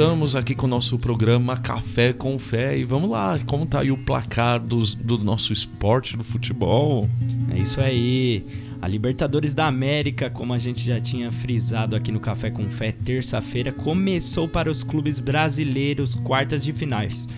voltamos 0.00 0.34
aqui 0.34 0.54
com 0.54 0.64
o 0.64 0.70
nosso 0.70 0.98
programa 0.98 1.58
Café 1.58 2.14
com 2.14 2.38
Fé. 2.38 2.78
E 2.78 2.84
vamos 2.84 3.10
lá, 3.10 3.38
como 3.44 3.66
tá 3.66 3.80
aí 3.80 3.92
o 3.92 3.98
placar 3.98 4.58
dos, 4.58 4.94
do 4.94 5.18
nosso 5.18 5.52
esporte, 5.52 6.16
do 6.16 6.24
futebol? 6.24 7.06
É 7.54 7.58
isso 7.58 7.82
aí. 7.82 8.42
A 8.80 8.88
Libertadores 8.88 9.52
da 9.52 9.66
América, 9.66 10.30
como 10.30 10.54
a 10.54 10.58
gente 10.58 10.86
já 10.86 10.98
tinha 10.98 11.30
frisado 11.30 11.94
aqui 11.94 12.10
no 12.10 12.18
Café 12.18 12.50
com 12.50 12.66
Fé, 12.70 12.92
terça-feira 12.92 13.72
começou 13.72 14.48
para 14.48 14.70
os 14.70 14.82
clubes 14.82 15.18
brasileiros 15.18 16.14
quartas 16.14 16.64
de 16.64 16.72
finais. 16.72 17.28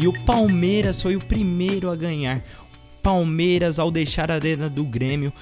E 0.00 0.06
o 0.06 0.12
Palmeiras 0.12 1.02
foi 1.02 1.16
o 1.16 1.24
primeiro 1.24 1.90
a 1.90 1.96
ganhar. 1.96 2.40
Palmeiras, 3.02 3.80
ao 3.80 3.90
deixar 3.90 4.30
a 4.30 4.34
arena 4.34 4.70
do 4.70 4.84
Grêmio, 4.84 5.32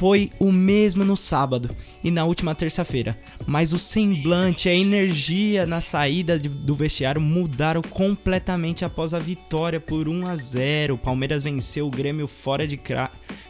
foi 0.00 0.30
o 0.38 0.50
mesmo 0.50 1.04
no 1.04 1.14
sábado 1.14 1.76
e 2.02 2.10
na 2.10 2.24
última 2.24 2.54
terça-feira, 2.54 3.18
mas 3.46 3.74
o 3.74 3.78
semblante, 3.78 4.66
a 4.66 4.74
energia 4.74 5.66
na 5.66 5.82
saída 5.82 6.38
de- 6.38 6.48
do 6.48 6.74
vestiário 6.74 7.20
mudaram 7.20 7.82
completamente 7.82 8.82
após 8.82 9.12
a 9.12 9.18
vitória 9.18 9.78
por 9.78 10.08
1 10.08 10.26
a 10.26 10.36
0. 10.38 10.94
O 10.94 10.98
Palmeiras 10.98 11.42
venceu 11.42 11.86
o 11.86 11.90
Grêmio 11.90 12.26
fora 12.26 12.66
de 12.66 12.80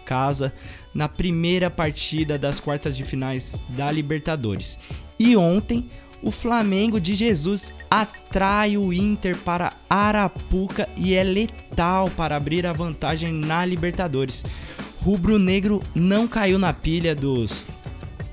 casa 0.04 0.52
na 0.92 1.08
primeira 1.08 1.70
partida 1.70 2.36
das 2.36 2.58
quartas 2.58 2.96
de 2.96 3.04
finais 3.04 3.62
da 3.68 3.88
Libertadores. 3.92 4.76
E 5.20 5.36
ontem 5.36 5.88
o 6.20 6.32
Flamengo 6.32 7.00
de 7.00 7.14
Jesus 7.14 7.72
atrai 7.88 8.76
o 8.76 8.92
Inter 8.92 9.36
para 9.38 9.72
Arapuca 9.88 10.88
e 10.96 11.14
é 11.14 11.22
letal 11.22 12.10
para 12.10 12.36
abrir 12.36 12.66
a 12.66 12.72
vantagem 12.72 13.32
na 13.32 13.64
Libertadores. 13.64 14.44
Rubro-negro 15.02 15.82
não 15.94 16.28
caiu 16.28 16.58
na 16.58 16.72
pilha 16.72 17.14
dos 17.14 17.66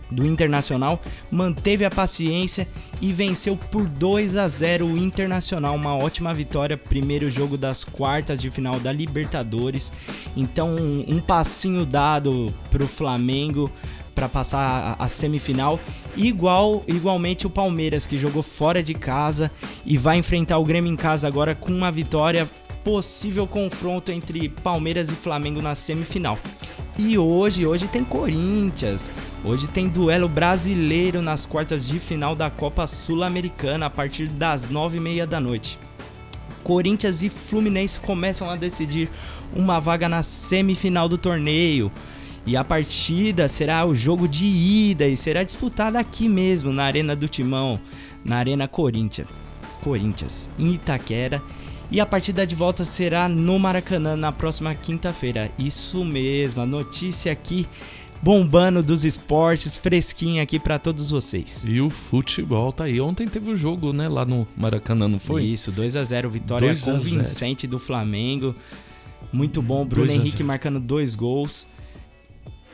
do 0.09 0.25
Internacional, 0.25 1.01
manteve 1.29 1.83
a 1.83 1.91
paciência 1.91 2.67
e 3.01 3.11
venceu 3.11 3.57
por 3.57 3.85
2 3.85 4.35
a 4.37 4.47
0 4.47 4.85
o 4.85 4.97
Internacional, 4.97 5.75
uma 5.75 5.95
ótima 5.95 6.33
vitória, 6.33 6.77
primeiro 6.77 7.29
jogo 7.29 7.57
das 7.57 7.83
quartas 7.83 8.39
de 8.39 8.49
final 8.49 8.79
da 8.79 8.91
Libertadores. 8.91 9.91
Então, 10.35 10.75
um, 10.75 11.05
um 11.07 11.19
passinho 11.19 11.85
dado 11.85 12.53
pro 12.71 12.87
Flamengo 12.87 13.71
para 14.15 14.27
passar 14.27 14.97
a, 14.99 15.03
a 15.03 15.07
semifinal, 15.07 15.79
igual 16.15 16.83
igualmente 16.87 17.45
o 17.45 17.49
Palmeiras 17.51 18.07
que 18.07 18.17
jogou 18.17 18.41
fora 18.41 18.81
de 18.81 18.95
casa 18.95 19.51
e 19.85 19.97
vai 19.97 20.17
enfrentar 20.17 20.57
o 20.57 20.65
Grêmio 20.65 20.91
em 20.91 20.95
casa 20.95 21.27
agora 21.27 21.53
com 21.53 21.71
uma 21.71 21.91
vitória 21.91 22.49
possível 22.83 23.45
confronto 23.45 24.11
entre 24.11 24.49
Palmeiras 24.49 25.09
e 25.09 25.13
Flamengo 25.13 25.61
na 25.61 25.75
semifinal. 25.75 26.39
E 26.99 27.15
hoje, 27.15 27.63
hoje 27.63 27.87
tem 27.87 28.03
Corinthians. 28.03 29.11
Hoje 29.43 29.67
tem 29.67 29.87
duelo 29.87 30.27
brasileiro 30.27 31.21
nas 31.21 31.45
quartas 31.45 31.85
de 31.85 31.99
final 31.99 32.35
da 32.35 32.49
Copa 32.49 32.87
Sul-Americana 32.87 33.85
a 33.85 33.89
partir 33.89 34.25
das 34.27 34.67
nove 34.67 34.97
e 34.97 34.99
meia 34.99 35.27
da 35.27 35.39
noite. 35.39 35.77
Corinthians 36.63 37.21
e 37.21 37.29
Fluminense 37.29 37.99
começam 37.99 38.49
a 38.49 38.55
decidir 38.55 39.09
uma 39.55 39.79
vaga 39.79 40.09
na 40.09 40.23
semifinal 40.23 41.07
do 41.07 41.19
torneio. 41.19 41.91
E 42.47 42.57
a 42.57 42.63
partida 42.63 43.47
será 43.47 43.85
o 43.85 43.93
jogo 43.93 44.27
de 44.27 44.47
ida 44.47 45.07
e 45.07 45.15
será 45.15 45.43
disputada 45.43 45.99
aqui 45.99 46.27
mesmo, 46.27 46.73
na 46.73 46.85
Arena 46.85 47.15
do 47.15 47.27
Timão, 47.27 47.79
na 48.25 48.37
Arena 48.37 48.67
Corinthians. 48.67 49.27
Corinthians, 49.83 50.49
em 50.57 50.73
Itaquera. 50.73 51.43
E 51.89 52.01
a 52.01 52.05
partida 52.05 52.45
de 52.45 52.53
volta 52.53 52.83
será 52.83 53.29
no 53.29 53.57
Maracanã 53.57 54.15
na 54.17 54.31
próxima 54.31 54.75
quinta-feira. 54.75 55.49
Isso 55.57 56.03
mesmo, 56.03 56.61
a 56.61 56.65
notícia 56.65 57.31
aqui 57.31 57.65
bombando 58.21 58.83
dos 58.83 59.05
esportes, 59.05 59.77
fresquinha 59.77 60.43
aqui 60.43 60.59
para 60.59 60.77
todos 60.77 61.11
vocês. 61.11 61.63
E 61.65 61.79
o 61.79 61.89
futebol 61.89 62.73
tá 62.73 62.85
aí. 62.85 62.99
Ontem 62.99 63.27
teve 63.27 63.51
o 63.51 63.55
jogo, 63.55 63.93
né, 63.93 64.09
lá 64.09 64.25
no 64.25 64.45
Maracanã, 64.57 65.07
não 65.07 65.19
foi? 65.19 65.43
Isso, 65.43 65.71
2 65.71 65.95
a 65.95 66.03
0 66.03 66.29
vitória 66.29 66.67
2 66.67 66.81
a 66.81 66.83
0. 66.83 66.97
convincente 66.97 67.67
do 67.67 67.79
Flamengo. 67.79 68.53
Muito 69.31 69.61
bom, 69.61 69.85
Bruno 69.85 70.07
2 70.07 70.13
a 70.13 70.21
Henrique 70.21 70.37
0. 70.37 70.47
marcando 70.47 70.79
dois 70.79 71.15
gols. 71.15 71.67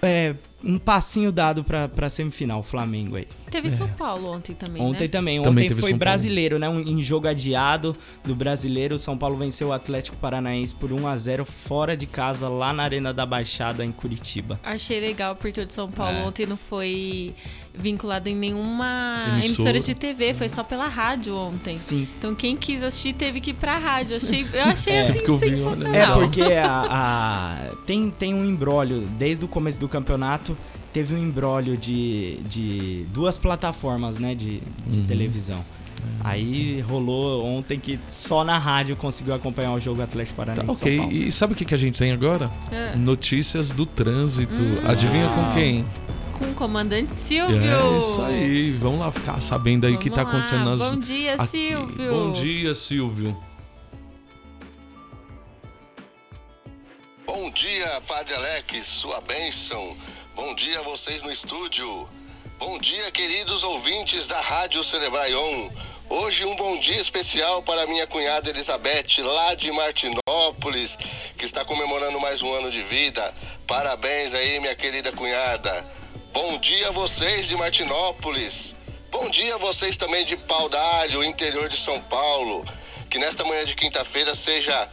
É, 0.01 0.35
um 0.63 0.77
passinho 0.77 1.31
dado 1.31 1.63
pra, 1.63 1.87
pra 1.89 2.09
semifinal, 2.09 2.61
o 2.61 2.63
Flamengo 2.63 3.17
aí. 3.17 3.27
Teve 3.51 3.69
São 3.69 3.87
Paulo 3.87 4.31
ontem 4.31 4.53
também, 4.55 4.81
Ontem 4.81 5.01
né? 5.03 5.07
também. 5.09 5.41
Também 5.41 5.65
Ontem 5.65 5.75
teve 5.75 5.81
foi 5.81 5.93
brasileiro, 5.93 6.57
né? 6.57 6.67
Um, 6.69 6.79
em 6.79 7.01
jogo 7.01 7.27
adiado 7.27 7.95
do 8.23 8.33
brasileiro. 8.33 8.95
O 8.95 8.99
São 8.99 9.17
Paulo 9.17 9.37
venceu 9.37 9.67
o 9.67 9.73
Atlético 9.73 10.17
Paranaense 10.17 10.73
por 10.73 10.91
1 10.91 11.05
a 11.07 11.17
0 11.17 11.45
fora 11.45 11.95
de 11.97 12.07
casa, 12.07 12.47
lá 12.49 12.71
na 12.73 12.83
Arena 12.83 13.13
da 13.13 13.25
Baixada, 13.25 13.83
em 13.85 13.91
Curitiba. 13.91 14.59
Achei 14.63 14.99
legal 14.99 15.35
porque 15.35 15.61
o 15.61 15.65
de 15.65 15.73
São 15.73 15.89
Paulo 15.91 16.17
É. 16.17 16.23
ontem 16.25 16.45
não 16.47 16.57
foi 16.57 17.35
vinculado 17.75 18.29
em 18.29 18.35
nenhuma 18.35 19.23
Emissora. 19.33 19.69
emissora 19.69 19.79
de 19.79 19.95
TV, 19.95 20.33
foi 20.35 20.47
só 20.47 20.63
pela 20.63 20.87
rádio 20.87 21.35
ontem. 21.35 21.75
Sim. 21.75 22.07
Então 22.17 22.33
quem 22.35 22.55
quis 22.55 22.83
assistir 22.83 23.13
teve 23.13 23.39
que 23.41 23.49
ir 23.51 23.55
pra 23.55 23.77
rádio. 23.79 24.15
Achei, 24.17 24.45
eu 24.53 24.63
achei 24.65 24.93
É. 24.93 25.01
assim 25.01 25.19
Porque 25.19 25.31
eu 25.31 25.37
vi, 25.37 25.57
sensacional. 25.57 26.21
É 26.21 26.25
porque 26.25 26.41
a, 26.43 26.85
a- 26.89 27.75
tem, 27.85 28.09
tem 28.11 28.33
um 28.33 28.45
embrólio, 28.45 29.01
desde 29.17 29.43
o 29.45 29.47
começo 29.47 29.79
do 29.79 29.87
campeonato, 29.89 30.52
teve 30.93 31.13
um 31.15 31.17
embrólio 31.17 31.75
de, 31.75 32.37
de 32.47 33.05
duas 33.11 33.37
plataformas, 33.37 34.17
né, 34.17 34.33
de, 34.35 34.61
de 34.87 34.99
Uhum. 34.99 35.05
televisão. 35.05 35.65
Aí 36.23 36.81
rolou 36.81 37.45
ontem 37.45 37.79
que 37.79 37.97
só 38.09 38.43
na 38.43 38.57
rádio 38.57 38.95
conseguiu 38.95 39.33
acompanhar 39.33 39.73
o 39.73 39.79
jogo 39.79 40.01
Atlético 40.01 40.35
Tá 40.37 40.45
Paranaense 40.45 40.81
ok. 40.83 40.95
São 40.97 41.05
Paulo. 41.09 41.17
E 41.17 41.31
sabe 41.31 41.53
o 41.53 41.55
que, 41.55 41.63
que 41.65 41.73
a 41.73 41.77
gente 41.77 41.97
tem 41.97 42.11
agora? 42.11 42.51
É. 42.71 42.95
Notícias 42.95 43.71
do 43.71 43.85
trânsito. 43.85 44.61
Hum. 44.61 44.75
Adivinha 44.85 45.29
Ah. 45.29 45.33
com 45.35 45.53
quem? 45.53 45.85
Com 46.37 46.45
o 46.51 46.53
comandante 46.53 47.13
Silvio. 47.13 47.57
É 47.57 47.97
isso 47.97 48.21
aí. 48.21 48.71
Vamos 48.71 48.99
lá 48.99 49.11
ficar 49.13 49.39
sabendo 49.41 49.87
aí 49.87 49.95
o 49.95 49.99
que 49.99 50.09
tá 50.09 50.23
lá. 50.23 50.29
acontecendo 50.29 50.65
nas. 50.65 50.79
Bom 50.89 50.97
dia, 50.99 51.35
aqui. 51.35 51.47
Silvio. 51.47 52.11
Bom 52.11 52.31
dia, 52.33 52.73
Silvio. 52.75 53.37
Bom 57.25 57.49
dia, 57.51 58.01
Padre 58.07 58.33
Alex, 58.33 58.85
sua 58.87 59.21
bênção. 59.21 59.95
Bom 60.35 60.55
dia 60.55 60.79
a 60.79 60.81
vocês 60.81 61.21
no 61.21 61.31
estúdio. 61.31 62.09
Bom 62.57 62.79
dia, 62.79 63.11
queridos 63.11 63.63
ouvintes 63.63 64.25
da 64.25 64.41
Rádio 64.41 64.83
Cerebraion. 64.83 65.69
Hoje 66.09 66.43
um 66.45 66.55
bom 66.55 66.75
dia 66.79 66.99
especial 66.99 67.61
para 67.61 67.85
minha 67.85 68.07
cunhada 68.07 68.49
Elizabeth, 68.49 69.21
lá 69.21 69.53
de 69.53 69.71
Martinópolis, 69.71 70.97
que 71.37 71.45
está 71.45 71.63
comemorando 71.63 72.19
mais 72.19 72.41
um 72.41 72.51
ano 72.51 72.71
de 72.71 72.81
vida. 72.81 73.33
Parabéns 73.67 74.33
aí, 74.33 74.59
minha 74.59 74.75
querida 74.75 75.11
cunhada. 75.11 75.85
Bom 76.33 76.57
dia 76.57 76.87
a 76.87 76.91
vocês 76.91 77.47
de 77.47 77.55
Martinópolis. 77.55 78.73
Bom 79.11 79.29
dia 79.29 79.53
a 79.53 79.59
vocês 79.59 79.97
também 79.97 80.25
de 80.25 80.35
Pau 80.35 80.67
d'Alho, 80.67 81.23
interior 81.23 81.69
de 81.69 81.77
São 81.77 82.01
Paulo. 82.05 82.65
Que 83.07 83.19
nesta 83.19 83.45
manhã 83.45 83.63
de 83.65 83.75
quinta-feira 83.75 84.33
seja 84.33 84.89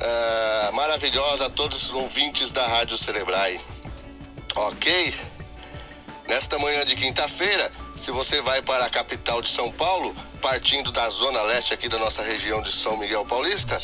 ah, 0.00 0.70
maravilhosa 0.74 1.46
a 1.46 1.50
todos 1.50 1.84
os 1.84 1.94
ouvintes 1.94 2.52
da 2.52 2.66
Rádio 2.66 2.98
Cerebrai. 2.98 3.58
Ok? 4.54 5.14
Nesta 6.28 6.58
manhã 6.58 6.84
de 6.84 6.94
quinta-feira, 6.94 7.70
se 7.96 8.10
você 8.10 8.40
vai 8.42 8.62
para 8.62 8.86
a 8.86 8.90
capital 8.90 9.42
de 9.42 9.48
São 9.48 9.70
Paulo, 9.72 10.14
partindo 10.40 10.92
da 10.92 11.08
zona 11.08 11.42
leste 11.42 11.74
aqui 11.74 11.88
da 11.88 11.98
nossa 11.98 12.22
região 12.22 12.62
de 12.62 12.70
São 12.70 12.96
Miguel 12.96 13.24
Paulista, 13.24 13.80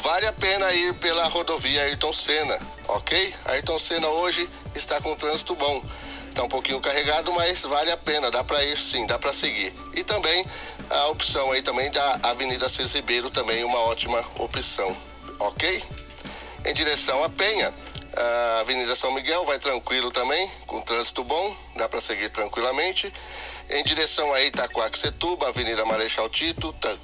vale 0.00 0.26
a 0.26 0.32
pena 0.32 0.72
ir 0.72 0.94
pela 0.94 1.28
rodovia 1.28 1.82
Ayrton 1.82 2.12
Senna, 2.12 2.58
ok? 2.88 3.34
Ayrton 3.46 3.78
Senna 3.78 4.08
hoje 4.08 4.48
está 4.74 5.00
com 5.00 5.14
trânsito 5.14 5.54
bom. 5.54 5.84
Está 6.28 6.42
um 6.42 6.48
pouquinho 6.48 6.80
carregado, 6.80 7.30
mas 7.30 7.62
vale 7.62 7.92
a 7.92 7.96
pena, 7.96 8.28
dá 8.28 8.42
para 8.42 8.64
ir 8.64 8.76
sim, 8.76 9.06
dá 9.06 9.16
para 9.16 9.32
seguir. 9.32 9.72
E 9.94 10.02
também 10.02 10.44
a 10.90 11.06
opção 11.06 11.52
aí 11.52 11.62
também 11.62 11.88
da 11.92 12.18
Avenida 12.24 12.68
Cis 12.68 12.92
Ribeiro, 12.92 13.30
também 13.30 13.62
uma 13.62 13.78
ótima 13.78 14.18
opção, 14.40 14.96
ok? 15.38 15.80
Em 16.64 16.74
direção 16.74 17.22
à 17.22 17.28
Penha, 17.28 17.72
a 18.16 18.60
Avenida 18.60 18.94
São 18.94 19.12
Miguel 19.12 19.44
vai 19.44 19.58
tranquilo 19.58 20.10
também, 20.10 20.50
com 20.66 20.80
trânsito 20.82 21.24
bom, 21.24 21.56
dá 21.76 21.88
para 21.88 22.00
seguir 22.00 22.28
tranquilamente. 22.30 23.12
Em 23.70 23.82
direção 23.84 24.32
a 24.32 24.42
Itaquaquecetuba, 24.42 25.48
Avenida 25.48 25.84
Marechal 25.84 26.28
Tito, 26.28 26.72
ta- 26.74 26.96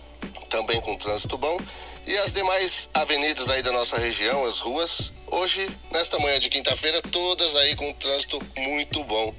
também 0.48 0.80
com 0.80 0.96
trânsito 0.96 1.38
bom. 1.38 1.58
E 2.06 2.16
as 2.18 2.32
demais 2.32 2.88
avenidas 2.94 3.48
aí 3.50 3.62
da 3.62 3.72
nossa 3.72 3.98
região, 3.98 4.44
as 4.46 4.58
ruas, 4.60 5.12
hoje, 5.28 5.68
nesta 5.90 6.18
manhã 6.18 6.38
de 6.38 6.48
quinta-feira, 6.48 7.00
todas 7.02 7.54
aí 7.56 7.76
com 7.76 7.92
trânsito 7.94 8.40
muito 8.56 9.04
bom. 9.04 9.34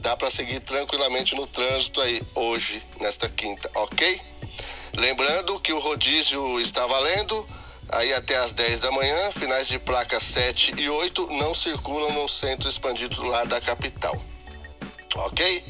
Dá 0.00 0.16
para 0.16 0.30
seguir 0.30 0.60
tranquilamente 0.60 1.34
no 1.34 1.46
trânsito 1.46 2.00
aí 2.00 2.22
hoje, 2.34 2.82
nesta 3.00 3.28
quinta, 3.28 3.70
ok? 3.74 4.20
Lembrando 4.94 5.58
que 5.60 5.72
o 5.72 5.78
rodízio 5.78 6.60
está 6.60 6.86
valendo 6.86 7.46
aí 7.90 8.12
até 8.14 8.36
às 8.36 8.52
10 8.52 8.80
da 8.80 8.90
manhã, 8.90 9.32
finais 9.32 9.68
de 9.68 9.78
placa 9.78 10.18
7 10.18 10.74
e 10.78 10.88
8 10.88 11.26
não 11.32 11.54
circulam 11.54 12.12
no 12.12 12.28
centro 12.28 12.68
expandido 12.68 13.22
lá 13.22 13.44
da 13.44 13.60
capital. 13.60 14.20
Ok? 15.16 15.64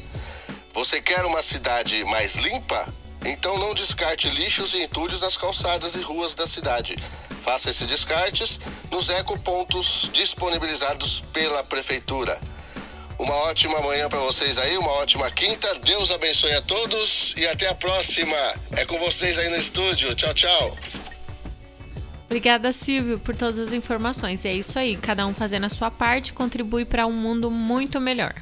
Você 0.73 1.01
quer 1.01 1.25
uma 1.25 1.41
cidade 1.41 2.03
mais 2.05 2.35
limpa? 2.35 2.87
Então 3.25 3.57
não 3.57 3.73
descarte 3.73 4.29
lixos 4.29 4.73
e 4.73 4.83
entulhos 4.83 5.21
nas 5.21 5.35
calçadas 5.35 5.95
e 5.95 6.01
ruas 6.01 6.33
da 6.33 6.45
cidade. 6.45 6.95
Faça 7.39 7.69
esses 7.69 7.87
descartes 7.87 8.59
nos 8.91 9.09
ecopontos 9.09 10.09
disponibilizados 10.13 11.21
pela 11.33 11.63
prefeitura. 11.63 12.39
Uma 13.19 13.33
ótima 13.33 13.79
manhã 13.81 14.07
para 14.07 14.19
vocês 14.19 14.59
aí, 14.59 14.77
uma 14.77 14.91
ótima 14.91 15.29
quinta. 15.31 15.73
Deus 15.79 16.11
abençoe 16.11 16.53
a 16.53 16.61
todos 16.61 17.33
e 17.35 17.47
até 17.47 17.67
a 17.67 17.75
próxima. 17.75 18.37
É 18.73 18.85
com 18.85 18.99
vocês 18.99 19.39
aí 19.39 19.49
no 19.49 19.57
estúdio. 19.57 20.13
Tchau, 20.13 20.33
tchau. 20.33 20.77
Obrigada, 22.27 22.73
Silvio, 22.73 23.17
por 23.17 23.35
todas 23.35 23.57
as 23.57 23.71
informações. 23.71 24.43
E 24.43 24.49
é 24.49 24.53
isso 24.53 24.77
aí, 24.77 24.97
cada 24.97 25.25
um 25.25 25.33
fazendo 25.33 25.65
a 25.65 25.69
sua 25.69 25.89
parte 25.89 26.33
contribui 26.33 26.83
para 26.83 27.07
um 27.07 27.13
mundo 27.13 27.49
muito 27.49 28.01
melhor. 28.01 28.35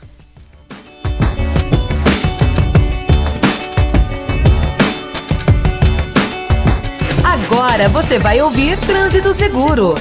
Agora 7.24 7.88
você 7.90 8.18
vai 8.18 8.42
ouvir 8.42 8.76
Trânsito 8.80 9.32
Seguro. 9.34 9.94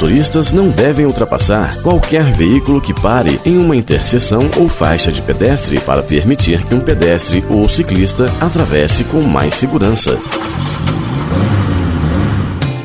Motoristas 0.00 0.50
não 0.50 0.70
devem 0.70 1.04
ultrapassar 1.04 1.76
qualquer 1.82 2.24
veículo 2.32 2.80
que 2.80 2.94
pare 2.94 3.38
em 3.44 3.58
uma 3.58 3.76
interseção 3.76 4.40
ou 4.56 4.66
faixa 4.66 5.12
de 5.12 5.20
pedestre 5.20 5.78
para 5.78 6.02
permitir 6.02 6.64
que 6.64 6.74
um 6.74 6.80
pedestre 6.80 7.44
ou 7.50 7.68
ciclista 7.68 8.24
atravesse 8.40 9.04
com 9.04 9.20
mais 9.20 9.54
segurança. 9.56 10.18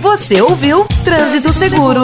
Você 0.01 0.41
ouviu 0.41 0.85
Trânsito 1.05 1.53
Seguro. 1.53 2.03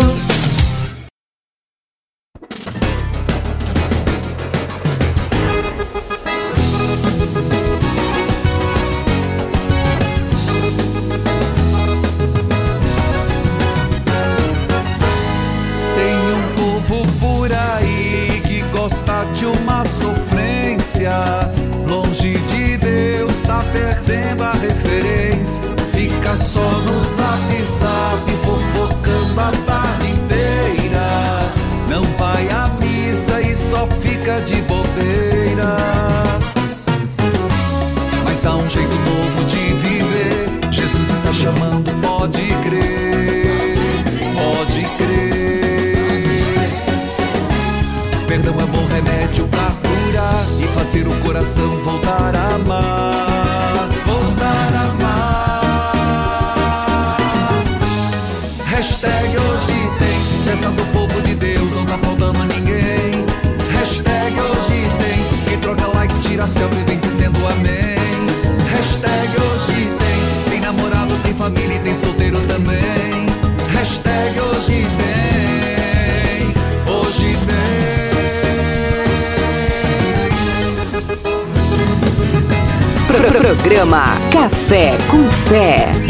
Programa 83.56 84.18
Café 84.32 84.98
com 85.10 85.30
Fé. 85.30 86.01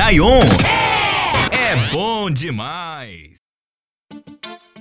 É 0.00 0.38
é 1.50 1.74
bom 1.92 2.30
demais. 2.30 3.34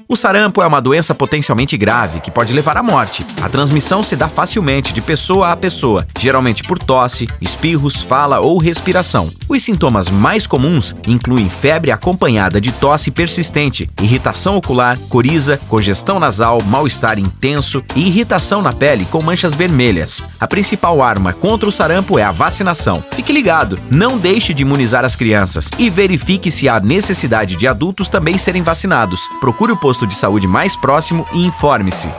O 0.07 0.15
sarampo 0.15 0.61
é 0.61 0.67
uma 0.67 0.79
doença 0.79 1.15
potencialmente 1.15 1.75
grave 1.75 2.21
que 2.21 2.29
pode 2.29 2.53
levar 2.53 2.77
à 2.77 2.83
morte. 2.83 3.25
A 3.47 3.49
transmissão 3.49 4.03
se 4.03 4.13
dá 4.17 4.27
facilmente 4.27 4.91
de 4.91 4.99
pessoa 4.99 5.53
a 5.53 5.55
pessoa, 5.55 6.05
geralmente 6.19 6.63
por 6.63 6.77
tosse, 6.77 7.29
espirros, 7.39 8.01
fala 8.01 8.41
ou 8.41 8.57
respiração. 8.57 9.31
Os 9.47 9.63
sintomas 9.63 10.09
mais 10.09 10.45
comuns 10.45 10.93
incluem 11.07 11.47
febre 11.47 11.89
acompanhada 11.89 12.59
de 12.59 12.73
tosse 12.73 13.09
persistente, 13.09 13.89
irritação 14.01 14.57
ocular, 14.57 14.99
coriza, 15.07 15.57
congestão 15.69 16.19
nasal, 16.19 16.61
mal-estar 16.61 17.17
intenso 17.17 17.81
e 17.95 18.07
irritação 18.07 18.61
na 18.61 18.73
pele 18.73 19.05
com 19.05 19.23
manchas 19.23 19.55
vermelhas. 19.55 20.21
A 20.37 20.45
principal 20.45 21.01
arma 21.01 21.31
contra 21.31 21.69
o 21.69 21.71
sarampo 21.71 22.19
é 22.19 22.23
a 22.23 22.31
vacinação. 22.31 23.01
Fique 23.13 23.31
ligado, 23.31 23.79
não 23.89 24.17
deixe 24.17 24.53
de 24.53 24.63
imunizar 24.63 25.05
as 25.05 25.15
crianças 25.15 25.71
e 25.77 25.89
verifique 25.89 26.51
se 26.51 26.67
há 26.67 26.81
necessidade 26.81 27.55
de 27.55 27.65
adultos 27.65 28.09
também 28.09 28.37
serem 28.37 28.61
vacinados. 28.61 29.21
Procure 29.39 29.71
o 29.71 29.79
posto 29.79 30.05
de 30.05 30.15
saúde 30.15 30.47
mais 30.47 30.75
próximo 30.75 31.23
e 31.33 31.45
informe-se. 31.45 32.09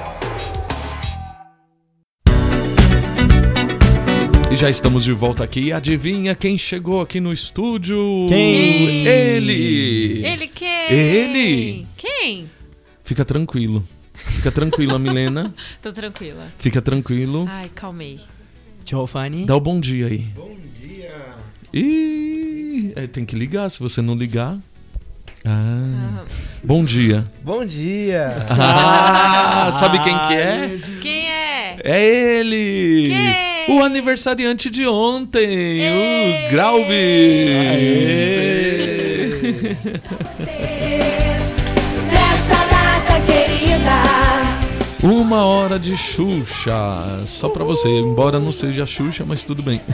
Já 4.59 4.69
estamos 4.69 5.05
de 5.05 5.13
volta 5.13 5.45
aqui. 5.45 5.73
Adivinha 5.73 6.35
quem 6.35 6.59
chegou 6.59 7.01
aqui 7.01 7.21
no 7.21 7.33
estúdio? 7.33 8.27
Quem? 8.29 9.07
Ele! 9.07 10.27
Ele 10.27 10.49
quem? 10.49 10.91
Ele! 10.93 11.87
Quem? 11.97 12.51
Fica 13.05 13.25
tranquilo. 13.25 13.85
Fica 14.13 14.51
tranquila, 14.51 14.99
Milena. 14.99 15.55
Tô 15.81 15.93
tranquila. 15.93 16.49
Fica 16.59 16.83
tranquilo. 16.83 17.47
Ai, 17.49 17.71
calmei. 17.73 18.19
Giovanni. 18.85 19.47
Dá 19.47 19.55
o 19.55 19.61
bom 19.61 19.79
dia 19.79 20.09
aí. 20.09 20.27
Bom 20.35 20.57
dia. 20.83 21.15
Ih, 21.73 22.93
é, 22.97 23.07
tem 23.07 23.25
que 23.25 23.37
ligar. 23.37 23.69
Se 23.69 23.79
você 23.79 24.03
não 24.03 24.17
ligar. 24.17 24.59
Ah. 25.45 26.25
Bom 26.65 26.85
dia. 26.85 27.25
Bom 27.45 27.65
dia! 27.65 28.27
Ah, 28.51 29.71
sabe 29.71 30.03
quem 30.03 30.19
que 30.19 30.35
é? 30.35 30.81
Quem 31.01 31.31
é? 31.31 31.77
É 31.85 32.05
ele! 32.41 33.09
O 33.69 33.83
aniversariante 33.83 34.71
de 34.71 34.87
ontem, 34.87 35.81
o 35.93 36.51
Graubi! 36.51 36.89
Nessa 42.11 42.65
data 42.71 43.21
querida. 43.27 44.03
Uma 45.03 45.45
hora 45.45 45.79
de 45.79 45.95
Xuxa. 45.97 47.23
Só 47.27 47.49
pra 47.51 47.65
você, 47.65 47.89
embora 47.89 48.39
não 48.39 48.51
seja 48.51 48.87
Xuxa, 48.87 49.25
mas 49.27 49.45
tudo 49.45 49.63
bem. 49.63 49.81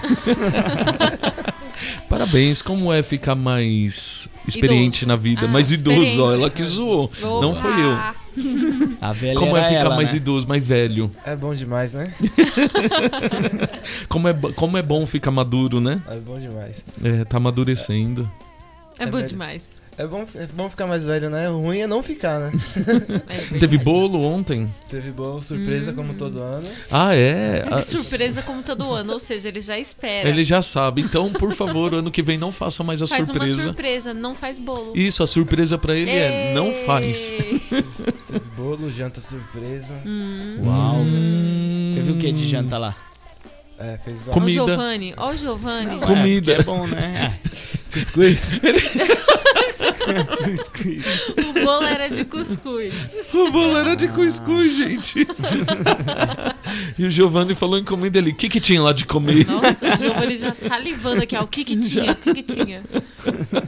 Parabéns, 2.08 2.62
como 2.62 2.92
é 2.92 3.02
ficar 3.02 3.34
mais 3.34 4.28
experiente 4.46 4.98
Idoso. 5.02 5.08
na 5.08 5.16
vida? 5.16 5.40
Ah, 5.44 5.48
mais 5.48 5.72
idoso, 5.72 6.22
ó, 6.22 6.32
ela 6.32 6.48
que 6.48 6.62
zoou. 6.62 7.10
Não 7.20 7.56
foi 7.56 7.72
eu. 7.72 7.98
A 9.00 9.12
velha 9.12 9.38
Como 9.38 9.56
é 9.56 9.64
ficar 9.64 9.80
ela, 9.80 9.96
mais 9.96 10.12
né? 10.12 10.16
idoso, 10.18 10.48
mais 10.48 10.66
velho? 10.66 11.10
É 11.24 11.36
bom 11.36 11.54
demais, 11.54 11.94
né? 11.94 12.12
Como 14.08 14.28
é, 14.28 14.34
como 14.56 14.76
é 14.78 14.82
bom 14.82 15.06
ficar 15.06 15.30
maduro, 15.30 15.80
né? 15.80 16.00
É 16.08 16.16
bom 16.16 16.38
demais. 16.38 16.84
É, 17.02 17.24
tá 17.24 17.36
amadurecendo. 17.38 18.30
É, 18.98 19.06
bom 19.06 19.16
velho. 19.16 19.28
demais. 19.28 19.82
É 19.96 20.06
bom, 20.06 20.24
é 20.34 20.46
bom 20.48 20.68
ficar 20.68 20.86
mais 20.88 21.04
velho, 21.04 21.30
né? 21.30 21.48
O 21.50 21.60
ruim 21.60 21.78
é 21.78 21.86
não 21.86 22.02
ficar, 22.02 22.40
né? 22.40 22.50
Teve 23.60 23.78
bolo 23.78 24.20
ontem? 24.22 24.68
Teve 24.88 25.10
bom, 25.12 25.40
surpresa 25.40 25.92
Hum. 25.92 25.94
como 25.94 26.14
todo 26.14 26.40
ano. 26.40 26.66
Ah, 26.90 27.14
é? 27.14 27.64
Ah, 27.70 27.80
Surpresa 27.80 28.42
como 28.42 28.62
todo 28.62 28.92
ano, 28.92 29.12
ou 29.12 29.20
seja, 29.20 29.48
ele 29.48 29.60
já 29.60 29.78
espera. 29.78 30.28
Ele 30.28 30.42
já 30.42 30.60
sabe. 30.62 31.02
Então, 31.02 31.32
por 31.32 31.52
favor, 31.52 31.94
ano 31.94 32.10
que 32.10 32.22
vem 32.22 32.36
não 32.38 32.50
faça 32.50 32.82
mais 32.82 33.02
a 33.02 33.06
faz 33.06 33.26
surpresa. 33.26 33.54
uma 33.54 33.62
surpresa, 33.62 34.14
não 34.14 34.34
faz 34.34 34.58
bolo. 34.58 34.92
Isso, 34.96 35.22
a 35.22 35.26
surpresa 35.28 35.78
pra 35.78 35.94
ele 35.94 36.10
é 36.10 36.52
não 36.54 36.72
faz. 36.72 37.32
Bolo, 38.64 38.90
janta 38.90 39.20
surpresa. 39.20 39.92
Hum. 40.06 40.62
Uau. 40.64 40.96
Teve 41.94 42.12
o 42.12 42.16
que 42.16 42.32
de 42.32 42.48
janta 42.48 42.78
lá? 42.78 42.96
É, 43.78 43.98
fez 44.02 44.26
Ó 44.26 44.38
o 44.38 44.48
Giovanni, 44.48 45.12
ó 45.18 45.32
o 45.32 45.36
Giovanni. 45.36 46.00
Comida. 46.00 46.52
É 46.52 46.62
bom, 46.62 46.86
né? 46.86 47.38
Cuscuz. 47.92 48.52
O 51.48 51.64
bolo 51.64 51.86
era 51.86 52.08
de 52.08 52.24
cuscuz. 52.24 53.28
O 53.32 53.50
bolo 53.50 53.76
era 53.76 53.94
de 53.94 54.08
cuscuz, 54.08 54.76
gente. 54.76 55.26
e 56.98 57.04
o 57.06 57.10
Giovanni 57.10 57.54
falou 57.54 57.78
em 57.78 57.84
comida 57.84 58.18
ali. 58.18 58.30
O 58.32 58.34
que, 58.34 58.48
que 58.48 58.60
tinha 58.60 58.82
lá 58.82 58.92
de 58.92 59.06
comer? 59.06 59.46
Nossa, 59.46 59.94
o 59.94 59.98
Giovanni 59.98 60.36
já 60.36 60.54
salivando 60.54 61.22
aqui, 61.22 61.36
ó. 61.36 61.42
O 61.42 61.48
que 61.48 61.64
que 61.64 61.76
tinha? 61.76 62.12
O 62.12 62.16
que 62.16 62.34
que 62.34 62.42
tinha? 62.42 62.82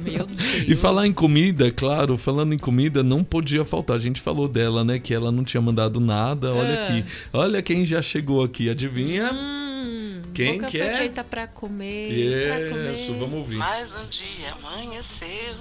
Meu 0.03 0.27
Deus. 0.27 0.65
E 0.67 0.75
falar 0.75 1.07
em 1.07 1.13
comida, 1.13 1.71
claro, 1.71 2.17
falando 2.19 2.53
em 2.53 2.59
comida, 2.59 3.03
não 3.03 3.23
podia 3.25 3.65
faltar. 3.65 3.97
A 3.97 4.01
gente 4.01 4.21
falou 4.21 4.49
dela, 4.49 4.85
né? 4.85 4.99
Que 4.99 5.15
ela 5.15 5.31
não 5.33 5.45
tinha 5.45 5.61
mandado 5.61 6.01
nada. 6.01 6.53
Olha 6.53 6.81
Ah. 6.81 6.83
aqui. 6.85 7.05
Olha 7.33 7.63
quem 7.63 7.85
já 7.85 8.03
chegou 8.03 8.43
aqui. 8.45 8.69
Adivinha? 8.69 9.31
Hum, 9.33 10.21
Quem 10.35 10.55
boca 10.55 10.67
que 10.67 10.79
foi 10.79 10.87
é? 10.87 10.99
feita 10.99 11.25
pra 11.25 11.47
comer, 11.47 12.49
pra 12.49 12.71
comer. 12.71 12.93
Isso, 12.93 13.15
vamos 13.15 13.35
ouvir. 13.35 13.57
Mais 13.57 13.95
um 13.95 14.05
dia 14.11 14.53
amanheceu, 14.63 15.55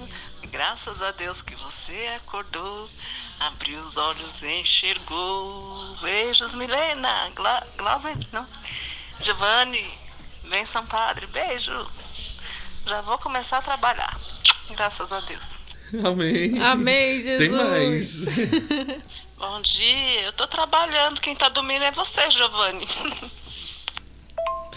graças 0.50 1.02
a 1.02 1.12
Deus 1.12 1.42
que 1.42 1.54
você 1.56 2.14
acordou, 2.16 2.88
abriu 3.40 3.78
os 3.80 3.96
olhos 3.96 4.42
e 4.42 4.60
enxergou. 4.60 5.96
Beijos, 6.00 6.54
Milena, 6.54 7.30
Gla 7.34 7.66
Glauber, 7.76 8.16
não, 8.32 8.46
Giovanni, 9.22 9.86
benção, 10.44 10.86
padre, 10.86 11.26
beijo. 11.26 11.86
Já 12.86 13.00
vou 13.00 13.18
começar 13.18 13.58
a 13.58 13.62
trabalhar, 13.62 14.18
graças 14.70 15.12
a 15.12 15.20
Deus. 15.20 15.56
Amém. 16.04 16.60
Amém, 16.62 17.18
Jesus. 17.18 17.38
Tem 17.38 17.50
mais. 17.50 18.26
Bom 19.36 19.60
dia, 19.60 20.22
eu 20.22 20.32
tô 20.32 20.46
trabalhando, 20.46 21.20
quem 21.20 21.36
tá 21.36 21.48
dormindo 21.48 21.84
é 21.84 21.92
você, 21.92 22.30
Giovanni. 22.30 22.86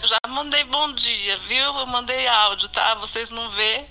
Já 0.02 0.16
mandei 0.28 0.64
bom 0.64 0.92
dia, 0.92 1.36
viu? 1.40 1.78
Eu 1.78 1.86
mandei 1.86 2.26
áudio, 2.26 2.68
tá? 2.70 2.94
Vocês 2.94 3.30
não 3.30 3.50
vê. 3.50 3.84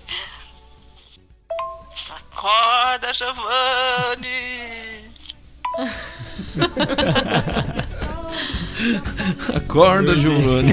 Acorda, 2.09 3.13
Giovanni! 3.13 4.99
Acorda, 9.53 10.15
Giovanni. 10.17 10.71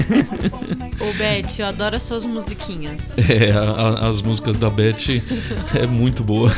Ô, 0.99 1.13
Beth, 1.17 1.59
eu 1.59 1.65
adoro 1.67 1.95
as 1.95 2.03
suas 2.03 2.25
musiquinhas. 2.25 3.17
É, 3.29 3.51
a- 3.51 3.59
a- 3.61 4.07
as 4.07 4.21
músicas 4.21 4.57
da 4.57 4.69
Beth 4.69 5.21
é 5.75 5.85
muito 5.85 6.23
boa. 6.23 6.49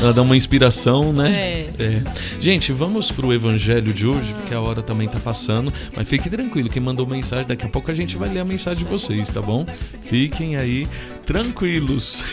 Ela 0.00 0.12
dá 0.12 0.20
uma 0.22 0.36
inspiração, 0.36 1.12
né? 1.12 1.64
É. 1.78 2.02
Gente, 2.40 2.72
vamos 2.72 3.10
pro 3.10 3.32
evangelho 3.32 3.92
de 3.94 4.06
hoje, 4.06 4.34
porque 4.34 4.52
a 4.52 4.60
hora 4.60 4.82
também 4.82 5.08
tá 5.08 5.18
passando. 5.20 5.72
Mas 5.96 6.08
fique 6.08 6.28
tranquilo, 6.28 6.68
quem 6.68 6.82
mandou 6.82 7.06
mensagem, 7.06 7.46
daqui 7.46 7.64
a 7.64 7.68
pouco 7.68 7.90
a 7.90 7.94
gente 7.94 8.16
vai 8.16 8.28
ler 8.28 8.40
a 8.40 8.44
mensagem 8.44 8.84
de 8.84 8.90
vocês, 8.90 9.30
tá 9.30 9.40
bom? 9.40 9.64
Fiquem 10.04 10.56
aí 10.56 10.88
tranquilos. 11.24 12.24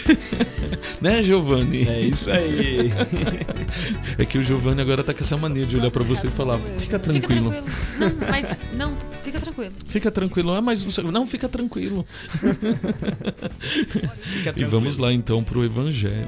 né, 1.01 1.21
Giovanni? 1.23 1.87
É 1.87 2.01
isso 2.01 2.29
aí. 2.31 2.91
É 4.17 4.25
que 4.25 4.37
o 4.37 4.43
Giovanni 4.43 4.81
agora 4.81 5.03
tá 5.03 5.13
com 5.13 5.23
essa 5.23 5.37
mania 5.37 5.65
de 5.65 5.77
olhar 5.77 5.91
pra 5.91 6.03
você 6.03 6.27
e 6.27 6.31
falar: 6.31 6.57
fica 6.79 6.79
Fica 6.79 6.99
tranquilo. 6.99 7.51
tranquilo. 7.51 7.67
Não, 7.99 8.27
mas 8.29 8.57
não, 8.75 8.97
fica 9.21 9.39
tranquilo. 9.39 9.71
Fica 9.87 10.11
tranquilo. 10.11 10.51
Ah, 10.53 10.61
mas 10.61 10.83
você. 10.83 11.01
Não, 11.03 11.25
fica 11.27 11.47
tranquilo. 11.47 12.05
Fica 12.29 12.49
E 14.39 14.43
tranquilo. 14.43 14.69
vamos 14.69 14.97
lá 14.97 15.13
então 15.13 15.43
pro 15.43 15.63
Evangelho. 15.63 16.27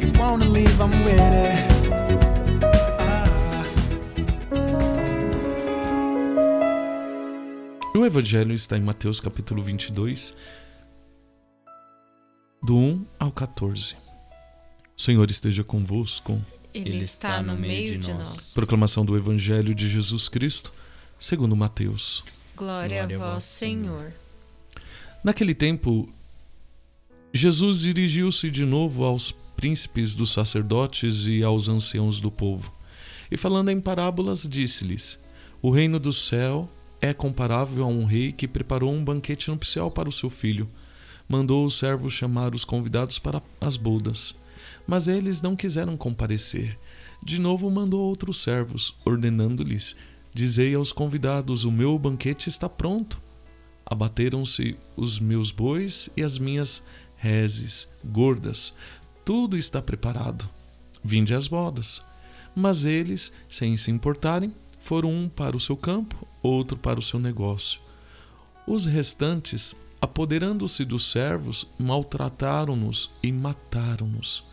If 0.00 0.02
you 0.02 0.12
wanna 0.18 0.46
leave, 0.46 0.72
I'm 0.80 1.04
with 1.04 1.20
it. 1.20 1.68
O 7.94 8.04
Evangelho 8.06 8.54
está 8.54 8.76
em 8.78 8.82
Mateus 8.82 9.20
capítulo 9.20 9.62
22, 9.62 10.36
do 12.62 12.76
1 12.76 13.06
ao 13.18 13.32
14. 13.32 13.94
O 14.96 15.00
Senhor 15.00 15.30
esteja 15.30 15.62
convosco. 15.62 16.40
Ele, 16.74 16.98
está 16.98 17.42
no 17.42 17.56
meio 17.56 17.98
de 17.98 18.12
nós. 18.12 18.52
Proclamação 18.52 19.04
do 19.04 19.16
Evangelho 19.16 19.74
de 19.74 19.88
Jesus 19.88 20.28
Cristo, 20.28 20.72
segundo 21.18 21.56
Mateus. 21.56 22.24
Glória, 22.56 23.04
a 23.04 23.06
vós, 23.06 23.44
Senhor. 23.44 24.12
Naquele 25.24 25.54
tempo, 25.54 26.08
Jesus 27.32 27.80
dirigiu-se 27.80 28.50
de 28.50 28.64
novo 28.64 29.04
aos 29.04 29.30
príncipes 29.30 30.14
dos 30.14 30.32
sacerdotes 30.32 31.24
e 31.26 31.42
aos 31.42 31.68
anciãos 31.68 32.20
do 32.20 32.30
povo, 32.30 32.72
e 33.30 33.36
falando 33.36 33.70
em 33.70 33.80
parábolas, 33.80 34.46
disse-lhes: 34.48 35.22
O 35.60 35.70
reino 35.70 35.98
do 35.98 36.12
céu 36.12 36.68
é 37.00 37.12
comparável 37.12 37.84
a 37.84 37.88
um 37.88 38.04
rei 38.04 38.32
que 38.32 38.48
preparou 38.48 38.92
um 38.92 39.04
banquete 39.04 39.50
nupcial 39.50 39.90
para 39.90 40.08
o 40.08 40.12
seu 40.12 40.30
filho. 40.30 40.68
Mandou 41.28 41.66
os 41.66 41.76
servos 41.76 42.14
chamar 42.14 42.54
os 42.54 42.64
convidados 42.64 43.18
para 43.18 43.42
as 43.60 43.76
bodas, 43.76 44.34
mas 44.86 45.08
eles 45.08 45.42
não 45.42 45.54
quiseram 45.54 45.96
comparecer. 45.96 46.78
De 47.22 47.38
novo 47.38 47.70
mandou 47.70 48.00
outros 48.00 48.40
servos, 48.40 48.94
ordenando-lhes: 49.04 49.94
Dizei 50.32 50.74
aos 50.74 50.92
convidados: 50.92 51.64
O 51.64 51.72
meu 51.72 51.98
banquete 51.98 52.48
está 52.48 52.68
pronto. 52.68 53.20
Abateram-se 53.84 54.76
os 54.96 55.18
meus 55.18 55.50
bois 55.50 56.08
e 56.16 56.22
as 56.22 56.38
minhas 56.38 56.82
reses 57.16 57.88
gordas. 58.04 58.74
Tudo 59.24 59.56
está 59.56 59.82
preparado. 59.82 60.48
Vinde 61.02 61.34
às 61.34 61.48
bodas. 61.48 62.02
Mas 62.54 62.84
eles, 62.84 63.32
sem 63.48 63.76
se 63.76 63.90
importarem, 63.90 64.54
foram 64.78 65.12
um 65.12 65.28
para 65.28 65.56
o 65.56 65.60
seu 65.60 65.76
campo, 65.76 66.26
outro 66.42 66.76
para 66.76 66.98
o 66.98 67.02
seu 67.02 67.18
negócio. 67.18 67.80
Os 68.66 68.86
restantes, 68.86 69.76
apoderando-se 70.00 70.84
dos 70.84 71.10
servos, 71.10 71.66
maltrataram-nos 71.78 73.10
e 73.22 73.32
mataram-nos. 73.32 74.44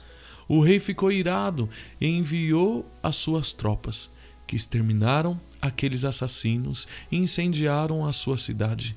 O 0.48 0.62
rei 0.62 0.80
ficou 0.80 1.12
irado 1.12 1.70
e 2.00 2.08
enviou 2.08 2.86
as 3.02 3.16
suas 3.16 3.54
tropas, 3.54 4.12
que 4.46 4.56
exterminaram 4.56 5.40
aqueles 5.62 6.06
assassinos 6.06 6.88
e 7.12 7.18
incendiaram 7.18 8.06
a 8.06 8.14
sua 8.14 8.38
cidade. 8.38 8.96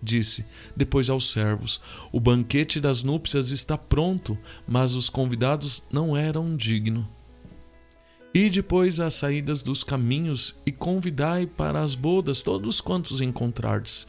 Disse 0.00 0.44
depois 0.76 1.08
aos 1.08 1.30
servos: 1.30 1.80
O 2.12 2.20
banquete 2.20 2.78
das 2.78 3.02
núpcias 3.02 3.50
está 3.50 3.76
pronto, 3.76 4.38
mas 4.68 4.94
os 4.94 5.08
convidados 5.08 5.82
não 5.90 6.16
eram 6.16 6.56
dignos. 6.56 7.06
E 8.32 8.50
depois 8.50 8.98
às 8.98 9.14
saídas 9.14 9.62
dos 9.62 9.84
caminhos 9.84 10.56
e 10.66 10.72
convidai 10.72 11.46
para 11.46 11.80
as 11.80 11.94
bodas 11.94 12.42
todos 12.42 12.80
quantos 12.80 13.20
encontrardes. 13.20 14.08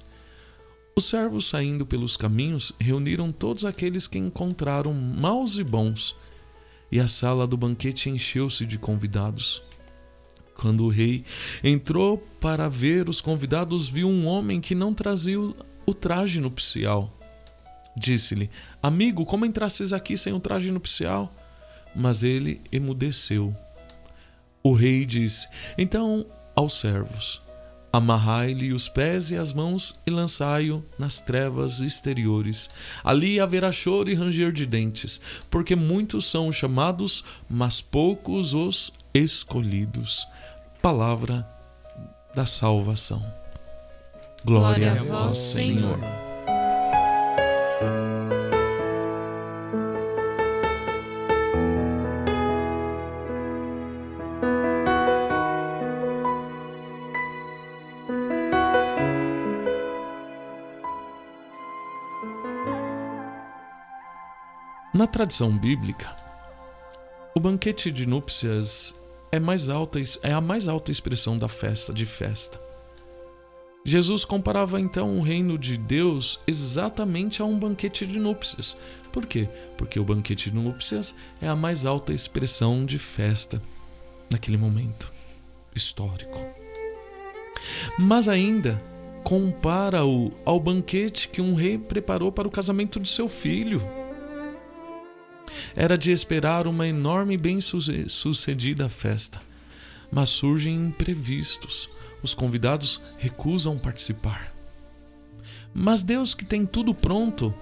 Os 0.98 1.06
servos 1.06 1.48
saindo 1.48 1.86
pelos 1.86 2.16
caminhos 2.16 2.72
reuniram 2.80 3.30
todos 3.30 3.66
aqueles 3.66 4.08
que 4.08 4.18
encontraram 4.18 4.93
maus 4.93 5.60
e 5.60 5.64
bons, 5.64 6.16
e 6.89 7.02
a 7.02 7.08
sala 7.10 7.46
do 7.46 7.58
banquete 7.58 8.10
encheu-se 8.10 8.66
de 8.66 8.80
convidados. 8.80 9.62
Quando 10.56 10.86
o 10.86 10.89
rei 10.89 11.26
entrou 11.62 12.18
para 12.39 12.70
ver 12.70 13.10
os 13.10 13.20
convidados, 13.20 13.89
viu 13.89 14.08
um 14.08 14.26
homem 14.26 14.62
que 14.62 14.74
não 14.74 14.93
trazia 14.93 15.38
o- 15.38 15.93
traje 15.93 16.39
nupcial. 16.39 17.12
Disse-lhe: 17.98 18.50
Amigo, 18.82 19.26
como 19.26 19.46
entrastes 19.46 19.91
aqui 19.91 20.16
sem 20.16 20.32
o 20.32 20.39
traje 20.39 20.72
nupcial? 20.72 21.30
Mas 21.93 22.24
ele 22.24 22.62
emudeceu. 22.72 23.54
O 24.64 24.72
rei 24.72 25.06
disse: 25.06 25.50
Então 25.78 26.26
aos 26.56 26.76
servos: 26.76 27.41
Amarrai-lhe 27.96 28.74
os 28.74 28.89
pés 28.89 29.32
e 29.32 29.38
as 29.38 29.54
mãos 29.54 29.93
e 30.06 30.12
lançai-o 30.12 30.84
nas 31.00 31.22
trevas 31.22 31.80
exteriores. 31.80 32.70
Ali 33.02 33.39
haverá 33.39 33.72
choro 33.72 34.10
e 34.10 34.14
ranger 34.14 34.52
de 34.52 34.66
dentes, 34.66 35.22
porque 35.50 35.78
muitos 35.78 36.26
são 36.26 36.50
os 36.50 36.58
chamados, 36.58 37.24
mas 37.50 37.80
poucos 37.80 38.54
os 38.54 38.91
escolhidos. 39.14 40.28
Palavra 40.82 41.48
da 42.36 42.46
salvação. 42.46 43.26
Glória, 44.43 45.00
a 45.00 45.02
vós, 45.02 45.36
Senhor. 45.36 46.24
Na 65.06 65.12
tradição 65.12 65.56
bíblica, 65.56 66.16
o 67.36 67.39
banquete 67.39 67.91
de 67.91 68.08
núpcias 68.08 68.95
é, 69.32 69.39
mais 69.39 69.70
alta, 69.70 69.99
é 70.24 70.34
a 70.34 70.41
mais 70.41 70.68
alta 70.68 70.91
expressão 70.91 71.38
da 71.38 71.47
festa 71.47 71.93
de 71.93 72.08
festa. 72.08 72.60
Jesus 73.86 74.26
comparava 74.26 74.80
então 74.80 75.16
o 75.16 75.22
reino 75.22 75.60
de 75.60 75.78
Deus 75.78 76.39
exatamente 76.47 77.39
a 77.39 77.45
um 77.45 77.60
banquete 77.60 78.08
de 78.08 78.18
núpcias. 78.18 78.78
Por 79.14 79.28
quê? 79.28 79.47
Porque 79.78 79.99
o 79.99 80.03
banquete 80.03 80.49
de 80.49 80.58
núpcias 80.58 81.16
é 81.39 81.47
a 81.47 81.56
mais 81.56 81.86
alta 81.86 82.12
expressão 82.12 82.84
de 82.84 82.97
festa 82.97 83.62
naquele 84.32 84.58
momento 84.58 85.14
histórico. 85.76 86.43
Mas 87.99 88.28
ainda 88.28 88.82
compara-o 89.24 90.32
ao 90.43 90.60
banquete 90.60 91.28
que 91.28 91.43
um 91.43 91.53
rei 91.53 91.78
preparou 91.78 92.32
para 92.32 92.47
o 92.47 92.51
casamento 92.51 92.99
de 92.99 93.08
seu 93.08 93.30
filho. 93.30 93.88
Era 95.76 95.98
de 95.98 96.12
esperar 96.12 96.68
uma 96.68 96.88
enorme 96.88 97.36
e 97.36 97.38
bem-sucedida 97.38 98.89
festa, 98.89 99.41
mas 100.12 100.30
surgem 100.30 100.76
imprevistos. 100.76 101.89
Os 102.24 102.34
convidados 102.34 103.02
recusam 103.18 103.78
participar. 103.78 104.54
Mas 105.74 106.02
Deus, 106.02 106.34
que 106.34 106.46
tem 106.46 106.66
tudo 106.66 106.93
pronto, 106.93 107.54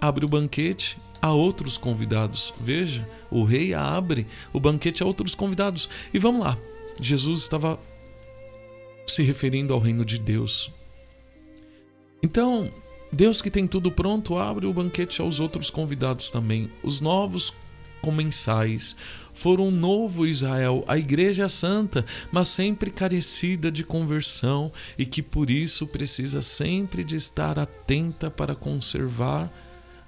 abre 0.00 0.24
o 0.24 0.28
banquete 0.28 0.98
a 1.20 1.32
outros 1.32 1.78
convidados. 1.78 2.52
Veja, 2.60 3.08
o 3.30 3.44
rei 3.44 3.72
abre 3.72 4.26
o 4.52 4.60
banquete 4.60 5.02
a 5.02 5.06
outros 5.06 5.34
convidados. 5.34 5.88
E 6.12 6.18
vamos 6.18 6.42
lá, 6.42 6.58
Jesus 7.00 7.40
estava 7.40 7.80
se 9.06 9.22
referindo 9.22 9.72
ao 9.72 9.80
reino 9.80 10.04
de 10.04 10.18
Deus. 10.18 10.70
Então, 12.22 12.70
Deus 13.14 13.40
que 13.40 13.50
tem 13.50 13.66
tudo 13.66 13.90
pronto, 13.90 14.36
abre 14.36 14.66
o 14.66 14.72
banquete 14.72 15.20
aos 15.20 15.40
outros 15.40 15.70
convidados 15.70 16.30
também. 16.30 16.70
Os 16.82 17.00
novos 17.00 17.52
comensais 18.00 18.96
foram 19.32 19.68
um 19.68 19.70
novo 19.70 20.26
Israel, 20.26 20.84
a 20.86 20.98
igreja 20.98 21.48
santa, 21.48 22.04
mas 22.30 22.48
sempre 22.48 22.90
carecida 22.90 23.70
de 23.70 23.82
conversão 23.84 24.70
e 24.98 25.06
que 25.06 25.22
por 25.22 25.50
isso 25.50 25.86
precisa 25.86 26.42
sempre 26.42 27.02
de 27.02 27.16
estar 27.16 27.58
atenta 27.58 28.30
para 28.30 28.54
conservar 28.54 29.50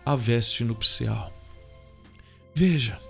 a 0.04 0.14
veste 0.14 0.62
nupcial. 0.62 1.32
Veja, 2.54 3.00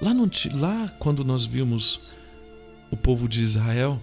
lá, 0.00 0.12
no, 0.12 0.28
lá 0.54 0.92
quando 0.98 1.24
nós 1.24 1.44
vimos 1.44 2.00
o 2.90 2.96
povo 2.96 3.28
de 3.28 3.42
Israel, 3.42 4.00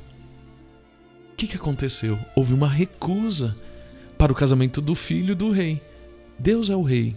que, 1.42 1.48
que 1.48 1.56
aconteceu? 1.56 2.20
Houve 2.36 2.54
uma 2.54 2.70
recusa 2.70 3.56
para 4.22 4.32
o 4.32 4.36
casamento 4.36 4.82
do 4.82 4.94
filho 4.94 5.36
do 5.36 5.50
rei. 5.50 5.82
Deus 6.38 6.70
é 6.70 6.76
o 6.76 6.84
rei, 6.84 7.16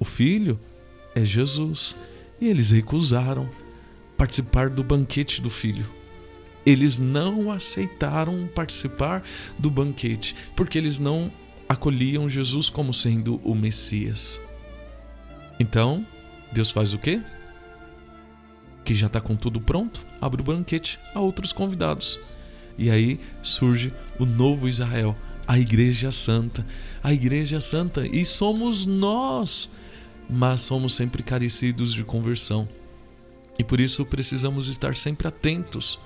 o 0.00 0.04
filho 0.04 0.58
é 1.14 1.24
Jesus. 1.24 1.94
E 2.40 2.48
eles 2.48 2.72
recusaram 2.72 3.48
participar 4.16 4.68
do 4.68 4.82
banquete 4.82 5.40
do 5.40 5.48
filho. 5.48 5.86
Eles 6.66 6.98
não 6.98 7.52
aceitaram 7.52 8.48
participar 8.52 9.22
do 9.56 9.70
banquete, 9.70 10.34
porque 10.56 10.76
eles 10.76 10.98
não 10.98 11.30
acolhiam 11.68 12.28
Jesus 12.28 12.68
como 12.68 12.92
sendo 12.92 13.36
o 13.44 13.54
Messias. 13.54 14.40
Então, 15.60 16.04
Deus 16.50 16.72
faz 16.72 16.92
o 16.92 16.98
quê? 16.98 17.22
Que 18.84 18.94
já 18.94 19.06
está 19.06 19.20
com 19.20 19.36
tudo 19.36 19.60
pronto, 19.60 20.04
abre 20.20 20.40
o 20.40 20.44
banquete 20.44 20.98
a 21.14 21.20
outros 21.20 21.52
convidados. 21.52 22.18
E 22.76 22.90
aí 22.90 23.20
surge 23.44 23.92
o 24.18 24.26
novo 24.26 24.68
Israel, 24.68 25.16
a 25.46 25.58
Igreja 25.58 26.12
Santa. 26.12 26.66
A 27.02 27.12
Igreja 27.12 27.60
Santa, 27.60 28.06
e 28.06 28.24
somos 28.24 28.84
nós, 28.84 29.70
mas 30.28 30.62
somos 30.62 30.94
sempre 30.94 31.22
carecidos 31.22 31.92
de 31.92 32.04
conversão. 32.04 32.68
E 33.58 33.64
por 33.64 33.80
isso 33.80 34.04
precisamos 34.04 34.68
estar 34.68 34.96
sempre 34.96 35.28
atentos 35.28 35.98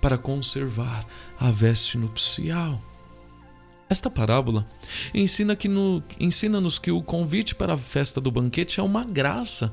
para 0.00 0.16
conservar 0.16 1.06
a 1.38 1.50
veste 1.50 1.98
nupcial. 1.98 2.80
Esta 3.88 4.10
parábola 4.10 4.66
ensina 5.14 5.56
que 5.56 5.66
no, 5.66 6.02
ensina-nos 6.20 6.78
que 6.78 6.90
o 6.90 7.02
convite 7.02 7.54
para 7.54 7.74
a 7.74 7.78
festa 7.78 8.20
do 8.20 8.30
banquete 8.30 8.80
é 8.80 8.82
uma 8.82 9.04
graça, 9.04 9.72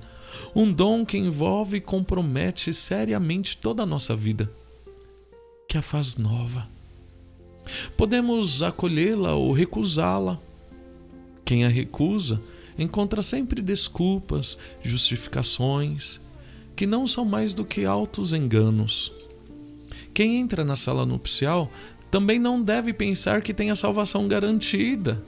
um 0.55 0.71
dom 0.71 1.05
que 1.05 1.17
envolve 1.17 1.77
e 1.77 1.81
compromete 1.81 2.73
seriamente 2.73 3.57
toda 3.57 3.83
a 3.83 3.85
nossa 3.85 4.15
vida, 4.15 4.51
que 5.67 5.77
a 5.77 5.81
faz 5.81 6.15
nova. 6.15 6.74
Podemos 7.97 8.61
acolhê-la 8.61 9.33
ou 9.33 9.51
recusá-la. 9.51 10.39
Quem 11.43 11.65
a 11.65 11.67
recusa 11.67 12.41
encontra 12.77 13.21
sempre 13.21 13.61
desculpas, 13.61 14.57
justificações, 14.81 16.21
que 16.75 16.85
não 16.85 17.07
são 17.07 17.23
mais 17.23 17.53
do 17.53 17.63
que 17.63 17.85
altos 17.85 18.33
enganos. 18.33 19.11
Quem 20.13 20.39
entra 20.39 20.63
na 20.63 20.75
sala 20.75 21.05
nupcial 21.05 21.71
também 22.11 22.39
não 22.39 22.61
deve 22.61 22.93
pensar 22.93 23.41
que 23.41 23.53
tem 23.53 23.71
a 23.71 23.75
salvação 23.75 24.27
garantida, 24.27 25.23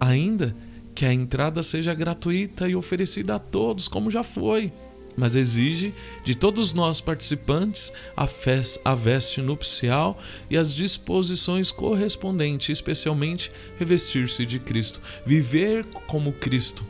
ainda 0.00 0.54
que 0.94 1.04
a 1.06 1.12
entrada 1.12 1.62
seja 1.62 1.94
gratuita 1.94 2.68
e 2.68 2.76
oferecida 2.76 3.36
a 3.36 3.38
todos, 3.38 3.88
como 3.88 4.10
já 4.10 4.22
foi, 4.22 4.72
mas 5.16 5.36
exige 5.36 5.92
de 6.24 6.34
todos 6.34 6.72
nós 6.72 7.00
participantes 7.00 7.92
a, 8.16 8.26
festa, 8.26 8.80
a 8.84 8.94
veste 8.94 9.40
nupcial 9.40 10.18
e 10.48 10.56
as 10.56 10.74
disposições 10.74 11.70
correspondentes, 11.70 12.70
especialmente 12.70 13.50
revestir-se 13.78 14.46
de 14.46 14.58
Cristo, 14.58 15.00
viver 15.24 15.84
como 16.06 16.32
Cristo, 16.32 16.84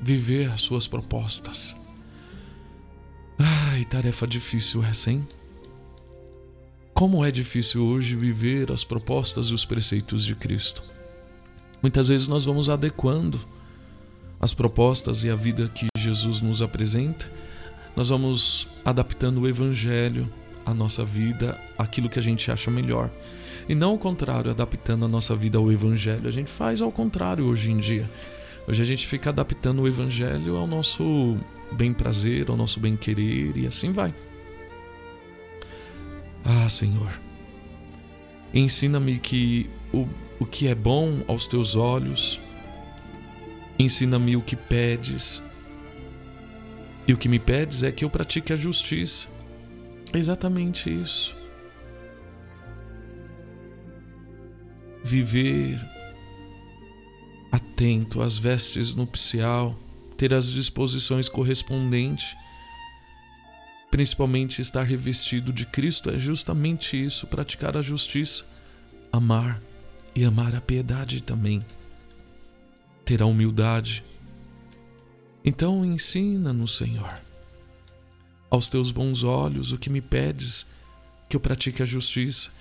viver 0.00 0.50
as 0.50 0.62
suas 0.62 0.86
propostas. 0.86 1.76
Ai, 3.38 3.84
tarefa 3.84 4.26
difícil 4.26 4.84
essa, 4.84 5.10
hein? 5.10 5.26
Como 6.92 7.24
é 7.24 7.30
difícil 7.30 7.82
hoje 7.82 8.14
viver 8.14 8.70
as 8.70 8.84
propostas 8.84 9.46
e 9.46 9.54
os 9.54 9.64
preceitos 9.64 10.24
de 10.24 10.34
Cristo. 10.34 10.82
Muitas 11.80 12.08
vezes 12.08 12.26
nós 12.26 12.44
vamos 12.44 12.68
adequando 12.68 13.40
as 14.40 14.54
propostas 14.54 15.22
e 15.22 15.30
a 15.30 15.36
vida 15.36 15.68
que 15.68 15.86
Jesus 15.96 16.40
nos 16.40 16.62
apresenta, 16.62 17.30
nós 17.94 18.08
vamos 18.08 18.68
adaptando 18.84 19.42
o 19.42 19.48
Evangelho 19.48 20.28
à 20.64 20.72
nossa 20.72 21.04
vida, 21.04 21.60
aquilo 21.76 22.08
que 22.08 22.18
a 22.18 22.22
gente 22.22 22.50
acha 22.50 22.70
melhor. 22.70 23.10
E 23.68 23.74
não 23.74 23.94
o 23.94 23.98
contrário, 23.98 24.50
adaptando 24.50 25.04
a 25.04 25.08
nossa 25.08 25.36
vida 25.36 25.58
ao 25.58 25.70
Evangelho. 25.70 26.26
A 26.26 26.30
gente 26.30 26.50
faz 26.50 26.80
ao 26.80 26.90
contrário 26.90 27.44
hoje 27.44 27.70
em 27.70 27.78
dia. 27.78 28.08
Hoje 28.66 28.82
a 28.82 28.84
gente 28.84 29.06
fica 29.06 29.30
adaptando 29.30 29.82
o 29.82 29.88
Evangelho 29.88 30.56
ao 30.56 30.66
nosso 30.66 31.36
bem 31.72 31.92
prazer, 31.92 32.48
ao 32.48 32.56
nosso 32.56 32.80
bem 32.80 32.96
querer 32.96 33.56
e 33.56 33.66
assim 33.66 33.92
vai. 33.92 34.14
Ah, 36.44 36.68
Senhor, 36.68 37.10
ensina-me 38.54 39.18
que 39.18 39.68
o, 39.92 40.08
o 40.38 40.46
que 40.46 40.66
é 40.68 40.74
bom 40.74 41.22
aos 41.28 41.46
teus 41.46 41.76
olhos, 41.76 42.40
ensina-me 43.82 44.36
o 44.36 44.42
que 44.42 44.56
pedes, 44.56 45.42
e 47.06 47.12
o 47.12 47.18
que 47.18 47.28
me 47.28 47.38
pedes 47.38 47.82
é 47.82 47.90
que 47.90 48.04
eu 48.04 48.10
pratique 48.10 48.52
a 48.52 48.56
justiça. 48.56 49.28
É 50.12 50.18
exatamente 50.18 50.90
isso. 50.90 51.36
Viver 55.02 55.80
atento 57.50 58.22
às 58.22 58.38
vestes 58.38 58.94
nupcial, 58.94 59.76
ter 60.16 60.34
as 60.34 60.52
disposições 60.52 61.28
correspondentes 61.28 62.36
principalmente 63.90 64.62
estar 64.62 64.82
revestido 64.82 65.52
de 65.52 65.66
Cristo 65.66 66.10
é 66.10 66.18
justamente 66.18 67.02
isso, 67.02 67.26
praticar 67.26 67.76
a 67.76 67.82
justiça, 67.82 68.44
amar 69.12 69.60
e 70.14 70.24
amar 70.24 70.54
a 70.54 70.60
piedade 70.60 71.22
também, 71.22 71.64
ter 73.10 73.22
a 73.22 73.26
humildade. 73.26 74.04
Então 75.44 75.84
ensina-nos, 75.84 76.76
Senhor, 76.76 77.20
aos 78.48 78.68
teus 78.68 78.92
bons 78.92 79.24
olhos 79.24 79.72
o 79.72 79.78
que 79.78 79.90
me 79.90 80.00
pedes, 80.00 80.64
que 81.28 81.34
eu 81.34 81.40
pratique 81.40 81.82
a 81.82 81.84
justiça, 81.84 82.52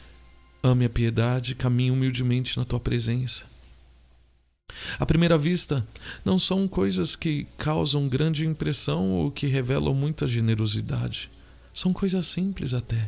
ame 0.64 0.86
a 0.86 0.90
piedade, 0.90 1.54
caminhe 1.54 1.92
humildemente 1.92 2.58
na 2.58 2.66
tua 2.66 2.80
presença. 2.80 3.46
À 4.98 5.06
primeira 5.06 5.38
vista, 5.38 5.88
não 6.26 6.40
são 6.40 6.68
coisas 6.68 7.16
que 7.16 7.46
causam 7.56 8.10
grande 8.10 8.48
impressão 8.48 9.12
ou 9.12 9.30
que 9.30 9.46
revelam 9.46 9.94
muita 9.94 10.26
generosidade. 10.26 11.30
São 11.72 11.94
coisas 11.94 12.26
simples 12.26 12.74
até, 12.74 13.08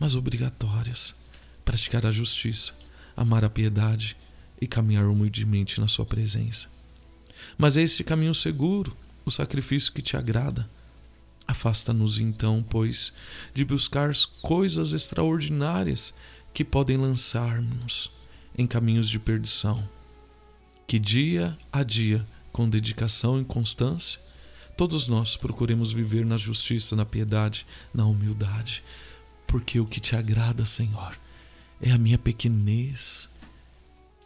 mas 0.00 0.14
obrigatórias. 0.14 1.14
Praticar 1.66 2.06
a 2.06 2.10
justiça, 2.10 2.72
amar 3.14 3.44
a 3.44 3.50
piedade 3.50 4.16
e 4.58 4.66
caminhar 4.66 5.04
humildemente 5.04 5.82
na 5.82 5.86
sua 5.86 6.06
presença. 6.06 6.77
Mas 7.56 7.76
é 7.76 7.82
este 7.82 8.04
caminho 8.04 8.34
seguro, 8.34 8.96
o 9.24 9.30
sacrifício 9.30 9.92
que 9.92 10.02
te 10.02 10.16
agrada. 10.16 10.68
Afasta-nos 11.46 12.18
então, 12.18 12.64
pois, 12.68 13.12
de 13.54 13.64
buscar 13.64 14.12
coisas 14.42 14.92
extraordinárias 14.92 16.14
que 16.52 16.64
podem 16.64 16.96
lançar-nos 16.96 18.10
em 18.56 18.66
caminhos 18.66 19.08
de 19.08 19.18
perdição 19.18 19.88
que 20.88 20.98
dia 20.98 21.54
a 21.70 21.82
dia, 21.82 22.26
com 22.50 22.66
dedicação 22.66 23.38
e 23.38 23.44
constância, 23.44 24.18
todos 24.74 25.06
nós 25.06 25.36
procuremos 25.36 25.92
viver 25.92 26.24
na 26.24 26.38
justiça, 26.38 26.96
na 26.96 27.04
piedade, 27.04 27.66
na 27.92 28.06
humildade, 28.06 28.82
porque 29.46 29.78
o 29.78 29.84
que 29.84 30.00
te 30.00 30.16
agrada, 30.16 30.64
Senhor, 30.64 31.14
é 31.78 31.90
a 31.90 31.98
minha 31.98 32.16
pequenez, 32.16 33.28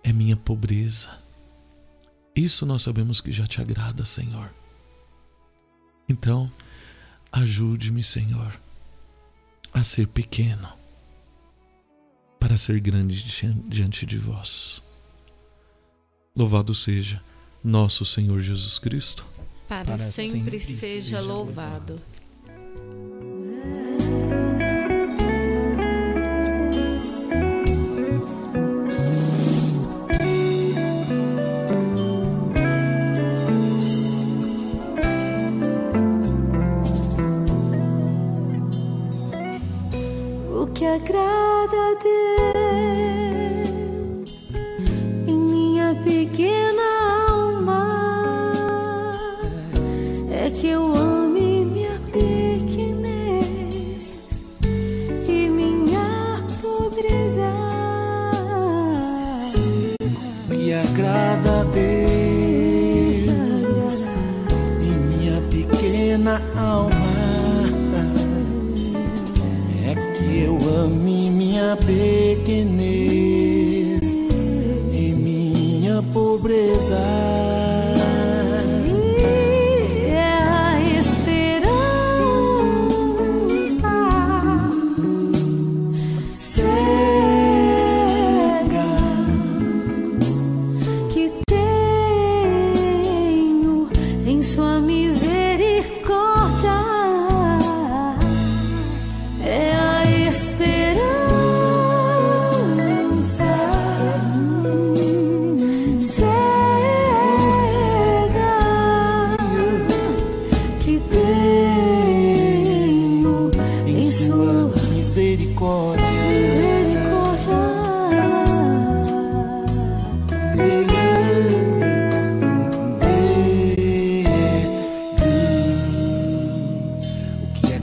é 0.05 0.13
minha 0.13 0.37
pobreza. 0.37 1.11
Isso 2.35 2.65
nós 2.65 2.83
sabemos 2.83 3.21
que 3.21 3.31
já 3.31 3.47
te 3.47 3.61
agrada, 3.61 4.05
Senhor. 4.05 4.53
Então, 6.09 6.51
ajude-me, 7.31 8.03
Senhor, 8.03 8.59
a 9.73 9.83
ser 9.83 10.07
pequeno 10.09 10.69
para 12.39 12.57
ser 12.57 12.81
grande 12.81 13.23
diante 13.69 14.05
de 14.05 14.19
vós. 14.19 14.83
Louvado 16.35 16.75
seja 16.75 17.23
nosso 17.63 18.05
Senhor 18.05 18.41
Jesus 18.41 18.79
Cristo. 18.79 19.25
Para, 19.69 19.85
Para 19.85 19.99
sempre, 19.99 20.59
sempre, 20.59 20.61
seja 20.61 21.21
louvado. 21.21 21.95
O 21.95 22.22
agrada 40.95 41.91
a 41.91 41.95
Deus 42.03 42.42
pequenez 72.45 73.02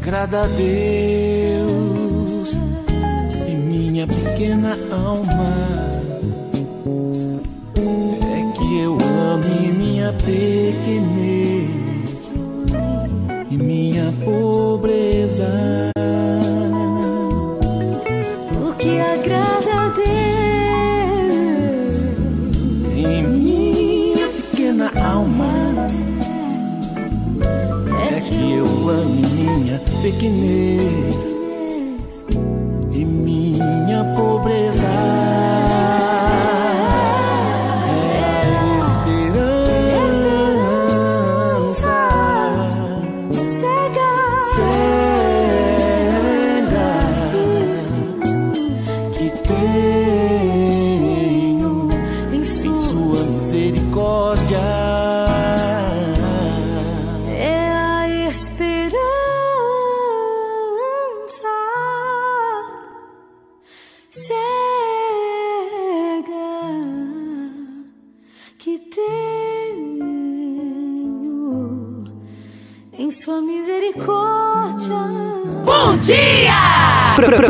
agrada 0.10 0.42
a 0.42 0.48
Deus 0.48 1.78
e 3.48 3.54
minha 3.56 4.08
pequena 4.08 4.76
alma 4.92 5.54
é 7.78 8.42
que 8.58 8.80
eu 8.80 8.98
ame 8.98 9.72
minha 9.74 10.12
pequenez 10.14 11.70
e 13.52 13.58
minha 13.58 14.12
pobreza. 14.24 14.59
Minha 30.12 31.19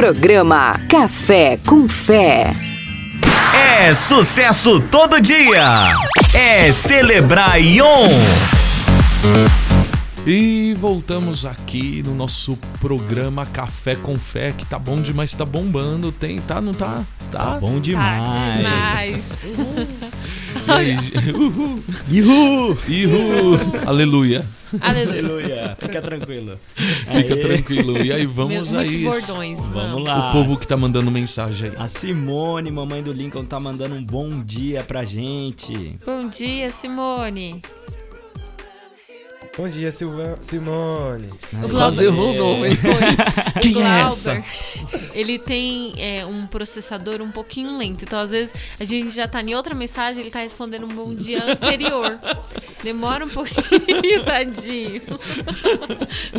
programa 0.09 0.73
Café 0.89 1.59
com 1.67 1.87
Fé. 1.87 2.51
É 3.53 3.93
sucesso 3.93 4.81
todo 4.89 5.21
dia. 5.21 5.93
É 6.33 6.71
celebrar 6.71 7.61
Ion. 7.61 8.07
E 10.25 10.73
voltamos 10.79 11.45
aqui 11.45 12.01
no 12.03 12.15
nosso 12.15 12.57
programa 12.79 13.45
Café 13.45 13.95
com 13.95 14.15
Fé, 14.17 14.51
que 14.51 14.65
tá 14.65 14.79
bom 14.79 14.99
demais, 14.99 15.31
tá 15.35 15.45
bombando. 15.45 16.11
Tem, 16.11 16.39
tá, 16.39 16.59
não 16.59 16.73
tá? 16.73 17.03
Tá, 17.31 17.59
bom 17.61 17.75
Tá 17.75 17.79
demais. 17.79 19.45
Uhul. 21.35 21.83
Ihu! 22.09 22.77
Ihu! 22.87 23.59
Aleluia. 23.85 24.45
Aleluia. 24.81 25.75
Fica 25.79 26.01
tranquilo. 26.01 26.59
Fica 26.75 27.33
Aê. 27.33 27.41
tranquilo. 27.41 27.97
E 27.97 28.11
aí, 28.11 28.25
vamos 28.25 28.71
Meu- 28.71 28.79
muitos 28.81 28.95
aí. 28.95 29.03
bordões, 29.03 29.65
Vamos 29.67 29.91
vamos. 29.91 30.07
lá. 30.07 30.29
O 30.29 30.31
povo 30.33 30.59
que 30.59 30.67
tá 30.67 30.77
mandando 30.77 31.09
mensagem 31.09 31.69
aí. 31.71 31.75
A 31.77 31.87
Simone, 31.87 32.69
mamãe 32.71 33.01
do 33.01 33.11
Lincoln, 33.11 33.45
tá 33.45 33.59
mandando 33.59 33.95
um 33.95 34.03
bom 34.03 34.43
dia 34.43 34.83
pra 34.83 35.03
gente. 35.05 35.97
Bom 36.05 36.27
dia, 36.29 36.71
Simone. 36.71 37.61
Bom 39.59 39.67
dia, 39.67 39.91
Silva 39.91 40.37
Simone. 40.39 41.27
O 41.61 41.67
Quase 41.67 42.05
errou 42.05 42.31
o 42.31 42.33
nome, 42.33 42.69
hein? 42.69 42.77
O 43.57 43.59
Quem 43.59 43.71
é 43.71 43.73
Glauber, 43.73 44.07
essa? 44.07 44.43
Ele 45.13 45.37
tem 45.37 45.93
é, 45.97 46.25
um 46.25 46.47
processador 46.47 47.21
um 47.21 47.29
pouquinho 47.29 47.77
lento. 47.77 48.05
Então, 48.05 48.19
às 48.19 48.31
vezes, 48.31 48.53
a 48.79 48.85
gente 48.85 49.13
já 49.13 49.27
tá 49.27 49.41
em 49.41 49.53
outra 49.53 49.75
mensagem, 49.75 50.21
ele 50.21 50.31
tá 50.31 50.39
respondendo 50.39 50.85
um 50.85 50.95
bom 50.95 51.13
dia 51.13 51.43
anterior. 51.43 52.17
Demora 52.81 53.25
um 53.25 53.29
pouquinho, 53.29 54.23
tadinho. 54.23 55.01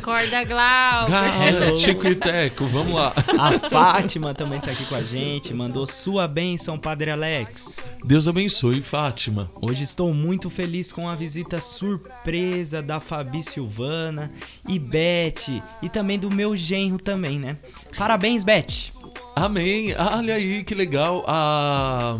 Corda 0.02 0.42
Glauber. 0.44 1.10
Galera, 1.10 1.78
Chico 1.78 2.06
e 2.06 2.14
Teco, 2.14 2.64
vamos 2.68 2.94
lá. 2.94 3.12
A 3.38 3.58
Fátima 3.68 4.32
também 4.32 4.60
tá 4.60 4.70
aqui 4.70 4.86
com 4.86 4.94
a 4.94 5.02
gente, 5.02 5.52
mandou 5.52 5.86
sua 5.86 6.26
bênção, 6.26 6.78
Padre 6.78 7.10
Alex. 7.10 7.90
Deus 8.02 8.26
abençoe, 8.26 8.80
Fátima. 8.80 9.50
Hoje 9.60 9.84
estou 9.84 10.14
muito 10.14 10.48
feliz 10.48 10.90
com 10.90 11.06
a 11.06 11.14
visita 11.14 11.60
surpresa 11.60 12.80
da 12.80 12.98
Fabi 13.10 13.42
Silvana 13.42 14.30
e 14.68 14.78
Beth 14.78 15.60
e 15.82 15.88
também 15.88 16.16
do 16.16 16.30
meu 16.30 16.56
genro 16.56 16.96
também, 16.96 17.40
né? 17.40 17.56
Parabéns, 17.98 18.44
Beth. 18.44 18.92
Amém. 19.34 19.92
Ah, 19.98 20.18
Olha 20.18 20.34
aí, 20.34 20.62
que 20.62 20.76
legal. 20.76 21.24
A, 21.26 22.16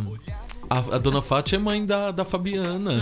a, 0.69 0.79
a 0.97 0.99
dona 0.99 1.23
Fátima 1.23 1.61
é 1.61 1.63
mãe 1.65 1.85
da, 1.85 2.11
da 2.11 2.25
Fabiana. 2.25 3.01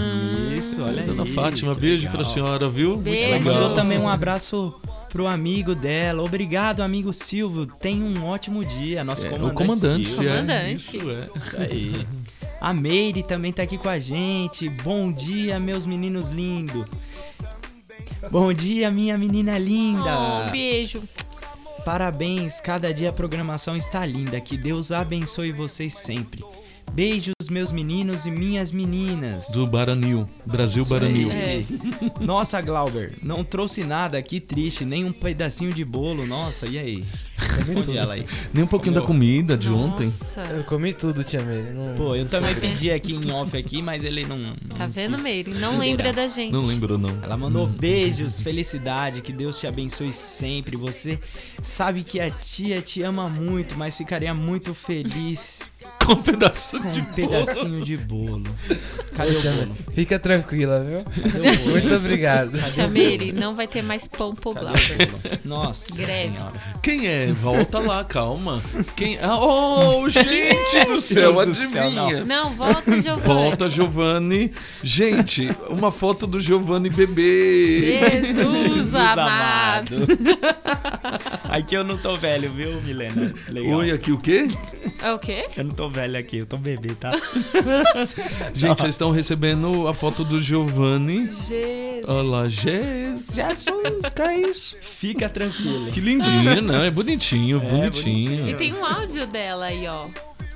Isso, 0.54 0.82
olha 0.82 1.02
Dona 1.02 1.22
aí, 1.22 1.30
Fátima, 1.32 1.74
que 1.74 1.80
beijo 1.80 2.02
legal. 2.04 2.12
pra 2.12 2.24
senhora, 2.24 2.68
viu? 2.68 2.98
Beijo. 2.98 3.44
Mandou 3.46 3.74
também 3.74 3.96
um 3.98 4.08
abraço 4.08 4.78
pro 5.10 5.26
amigo 5.26 5.74
dela. 5.74 6.22
Obrigado, 6.22 6.82
amigo 6.82 7.10
Silvio. 7.14 7.64
Tenha 7.80 8.04
um 8.04 8.22
ótimo 8.26 8.62
dia. 8.66 9.02
Nosso 9.02 9.26
É, 9.26 9.30
comandante. 9.30 9.50
o 9.52 9.54
comandante, 9.54 10.08
Silvio. 10.10 10.30
é. 10.30 10.34
Comandante. 10.34 10.74
Isso 10.74 11.10
é. 11.10 11.28
Isso 11.34 11.56
aí. 11.58 12.06
A 12.60 12.74
Meire 12.74 13.22
também 13.22 13.50
tá 13.52 13.62
aqui 13.62 13.78
com 13.78 13.88
a 13.88 13.98
gente. 13.98 14.68
Bom 14.68 15.10
dia, 15.12 15.58
meus 15.60 15.86
meninos 15.86 16.28
lindos. 16.28 16.84
Bom 18.30 18.52
dia, 18.52 18.90
minha 18.90 19.16
menina 19.16 19.58
linda. 19.58 20.46
Oh, 20.46 20.50
beijo. 20.50 21.02
Parabéns, 21.84 22.60
cada 22.60 22.92
dia 22.92 23.10
a 23.10 23.12
programação 23.12 23.76
está 23.76 24.04
linda. 24.04 24.40
Que 24.40 24.56
Deus 24.56 24.92
abençoe 24.92 25.52
vocês 25.52 25.94
sempre. 25.94 26.44
Beijos, 26.92 27.34
meus 27.50 27.70
meninos 27.70 28.26
e 28.26 28.30
minhas 28.30 28.70
meninas. 28.70 29.48
Do 29.48 29.66
Baranil. 29.66 30.28
Brasil 30.44 30.82
Isso. 30.82 30.92
Baranil. 30.92 31.30
É. 31.30 31.62
Nossa, 32.20 32.60
Glauber, 32.60 33.12
não 33.22 33.44
trouxe 33.44 33.84
nada, 33.84 34.20
que 34.22 34.40
triste, 34.40 34.84
nem 34.84 35.04
um 35.04 35.12
pedacinho 35.12 35.72
de 35.72 35.84
bolo. 35.84 36.26
Nossa, 36.26 36.66
e 36.66 36.78
aí? 36.78 37.04
Responde 37.56 37.96
ela 37.96 38.14
aí. 38.14 38.26
Nem 38.52 38.64
um 38.64 38.66
pouquinho 38.66 38.94
da 38.94 39.02
comida 39.02 39.56
de 39.56 39.70
ontem. 39.70 40.04
Nossa. 40.04 40.40
Eu 40.42 40.64
comi 40.64 40.92
tudo, 40.92 41.22
tia 41.22 41.40
Meire. 41.40 41.70
Não... 41.70 41.94
Pô, 41.94 42.16
eu 42.16 42.26
também 42.26 42.54
pedi 42.54 42.90
aqui 42.90 43.14
em 43.14 43.30
off 43.30 43.56
aqui, 43.56 43.80
mas 43.80 44.02
ele 44.02 44.26
não. 44.26 44.38
não 44.38 44.76
Tá 44.76 44.86
vendo, 44.86 45.14
quis 45.14 45.22
Meire? 45.22 45.50
Não 45.52 45.78
lembra 45.78 46.12
da 46.12 46.26
gente. 46.26 46.52
Não 46.52 46.62
lembro, 46.62 46.98
não. 46.98 47.16
Ela 47.22 47.36
mandou 47.36 47.66
beijos, 47.66 48.40
felicidade, 48.40 49.22
que 49.22 49.32
Deus 49.32 49.56
te 49.56 49.66
abençoe 49.66 50.12
sempre. 50.12 50.76
Você 50.76 51.18
sabe 51.62 52.02
que 52.02 52.20
a 52.20 52.30
tia 52.30 52.82
te 52.82 53.02
ama 53.02 53.28
muito, 53.28 53.76
mas 53.76 53.96
ficaria 53.96 54.34
muito 54.34 54.74
feliz 54.74 55.62
Com 56.08 56.14
um 56.14 56.22
pedaço 56.22 56.80
com 56.80 56.90
de 56.90 57.00
um 57.00 57.04
pedacinho 57.04 57.84
de 57.84 57.94
bolo. 57.98 58.44
Cadê 59.14 59.36
o 59.36 59.42
bolo? 59.42 59.76
Fica 59.92 60.18
tranquila, 60.18 60.80
viu? 60.82 61.04
Muito 61.70 61.94
obrigado. 61.94 62.52
Tia 62.70 62.88
Meire, 62.88 63.30
não 63.30 63.54
vai 63.54 63.66
ter 63.68 63.82
mais 63.82 64.06
pão 64.06 64.34
pro 64.34 64.54
Cadê 64.54 64.66
Glauber. 64.66 65.02
o 65.02 65.06
bolo? 65.18 65.38
Nossa 65.44 65.94
Greve. 65.94 66.32
senhora. 66.34 66.52
Quem 66.82 67.06
é? 67.06 67.26
Volta 67.26 67.78
lá, 67.80 68.02
calma. 68.04 68.58
Quem? 68.96 69.18
Oh, 69.22 70.08
gente 70.08 70.86
do 70.86 70.98
céu, 70.98 71.34
Deus 71.44 71.58
do 71.58 71.68
céu, 71.68 71.82
adivinha? 71.82 72.24
Não, 72.24 72.54
volta, 72.54 72.98
Giovanni. 72.98 73.26
Volta, 73.26 73.68
Giovanni. 73.68 74.52
Gente, 74.82 75.50
uma 75.68 75.92
foto 75.92 76.26
do 76.26 76.40
Giovanni 76.40 76.88
bebê. 76.88 77.80
Jesus, 78.22 78.52
Jesus 78.52 78.94
amado. 78.94 79.94
Aqui 81.44 81.74
eu 81.74 81.84
não 81.84 81.98
tô 81.98 82.16
velho, 82.16 82.50
viu, 82.52 82.80
Milena? 82.82 83.34
Legal. 83.48 83.78
Oi, 83.78 83.90
aqui 83.90 84.12
o 84.12 84.18
quê? 84.18 84.48
É 85.02 85.12
o 85.12 85.18
quê? 85.18 85.46
Eu 85.56 85.64
não 85.64 85.74
tô 85.78 85.88
velho 85.88 86.18
aqui, 86.18 86.38
eu 86.38 86.46
tô 86.46 86.56
bebê, 86.56 86.92
tá? 86.96 87.12
Gente, 88.52 88.80
vocês 88.80 88.94
estão 88.94 89.12
recebendo 89.12 89.86
a 89.86 89.94
foto 89.94 90.24
do 90.24 90.42
Giovanni. 90.42 91.30
Jesus. 91.30 92.08
Olha 92.08 92.22
lá, 92.28 92.48
Jesus, 92.48 93.30
que 93.30 93.40
é 94.20 94.36
isso? 94.40 94.76
Fica 94.80 95.28
tranquilo. 95.28 95.92
Que 95.92 96.00
lindinho, 96.00 96.62
né? 96.62 96.88
É 96.88 96.90
bonitinho, 96.90 97.60
bonitinho. 97.60 98.48
E 98.48 98.54
tem 98.56 98.74
um 98.74 98.84
áudio 98.84 99.24
dela 99.28 99.66
aí, 99.66 99.86
ó. 99.86 100.08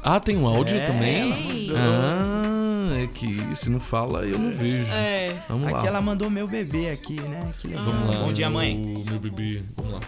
Ah, 0.03 0.19
tem 0.19 0.37
um 0.37 0.45
áudio 0.45 0.79
É, 0.79 0.87
também? 0.87 1.71
Ah, 1.77 3.05
é 3.05 3.07
que 3.07 3.55
se 3.55 3.71
não 3.71 3.79
fala, 3.79 4.25
eu 4.25 4.37
não 4.37 4.51
vejo. 4.51 4.93
É. 4.93 5.37
Vamos 5.49 5.71
lá. 5.71 5.79
Aqui 5.79 5.87
ela 5.87 6.01
mandou 6.01 6.29
meu 6.29 6.49
bebê 6.49 6.91
aqui, 6.91 7.21
né? 7.21 7.53
Que 7.61 7.69
legal. 7.69 7.85
Vamos 7.85 8.09
lá. 8.11 8.23
Bom 8.25 8.33
dia, 8.33 8.51
mãe. 8.51 8.75
o 8.77 9.09
Meu 9.09 9.21
bebê. 9.21 9.63
Vamos 9.77 9.93
lá. 9.93 10.01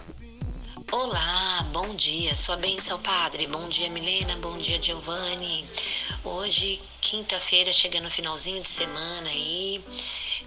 Olá, 0.96 1.66
bom 1.72 1.92
dia, 1.96 2.36
sua 2.36 2.54
bênção, 2.54 3.00
padre. 3.00 3.48
Bom 3.48 3.68
dia, 3.68 3.90
Milena. 3.90 4.36
Bom 4.36 4.56
dia, 4.56 4.80
Giovanni. 4.80 5.68
Hoje, 6.22 6.80
quinta-feira, 7.00 7.72
chegando 7.72 8.04
no 8.04 8.10
finalzinho 8.12 8.62
de 8.62 8.68
semana 8.68 9.28
aí, 9.28 9.84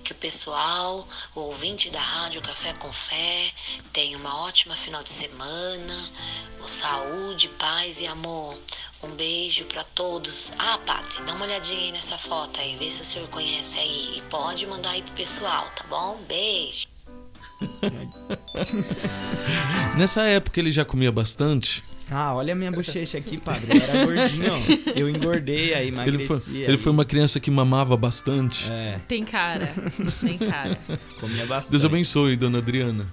que 0.06 0.14
o 0.14 0.16
pessoal, 0.16 1.06
o 1.36 1.42
ouvinte 1.42 1.90
da 1.90 2.00
Rádio 2.00 2.42
Café 2.42 2.72
com 2.76 2.94
Fé, 2.94 3.52
tenha 3.92 4.18
uma 4.18 4.40
ótima 4.46 4.74
final 4.74 5.04
de 5.04 5.10
semana, 5.10 6.10
saúde, 6.66 7.50
paz 7.50 8.00
e 8.00 8.08
amor. 8.08 8.58
Um 9.04 9.10
beijo 9.10 9.66
pra 9.66 9.84
todos. 9.84 10.54
Ah, 10.58 10.78
padre, 10.78 11.24
dá 11.24 11.34
uma 11.34 11.44
olhadinha 11.44 11.78
aí 11.78 11.92
nessa 11.92 12.18
foto 12.18 12.62
aí, 12.62 12.78
vê 12.78 12.90
se 12.90 13.02
o 13.02 13.06
senhor 13.06 13.28
conhece 13.32 13.80
aí. 13.80 14.20
E 14.20 14.22
pode 14.30 14.66
mandar 14.66 14.92
aí 14.92 15.02
pro 15.02 15.14
pessoal, 15.14 15.70
tá 15.76 15.84
bom? 15.90 16.16
Beijo. 16.26 16.88
Nessa 19.98 20.24
época 20.24 20.60
ele 20.60 20.72
já 20.72 20.84
comia 20.86 21.12
bastante. 21.12 21.84
Ah, 22.10 22.34
olha 22.34 22.54
a 22.54 22.56
minha 22.56 22.72
bochecha 22.72 23.18
aqui, 23.18 23.38
padre. 23.38 23.78
Eu 23.78 23.84
era 23.84 24.06
gordinho, 24.06 24.50
ó. 24.54 24.58
Eu 24.96 25.10
engordei 25.10 25.74
aí, 25.74 25.88
Ele 25.88 25.96
emagreci. 25.96 26.28
foi, 26.28 26.38
ele 26.56 26.72
aí. 26.72 26.78
foi 26.78 26.92
uma 26.94 27.04
criança 27.04 27.38
que 27.40 27.52
mamava 27.52 27.98
bastante. 27.98 28.72
É, 28.72 28.98
Tem 29.10 29.26
cara. 29.26 29.68
Tem 30.22 30.38
cara. 30.38 30.80
comia 31.20 31.46
bastante. 31.46 31.72
Deus 31.72 31.84
abençoe, 31.84 32.38
dona 32.38 32.60
Adriana. 32.60 33.06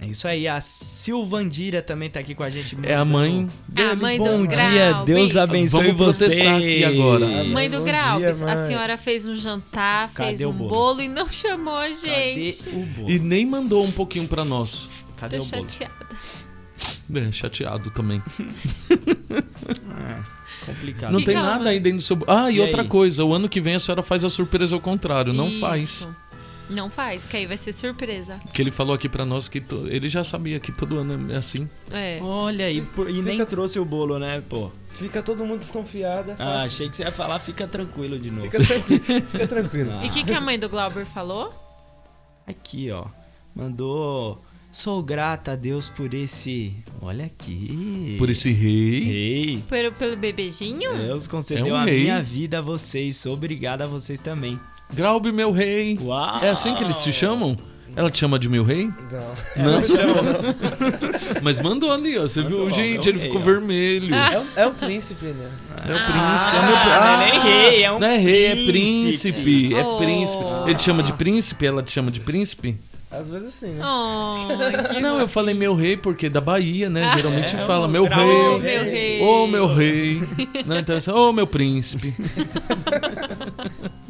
É 0.00 0.06
isso 0.06 0.26
aí, 0.28 0.46
a 0.48 0.60
Silvandira 0.60 1.80
também 1.80 2.10
tá 2.10 2.20
aqui 2.20 2.34
com 2.34 2.42
a 2.42 2.50
gente. 2.50 2.76
É 2.82 2.94
a 2.94 3.04
mãe. 3.04 3.48
É 3.76 3.84
a 3.90 3.96
mãe 3.96 4.18
do 4.18 4.24
Bom 4.24 4.44
Grau, 4.44 4.70
dia, 4.70 4.92
Deus 5.04 5.18
beijo. 5.32 5.40
abençoe 5.40 5.92
Vamos 5.92 5.96
você. 6.16 6.24
protestar 6.26 6.56
aqui 6.56 6.84
agora. 6.84 7.44
Mãe 7.44 7.70
do 7.70 7.78
Bom 7.78 7.84
dia, 7.84 8.02
a 8.02 8.18
mãe. 8.44 8.56
senhora 8.56 8.98
fez 8.98 9.26
um 9.26 9.34
jantar, 9.36 10.10
Cadê 10.12 10.28
fez 10.36 10.40
um 10.42 10.52
bolo? 10.52 10.68
bolo? 10.68 11.00
e 11.02 11.08
não 11.08 11.28
chamou 11.32 11.76
a 11.78 11.88
Cadê 11.88 11.94
gente. 12.52 12.68
o 12.70 12.84
bolo? 12.86 13.10
E 13.10 13.18
nem 13.18 13.46
mandou 13.46 13.84
um 13.84 13.92
pouquinho 13.92 14.26
pra 14.26 14.44
nós. 14.44 14.90
Cadê 15.16 15.38
Tô 15.38 15.44
o 15.44 15.48
bolo? 15.48 15.62
chateada. 15.62 16.06
É, 17.14 17.32
chateado 17.32 17.90
também. 17.90 18.20
Complicado. 20.66 21.12
Não 21.12 21.20
Que 21.20 21.26
tem 21.26 21.36
ela 21.36 21.46
nada 21.58 21.68
aí 21.70 21.78
dentro 21.78 21.98
do 21.98 22.02
seu. 22.04 22.18
Ah, 22.26 22.50
e, 22.50 22.56
E 22.56 22.60
outra 22.60 22.82
aí? 22.82 22.88
coisa, 22.88 23.24
o 23.24 23.32
ano 23.34 23.48
que 23.48 23.60
vem 23.60 23.74
a 23.74 23.78
senhora 23.78 24.02
faz 24.02 24.24
a 24.24 24.30
surpresa 24.30 24.74
ao 24.74 24.80
contrário. 24.80 25.32
Não 25.32 25.48
Isso. 25.48 25.60
faz. 25.60 26.08
Não 26.70 26.88
faz, 26.88 27.26
que 27.26 27.36
aí 27.36 27.46
vai 27.46 27.56
ser 27.58 27.72
surpresa. 27.72 28.40
Que 28.52 28.62
ele 28.62 28.70
falou 28.70 28.94
aqui 28.94 29.08
pra 29.08 29.24
nós 29.24 29.48
que 29.48 29.60
to- 29.60 29.86
ele 29.88 30.08
já 30.08 30.24
sabia 30.24 30.58
que 30.58 30.72
todo 30.72 30.98
ano 30.98 31.30
é 31.32 31.36
assim. 31.36 31.68
É. 31.90 32.18
Olha 32.22 32.64
aí, 32.66 32.80
por- 32.80 33.10
e 33.10 33.20
nem 33.20 33.44
trouxe 33.44 33.78
o 33.78 33.84
bolo, 33.84 34.18
né, 34.18 34.42
pô? 34.48 34.70
Fica 34.88 35.22
todo 35.22 35.44
mundo 35.44 35.60
desconfiado. 35.60 36.30
é 36.30 36.36
Ah, 36.38 36.62
achei 36.62 36.88
que 36.88 36.96
você 36.96 37.02
ia 37.02 37.12
falar, 37.12 37.38
fica 37.38 37.66
tranquilo 37.66 38.18
de 38.18 38.30
novo. 38.30 38.50
Fica 38.50 38.64
tranquilo. 38.64 39.02
Fica 39.30 39.46
tranquilo. 39.48 39.90
E 40.04 40.06
o 40.08 40.10
que, 40.10 40.24
que 40.24 40.32
a 40.32 40.40
mãe 40.40 40.58
do 40.58 40.68
Glauber 40.68 41.04
falou? 41.04 41.52
Aqui, 42.46 42.90
ó. 42.90 43.04
Mandou. 43.54 44.42
Sou 44.72 45.02
grata 45.02 45.52
a 45.52 45.56
Deus 45.56 45.88
por 45.88 46.12
esse. 46.14 46.74
Olha 47.00 47.26
aqui. 47.26 48.16
Por 48.18 48.28
esse 48.28 48.50
rei. 48.50 49.00
Rei. 49.04 49.64
Pelo, 49.68 49.92
pelo 49.92 50.16
bebejinho? 50.16 50.96
Deus 50.96 51.28
concedeu 51.28 51.68
É 51.68 51.72
um 51.72 51.76
a 51.76 51.84
rei. 51.84 52.00
minha 52.02 52.20
vida 52.22 52.58
a 52.58 52.60
vocês. 52.60 53.24
Obrigado 53.26 53.82
a 53.82 53.86
vocês 53.86 54.20
também. 54.20 54.58
Graube, 54.94 55.32
meu 55.32 55.50
rei. 55.52 55.98
Uau! 56.00 56.38
É 56.42 56.50
assim 56.50 56.74
que 56.74 56.82
eles 56.84 57.02
te 57.02 57.12
chamam? 57.12 57.56
Ela 57.96 58.10
te 58.10 58.18
chama 58.18 58.40
de 58.40 58.48
meu 58.48 58.64
rei? 58.64 58.90
Não. 59.56 59.64
Não? 59.72 59.82
Chama, 59.82 60.22
não. 60.22 61.40
Mas 61.42 61.60
mandou 61.60 61.92
ali, 61.92 62.18
ó. 62.18 62.22
Você 62.22 62.42
Mandou, 62.42 62.66
viu? 62.66 62.70
Gente, 62.74 63.04
meu 63.04 63.08
ele 63.12 63.18
rei, 63.18 63.26
ficou 63.28 63.40
ó. 63.40 63.44
vermelho. 63.44 64.12
É, 64.14 64.38
o- 64.38 64.46
é 64.56 64.66
o 64.66 64.70
príncipe, 64.72 65.26
né? 65.26 65.48
É 65.86 65.94
o 65.94 66.04
príncipe. 66.04 66.56
é 66.56 66.62
meu 66.62 66.76
não 66.76 67.22
é 67.22 67.30
nem 67.30 67.40
rei, 67.40 67.84
é 67.84 67.92
um 67.92 67.98
Não 68.00 68.06
é 68.08 68.16
rei, 68.16 68.46
é 68.46 68.50
príncipe. 68.66 69.40
príncipe. 69.42 69.74
É 69.76 69.84
Oh. 69.86 69.96
príncipe. 69.98 70.42
Ele 70.66 70.74
te 70.74 70.82
chama 70.82 71.02
de 71.04 71.12
príncipe? 71.12 71.66
Ela 71.66 71.82
te 71.84 71.92
chama 71.92 72.10
de 72.10 72.18
príncipe? 72.20 72.76
Às 73.12 73.30
vezes 73.30 73.54
sim, 73.54 73.74
né? 73.74 73.84
Oh, 73.86 74.38
Não, 75.00 75.20
eu 75.20 75.28
falei 75.28 75.54
meu 75.54 75.72
rei 75.76 75.96
porque 75.96 76.28
da 76.28 76.40
Bahia, 76.40 76.90
né? 76.90 77.12
Geralmente 77.16 77.54
É, 77.54 77.58
fala 77.60 77.86
o 77.86 77.88
meu 77.88 78.06
rei. 78.06 78.24
Ô, 78.26 78.58
meu 78.58 78.82
rei. 78.82 79.22
Ô, 79.22 79.46
meu 79.46 79.66
rei. 79.68 80.22
Não, 80.66 80.76
então, 80.80 80.96
assim, 80.96 81.12
ô, 81.12 81.32
meu 81.32 81.46
príncipe. 81.46 82.12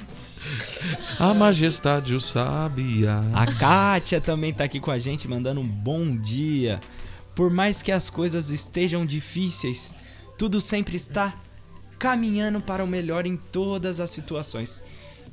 A 1.24 1.32
majestade 1.32 2.14
o 2.14 2.20
sabia. 2.20 3.18
A 3.32 3.46
Kátia 3.46 4.20
também 4.20 4.52
tá 4.52 4.64
aqui 4.64 4.78
com 4.78 4.90
a 4.90 4.98
gente, 4.98 5.26
mandando 5.26 5.59
um 5.59 5.66
bom 5.66 6.14
dia. 6.14 6.78
Por 7.34 7.51
mais 7.51 7.82
que 7.82 7.90
as 7.90 8.10
coisas 8.10 8.51
estejam 8.51 9.06
difíceis, 9.06 9.94
tudo 10.36 10.60
sempre 10.60 10.96
está 10.96 11.32
caminhando 11.98 12.60
para 12.60 12.84
o 12.84 12.86
melhor 12.86 13.24
em 13.24 13.38
todas 13.38 14.01
as 14.01 14.10
situações. 14.10 14.84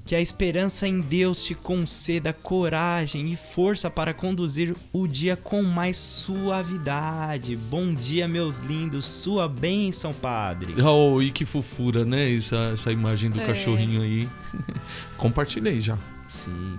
Que 0.03 0.15
a 0.15 0.19
esperança 0.21 0.87
em 0.87 0.99
Deus 0.99 1.43
te 1.43 1.55
conceda 1.55 2.33
coragem 2.33 3.31
e 3.31 3.37
força 3.37 3.89
para 3.89 4.13
conduzir 4.13 4.75
o 4.91 5.07
dia 5.07 5.37
com 5.37 5.63
mais 5.63 5.95
suavidade. 5.97 7.55
Bom 7.55 7.93
dia, 7.93 8.27
meus 8.27 8.59
lindos. 8.59 9.05
Sua 9.05 9.47
bênção, 9.47 10.13
Padre. 10.13 10.73
Oh, 10.81 11.21
e 11.21 11.31
que 11.31 11.45
fofura, 11.45 12.03
né? 12.03 12.35
Essa, 12.35 12.71
essa 12.73 12.91
imagem 12.91 13.29
do 13.29 13.39
É. 13.39 13.45
cachorrinho 13.45 14.01
aí. 14.01 14.27
Compartilhei 15.17 15.79
já. 15.79 15.97
Sim. 16.27 16.77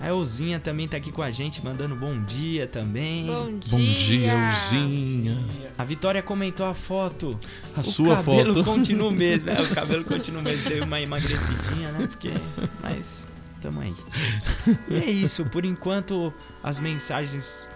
A 0.00 0.08
Elzinha 0.08 0.58
também 0.60 0.86
tá 0.88 0.96
aqui 0.96 1.10
com 1.10 1.22
a 1.22 1.30
gente, 1.30 1.64
mandando 1.64 1.94
bom 1.94 2.20
dia 2.22 2.66
também. 2.66 3.26
Bom 3.26 3.58
dia. 3.58 3.70
Bom 3.70 3.94
dia, 3.96 4.32
Elzinha. 4.50 5.44
A 5.78 5.84
Vitória 5.84 6.22
comentou 6.22 6.66
a 6.66 6.74
foto. 6.74 7.38
A 7.76 7.80
o 7.80 7.84
sua 7.84 8.16
cabelo 8.16 8.54
foto. 8.54 8.64
continua 8.64 9.08
o 9.08 9.12
mesmo. 9.12 9.48
É, 9.50 9.60
o 9.60 9.68
cabelo 9.74 10.04
continua 10.04 10.40
o 10.40 10.44
mesmo. 10.44 10.68
Deu 10.68 10.84
uma 10.84 11.00
emagrecidinha, 11.00 11.92
né? 11.92 12.06
Porque. 12.06 12.30
Mas. 12.82 13.26
Tamo 13.60 13.80
aí. 13.80 13.94
E 14.90 14.94
é 14.96 15.10
isso. 15.10 15.46
Por 15.46 15.64
enquanto, 15.64 16.32
as 16.62 16.78
mensagens 16.78 17.70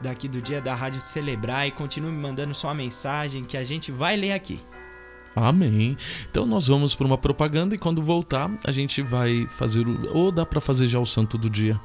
daqui 0.00 0.28
do 0.28 0.40
dia 0.40 0.62
da 0.62 0.74
Rádio 0.74 1.00
Celebrar. 1.00 1.66
E 1.66 1.70
continue 1.72 2.10
me 2.10 2.18
mandando 2.18 2.54
sua 2.54 2.72
mensagem 2.72 3.44
que 3.44 3.56
a 3.56 3.64
gente 3.64 3.92
vai 3.92 4.16
ler 4.16 4.32
aqui. 4.32 4.60
Amém. 5.42 5.96
Então 6.30 6.46
nós 6.46 6.66
vamos 6.66 6.94
para 6.94 7.06
uma 7.06 7.18
propaganda 7.18 7.74
e 7.74 7.78
quando 7.78 8.02
voltar 8.02 8.50
a 8.64 8.72
gente 8.72 9.02
vai 9.02 9.46
fazer 9.46 9.86
o. 9.86 10.16
Ou 10.16 10.30
dá 10.32 10.44
para 10.44 10.60
fazer 10.60 10.86
já 10.86 10.98
o 10.98 11.06
santo 11.06 11.36
do 11.36 11.48
dia? 11.48 11.80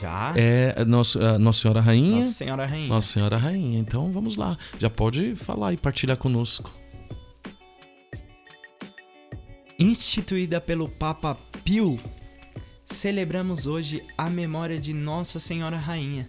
Já? 0.00 0.32
É 0.36 0.74
a 0.78 0.84
Nossa, 0.84 1.34
a 1.34 1.38
Nossa 1.38 1.60
Senhora 1.60 1.80
Rainha. 1.80 2.16
Nossa 2.16 2.32
Senhora 2.32 2.66
Rainha. 2.66 2.88
Nossa 2.88 3.08
Senhora 3.08 3.36
Rainha. 3.36 3.78
Então 3.78 4.10
vamos 4.12 4.36
lá. 4.36 4.56
Já 4.78 4.88
pode 4.88 5.36
falar 5.36 5.72
e 5.72 5.76
partilhar 5.76 6.16
conosco. 6.16 6.70
Instituída 9.78 10.60
pelo 10.60 10.88
Papa 10.88 11.36
Pio, 11.64 11.98
celebramos 12.84 13.66
hoje 13.66 14.02
a 14.16 14.30
memória 14.30 14.78
de 14.78 14.92
Nossa 14.92 15.38
Senhora 15.40 15.76
Rainha, 15.76 16.28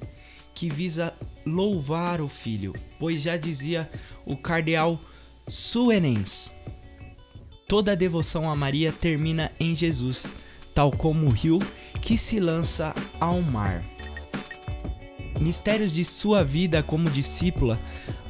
que 0.56 0.70
visa 0.70 1.14
louvar 1.46 2.20
o 2.22 2.28
Filho, 2.28 2.74
pois 2.98 3.22
já 3.22 3.38
dizia 3.38 3.90
o 4.26 4.36
cardeal 4.36 5.00
Suenens. 5.48 6.54
Toda 7.68 7.96
devoção 7.96 8.50
a 8.50 8.56
Maria 8.56 8.92
termina 8.92 9.52
em 9.60 9.76
Jesus, 9.76 10.36
tal 10.74 10.92
como 10.92 11.28
o 11.28 11.32
rio 11.32 11.60
que 12.02 12.18
se 12.18 12.40
lança 12.40 12.96
ao 13.20 13.42
mar. 13.42 13.84
Mistérios 15.40 15.92
de 15.92 16.06
sua 16.06 16.44
vida 16.44 16.82
como 16.82 17.10
discípula, 17.10 17.80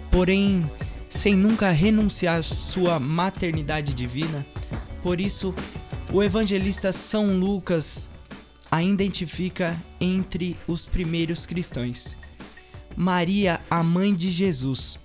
porém 0.09 0.69
sem 1.09 1.35
nunca 1.35 1.69
renunciar 1.69 2.43
sua 2.43 2.99
maternidade 2.99 3.93
divina, 3.93 4.45
por 5.03 5.19
isso, 5.19 5.53
o 6.11 6.23
evangelista 6.23 6.91
São 6.91 7.37
Lucas 7.37 8.09
a 8.71 8.81
identifica 8.81 9.79
entre 10.01 10.57
os 10.67 10.85
primeiros 10.85 11.45
cristãos. 11.45 12.17
Maria, 12.95 13.61
a 13.69 13.83
mãe 13.83 14.15
de 14.15 14.31
Jesus. 14.31 15.02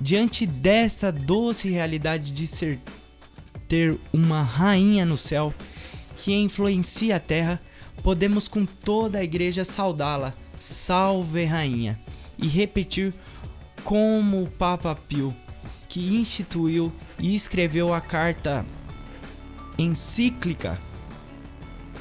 Diante 0.00 0.46
desta 0.46 1.10
doce 1.10 1.68
realidade 1.70 2.30
de 2.30 2.46
ser 2.46 2.78
ter 3.66 3.98
uma 4.12 4.42
rainha 4.42 5.04
no 5.04 5.16
céu 5.16 5.52
que 6.16 6.34
influencia 6.34 7.16
a 7.16 7.20
terra, 7.20 7.60
podemos 8.02 8.48
com 8.48 8.64
toda 8.64 9.18
a 9.18 9.24
igreja 9.24 9.64
saudá-la, 9.64 10.32
salve 10.58 11.44
rainha, 11.44 12.00
e 12.38 12.48
repetir 12.48 13.12
como 13.84 14.42
o 14.42 14.48
Papa 14.48 14.94
Pio, 14.94 15.34
que 15.88 16.16
instituiu 16.16 16.92
e 17.18 17.34
escreveu 17.34 17.92
a 17.92 18.00
carta 18.00 18.64
encíclica 19.78 20.78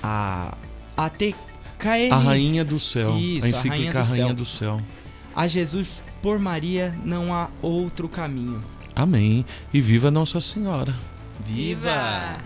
a 0.02 0.56
ATKM, 0.96 2.12
A 2.12 2.18
Rainha 2.18 2.66
do 2.66 2.80
Céu. 2.80 3.16
Isso, 3.18 3.46
a 3.46 3.48
a 3.48 3.50
encíclica 3.50 4.02
Rainha 4.02 4.04
do 4.04 4.10
Rainha 4.10 4.28
Céu. 4.28 4.36
do 4.36 4.46
Céu. 4.46 4.82
A 5.36 5.48
Jesus 5.48 6.04
por 6.22 6.40
Maria 6.40 6.98
não 7.04 7.34
há 7.34 7.50
outro 7.62 8.08
caminho. 8.08 8.62
Amém. 8.96 9.46
E 9.74 9.80
viva 9.80 10.10
Nossa 10.10 10.42
Senhora. 10.42 10.94
Viva! 11.40 12.38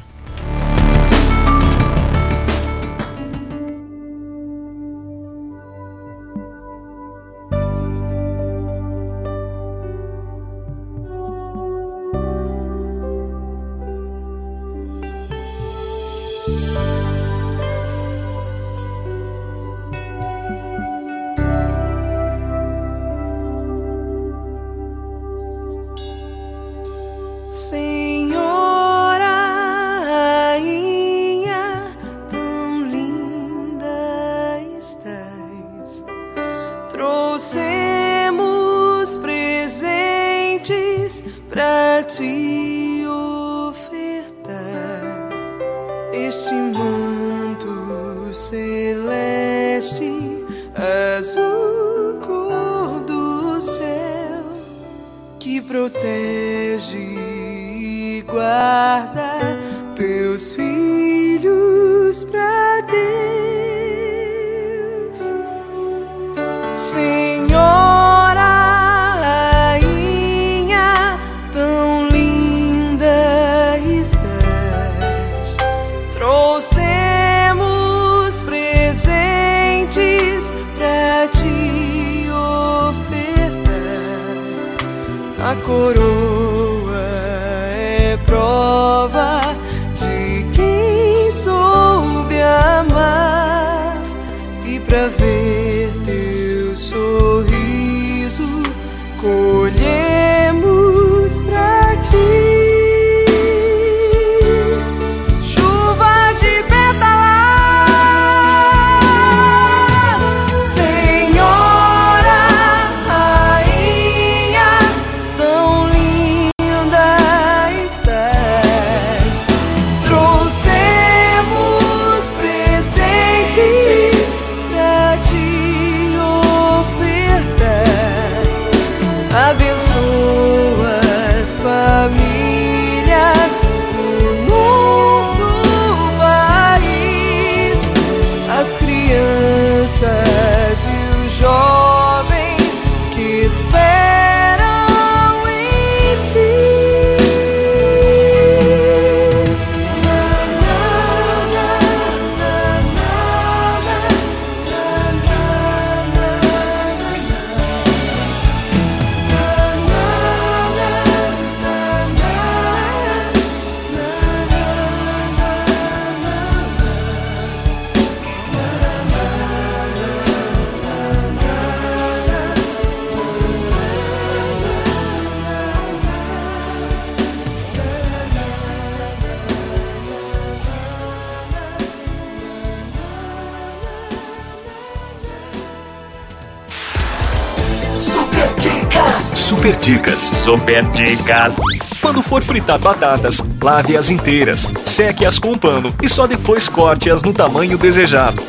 Super 190.43 190.83
Dicas. 190.85 191.55
Quando 192.01 192.23
for 192.23 192.41
fritar 192.41 192.79
batatas, 192.79 193.43
lave-as 193.61 194.09
inteiras, 194.09 194.67
seque-as 194.83 195.37
com 195.37 195.49
um 195.51 195.57
pano 195.57 195.93
e 196.01 196.07
só 196.07 196.25
depois 196.25 196.67
corte-as 196.67 197.21
no 197.21 197.31
tamanho 197.31 197.77
desejado. 197.77 198.41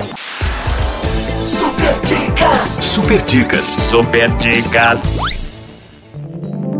Super 1.45 1.95
Dicas. 2.03 2.69
Super 2.81 3.21
Dicas. 3.21 3.67
Super 3.67 4.31
Dicas. 4.39 5.03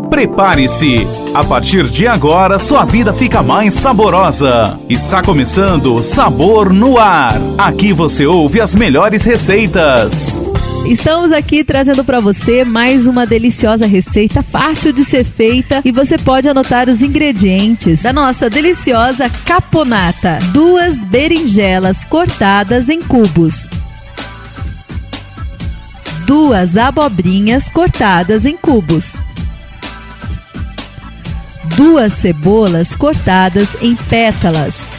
Prepare-se! 0.09 1.07
A 1.35 1.43
partir 1.43 1.83
de 1.83 2.07
agora, 2.07 2.57
sua 2.57 2.83
vida 2.83 3.13
fica 3.13 3.43
mais 3.43 3.75
saborosa. 3.75 4.79
Está 4.89 5.21
começando 5.21 6.01
Sabor 6.01 6.73
no 6.73 6.97
Ar. 6.97 7.35
Aqui 7.59 7.93
você 7.93 8.25
ouve 8.25 8.59
as 8.59 8.73
melhores 8.73 9.23
receitas. 9.23 10.43
Estamos 10.85 11.31
aqui 11.31 11.63
trazendo 11.63 12.03
para 12.03 12.19
você 12.19 12.65
mais 12.65 13.07
uma 13.07 13.25
deliciosa 13.25 13.85
receita 13.85 14.43
fácil 14.43 14.91
de 14.91 15.05
ser 15.05 15.23
feita 15.23 15.81
e 15.85 15.91
você 15.93 16.17
pode 16.17 16.49
anotar 16.49 16.89
os 16.89 17.01
ingredientes 17.01 18.01
da 18.01 18.11
nossa 18.11 18.49
deliciosa 18.49 19.29
caponata. 19.45 20.39
Duas 20.51 21.03
berinjelas 21.05 22.03
cortadas 22.03 22.89
em 22.89 23.01
cubos. 23.01 23.69
Duas 26.25 26.75
abobrinhas 26.75 27.69
cortadas 27.69 28.45
em 28.45 28.57
cubos. 28.57 29.15
Duas 31.77 32.11
cebolas 32.13 32.93
cortadas 32.93 33.69
em 33.81 33.95
pétalas. 33.95 34.92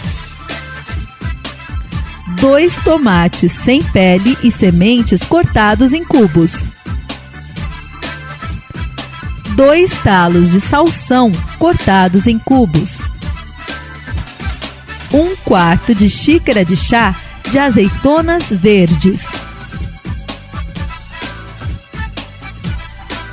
Dois 2.46 2.76
tomates 2.76 3.52
sem 3.52 3.82
pele 3.82 4.36
e 4.42 4.50
sementes 4.50 5.24
cortados 5.24 5.94
em 5.94 6.04
cubos. 6.04 6.62
Dois 9.56 9.90
talos 10.02 10.50
de 10.50 10.60
salsão 10.60 11.32
cortados 11.58 12.26
em 12.26 12.38
cubos. 12.38 12.98
Um 15.10 15.34
quarto 15.36 15.94
de 15.94 16.10
xícara 16.10 16.66
de 16.66 16.76
chá 16.76 17.18
de 17.50 17.58
azeitonas 17.58 18.50
verdes. 18.50 19.24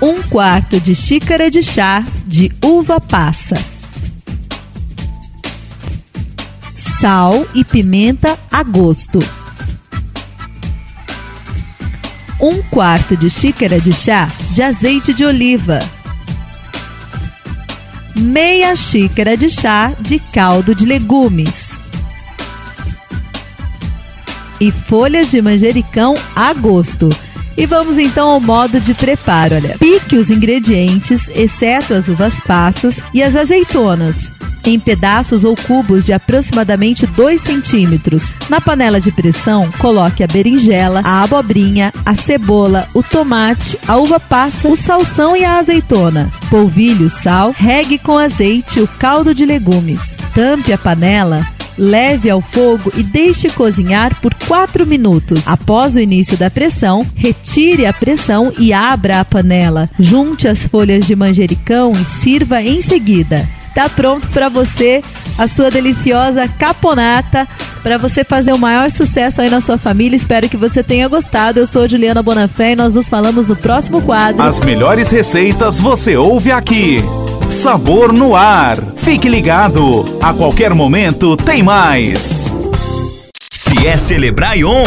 Um 0.01 0.23
quarto 0.23 0.79
de 0.79 0.95
xícara 0.95 1.51
de 1.51 1.61
chá 1.61 2.01
de 2.25 2.49
uva 2.63 3.01
passa. 3.01 3.80
Sal 7.01 7.47
e 7.55 7.63
pimenta 7.63 8.37
a 8.51 8.61
gosto. 8.61 9.17
Um 12.39 12.61
quarto 12.61 13.17
de 13.17 13.27
xícara 13.27 13.81
de 13.81 13.91
chá 13.91 14.29
de 14.51 14.61
azeite 14.61 15.11
de 15.11 15.25
oliva. 15.25 15.79
Meia 18.15 18.75
xícara 18.75 19.35
de 19.35 19.49
chá 19.49 19.95
de 19.99 20.19
caldo 20.31 20.75
de 20.75 20.85
legumes. 20.85 21.75
E 24.59 24.69
folhas 24.69 25.31
de 25.31 25.41
manjericão 25.41 26.13
a 26.35 26.53
gosto. 26.53 27.09
E 27.57 27.65
vamos 27.65 27.97
então 27.97 28.29
ao 28.29 28.39
modo 28.39 28.79
de 28.79 28.93
preparo. 28.93 29.55
Olha, 29.55 29.75
pique 29.79 30.17
os 30.17 30.29
ingredientes, 30.29 31.31
exceto 31.33 31.95
as 31.95 32.07
uvas 32.07 32.39
passas 32.41 33.03
e 33.11 33.23
as 33.23 33.35
azeitonas, 33.35 34.31
em 34.65 34.79
pedaços 34.79 35.43
ou 35.43 35.55
cubos 35.55 36.05
de 36.05 36.13
aproximadamente 36.13 37.05
2 37.07 37.41
centímetros. 37.41 38.33
Na 38.49 38.61
panela 38.61 38.99
de 38.99 39.11
pressão, 39.11 39.71
coloque 39.79 40.23
a 40.23 40.27
berinjela, 40.27 41.01
a 41.03 41.23
abobrinha, 41.23 41.93
a 42.05 42.15
cebola, 42.15 42.87
o 42.93 43.01
tomate, 43.01 43.77
a 43.87 43.97
uva 43.97 44.19
passa, 44.19 44.67
o 44.67 44.75
salsão 44.75 45.35
e 45.35 45.43
a 45.43 45.57
azeitona. 45.57 46.31
Polvilhe 46.49 47.05
o 47.05 47.09
sal, 47.09 47.53
regue 47.57 47.97
com 47.97 48.17
azeite 48.17 48.79
o 48.79 48.87
caldo 48.87 49.33
de 49.33 49.45
legumes. 49.45 50.17
Tampe 50.33 50.73
a 50.73 50.77
panela 50.77 51.47
leve 51.77 52.29
ao 52.29 52.41
fogo 52.41 52.91
e 52.95 53.03
deixe 53.03 53.49
cozinhar 53.49 54.19
por 54.21 54.33
4 54.47 54.85
minutos. 54.85 55.47
Após 55.47 55.95
o 55.95 55.99
início 55.99 56.37
da 56.37 56.49
pressão, 56.49 57.05
retire 57.15 57.85
a 57.85 57.93
pressão 57.93 58.53
e 58.57 58.71
abra 58.71 59.19
a 59.19 59.25
panela. 59.25 59.89
Junte 59.97 60.47
as 60.47 60.59
folhas 60.59 61.05
de 61.05 61.15
manjericão 61.15 61.93
e 61.93 62.05
sirva 62.05 62.61
em 62.61 62.81
seguida. 62.81 63.47
Tá 63.73 63.87
pronto 63.89 64.27
para 64.27 64.49
você 64.49 65.03
a 65.37 65.47
sua 65.47 65.71
deliciosa 65.71 66.47
caponata 66.47 67.47
para 67.81 67.97
você 67.97 68.23
fazer 68.23 68.53
o 68.53 68.57
maior 68.57 68.91
sucesso 68.91 69.41
aí 69.41 69.49
na 69.49 69.61
sua 69.61 69.77
família. 69.77 70.15
Espero 70.15 70.47
que 70.47 70.57
você 70.57 70.83
tenha 70.83 71.07
gostado. 71.07 71.59
Eu 71.59 71.67
sou 71.67 71.87
Juliana 71.87 72.21
Bonafé 72.21 72.73
e 72.73 72.75
nós 72.75 72.95
nos 72.95 73.09
falamos 73.09 73.47
no 73.47 73.55
próximo 73.55 74.01
quadro. 74.01 74.41
As 74.41 74.59
melhores 74.59 75.09
receitas 75.09 75.79
você 75.79 76.15
ouve 76.15 76.51
aqui. 76.51 76.97
Sabor 77.49 78.13
no 78.13 78.35
ar. 78.35 78.77
Fique 78.97 79.27
ligado. 79.27 80.19
A 80.21 80.33
qualquer 80.33 80.73
momento 80.73 81.35
tem 81.35 81.63
mais. 81.63 82.51
Se 83.51 83.87
é 83.87 83.97
celebrar 83.97 84.57
Ion, 84.57 84.83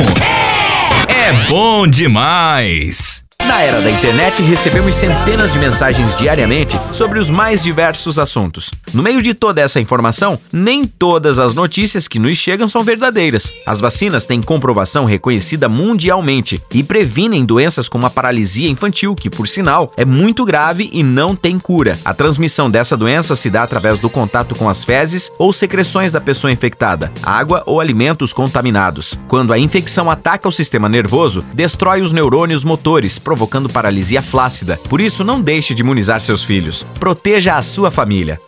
é, 1.08 1.28
é 1.28 1.32
bom 1.48 1.86
demais. 1.86 3.23
Na 3.46 3.60
era 3.60 3.80
da 3.80 3.90
internet, 3.90 4.42
recebemos 4.42 4.94
centenas 4.94 5.52
de 5.52 5.58
mensagens 5.58 6.14
diariamente 6.16 6.80
sobre 6.90 7.18
os 7.18 7.28
mais 7.28 7.62
diversos 7.62 8.18
assuntos. 8.18 8.70
No 8.92 9.02
meio 9.02 9.20
de 9.22 9.34
toda 9.34 9.60
essa 9.60 9.78
informação, 9.78 10.38
nem 10.50 10.84
todas 10.84 11.38
as 11.38 11.54
notícias 11.54 12.08
que 12.08 12.18
nos 12.18 12.38
chegam 12.38 12.66
são 12.66 12.82
verdadeiras. 12.82 13.52
As 13.66 13.80
vacinas 13.80 14.24
têm 14.24 14.40
comprovação 14.40 15.04
reconhecida 15.04 15.68
mundialmente 15.68 16.60
e 16.72 16.82
previnem 16.82 17.44
doenças 17.44 17.88
como 17.88 18.06
a 18.06 18.10
paralisia 18.10 18.68
infantil, 18.68 19.14
que, 19.14 19.28
por 19.28 19.46
sinal, 19.46 19.92
é 19.96 20.06
muito 20.06 20.44
grave 20.44 20.88
e 20.90 21.02
não 21.02 21.36
tem 21.36 21.58
cura. 21.58 21.98
A 22.04 22.14
transmissão 22.14 22.70
dessa 22.70 22.96
doença 22.96 23.36
se 23.36 23.50
dá 23.50 23.62
através 23.62 23.98
do 23.98 24.08
contato 24.08 24.54
com 24.54 24.68
as 24.68 24.84
fezes 24.84 25.30
ou 25.38 25.52
secreções 25.52 26.12
da 26.12 26.20
pessoa 26.20 26.50
infectada, 26.50 27.12
água 27.22 27.62
ou 27.66 27.78
alimentos 27.78 28.32
contaminados. 28.32 29.18
Quando 29.28 29.52
a 29.52 29.58
infecção 29.58 30.10
ataca 30.10 30.48
o 30.48 30.52
sistema 30.52 30.88
nervoso, 30.88 31.44
destrói 31.52 32.02
os 32.02 32.12
neurônios 32.12 32.64
motores, 32.64 33.18
provocando 33.18 33.43
paralisia 33.68 34.22
flácida. 34.22 34.78
Por 34.88 35.00
isso, 35.00 35.24
não 35.24 35.40
deixe 35.40 35.74
de 35.74 35.82
imunizar 35.82 36.20
seus 36.20 36.44
filhos. 36.44 36.84
Proteja 36.98 37.56
a 37.56 37.62
sua 37.62 37.90
família. 37.90 38.40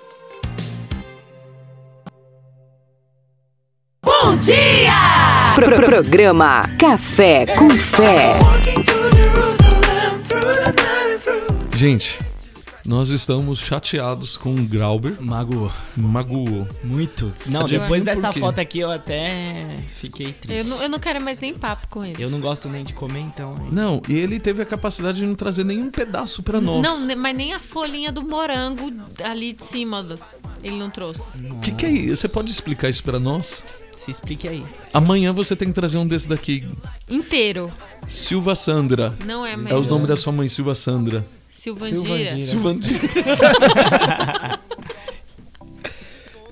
Bom 4.05 4.37
dia! 4.37 4.93
Pro 5.55 5.77
programa 5.77 6.69
Café 6.79 7.47
com 7.47 7.71
Fé. 7.71 8.39
Gente, 11.75 12.19
nós 12.87 13.11
estamos 13.11 13.59
chateados 13.61 14.37
com 14.37 14.55
o 14.55 14.65
Grauber. 14.65 15.17
Magoou. 15.21 15.71
Magoou. 15.97 16.69
Muito. 16.85 17.33
Não, 17.47 17.61
Adivinha 17.61 17.81
depois 17.83 18.05
dessa 18.05 18.33
foto 18.33 18.61
aqui 18.61 18.79
eu 18.79 18.91
até 18.91 19.79
fiquei 19.89 20.33
triste. 20.33 20.59
Eu 20.59 20.65
não, 20.65 20.83
eu 20.83 20.89
não 20.89 20.99
quero 20.99 21.21
mais 21.21 21.39
nem 21.39 21.53
papo 21.53 21.89
com 21.89 22.05
ele. 22.05 22.23
Eu 22.23 22.31
não 22.31 22.41
gosto 22.41 22.69
nem 22.69 22.85
de 22.85 22.93
comer, 22.93 23.21
então. 23.21 23.57
Não, 23.73 24.01
e 24.09 24.15
ele 24.15 24.39
teve 24.39 24.63
a 24.63 24.67
capacidade 24.67 25.19
de 25.19 25.27
não 25.27 25.35
trazer 25.35 25.65
nenhum 25.65 25.91
pedaço 25.91 26.43
pra 26.43 26.61
nós. 26.61 26.83
Não, 26.83 27.17
mas 27.17 27.37
nem 27.37 27.53
a 27.55 27.59
folhinha 27.59 28.13
do 28.13 28.23
morango 28.23 28.93
ali 29.25 29.53
de 29.53 29.65
cima 29.65 30.03
do- 30.03 30.19
ele 30.63 30.77
não 30.77 30.91
trouxe. 30.91 31.43
O 31.47 31.59
que, 31.61 31.73
que 31.73 31.87
é 31.87 31.91
isso? 31.91 32.17
Você 32.17 32.29
pode 32.29 32.51
explicar 32.51 32.89
isso 32.89 33.03
pra 33.03 33.19
nós? 33.21 33.63
Se 33.93 34.11
explique 34.11 34.47
aí. 34.49 34.65
Amanhã 34.93 35.33
você 35.33 35.55
tem 35.57 35.69
que 35.69 35.75
trazer 35.75 35.99
um 35.99 36.07
desse 36.07 36.29
daqui. 36.29 36.67
Inteiro. 37.09 37.71
Silva 38.09 38.55
Sandra. 38.55 39.15
Não 39.25 39.45
é, 39.47 39.57
mas- 39.57 39.71
É 39.73 39.75
o 39.75 39.83
nome 39.85 40.07
da 40.07 40.17
sua 40.17 40.33
mãe, 40.33 40.49
Silva 40.49 40.75
Sandra. 40.75 41.25
Silvandira. 41.57 42.41
Silvandira. 42.41 43.01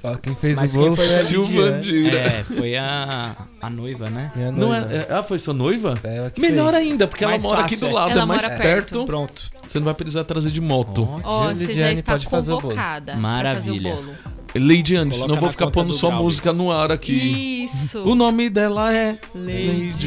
Ó, 0.02 0.16
quem 0.16 0.35
fez 0.35 0.59
Mas 0.59 0.72
o 0.72 0.74
quem 0.74 0.82
bolo 0.82 0.97
foi 0.97 1.05
a 1.05 1.09
a 1.09 1.12
Silvandira. 1.12 2.18
É, 2.18 2.31
foi 2.44 2.76
a, 2.76 3.35
a 3.62 3.70
noiva, 3.70 4.10
né? 4.10 4.31
Minha 4.36 4.52
Não 4.52 4.68
noiva. 4.68 4.93
é, 4.93 4.97
é- 4.97 5.06
Ah, 5.10 5.22
foi 5.22 5.39
sua 5.39 5.55
noiva? 5.55 5.94
É, 6.05 6.16
ela 6.18 6.31
que 6.31 6.40
Melhor 6.43 6.72
fez. 6.74 6.86
ainda, 6.86 7.06
porque 7.06 7.24
Mais 7.24 7.43
ela 7.43 7.51
mora 7.52 7.62
fácil, 7.62 7.74
aqui 7.76 7.85
do 7.85 7.90
é. 7.90 7.93
lado, 7.94 8.10
Ela 8.10 8.22
é 8.22 8.26
mais 8.26 8.43
mora 8.43 8.56
perto. 8.59 8.93
perto. 8.94 9.05
Pronto. 9.06 9.43
Você 9.66 9.78
não 9.78 9.85
vai 9.86 9.94
precisar 9.94 10.24
trazer 10.24 10.51
de 10.51 10.60
moto. 10.60 11.09
Ó, 11.24 11.47
Gil 11.47 11.56
você 11.56 11.64
já 11.64 11.68
Lidiane 11.72 11.93
está 11.94 12.12
pode 12.12 12.26
fazer 12.26 12.52
o 12.52 12.56
bolo. 12.56 12.68
convocada 12.74 13.12
pra 13.12 13.20
Maravilha. 13.20 13.55
fazer 13.55 13.70
o 13.70 13.82
bolo. 13.82 14.14
Leidiane, 14.56 15.10
Coloca 15.10 15.22
senão 15.22 15.35
eu 15.35 15.40
vou 15.40 15.47
na 15.48 15.52
ficar 15.52 15.64
conta 15.64 15.74
pondo 15.81 15.89
do 15.89 15.94
sua 15.94 16.10
Graubes. 16.10 16.24
música 16.26 16.52
no 16.52 16.70
ar 16.70 16.93
aqui. 16.93 17.64
Isso. 17.64 17.98
O 18.05 18.14
nome 18.14 18.48
dela 18.51 18.93
é 18.94 19.18
Leidiane. 19.35 20.05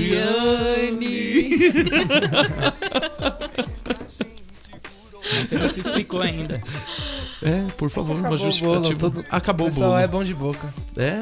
Mas 3.20 3.77
você 5.46 5.58
não 5.58 5.70
se 5.70 5.80
explicou 5.82 6.22
ainda. 6.22 6.62
É, 7.44 7.68
por 7.78 7.90
favor, 7.90 8.14
uma 8.16 8.28
Acabou 8.28 8.38
o 8.38 8.42
justificativa. 8.42 9.10
bolo, 9.10 9.12
todo- 9.24 9.26
Acabou 9.30 9.68
o 9.68 9.70
pessoal 9.70 9.90
bolo. 9.92 10.02
é 10.02 10.08
bom 10.08 10.24
de 10.24 10.34
boca. 10.34 10.74
É. 10.96 11.22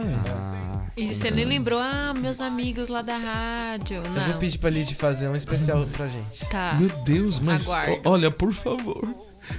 E 0.98 1.14
você 1.14 1.30
nem 1.30 1.44
lembrou, 1.46 1.80
ah, 1.80 2.14
meus 2.18 2.40
amigos 2.40 2.88
lá 2.88 3.02
da 3.02 3.18
rádio. 3.18 3.98
Eu 3.98 4.12
Não. 4.12 4.24
vou 4.26 4.34
pedir 4.36 4.58
pra 4.60 4.70
Lid 4.70 4.96
fazer 4.96 5.28
um 5.28 5.36
especial 5.36 5.86
pra 5.88 6.08
gente. 6.08 6.46
Tá. 6.50 6.76
Meu 6.80 6.90
Deus, 7.04 7.40
mas 7.40 7.68
Aguardo. 7.68 8.02
olha, 8.06 8.32
por 8.32 8.54
favor, 8.54 9.14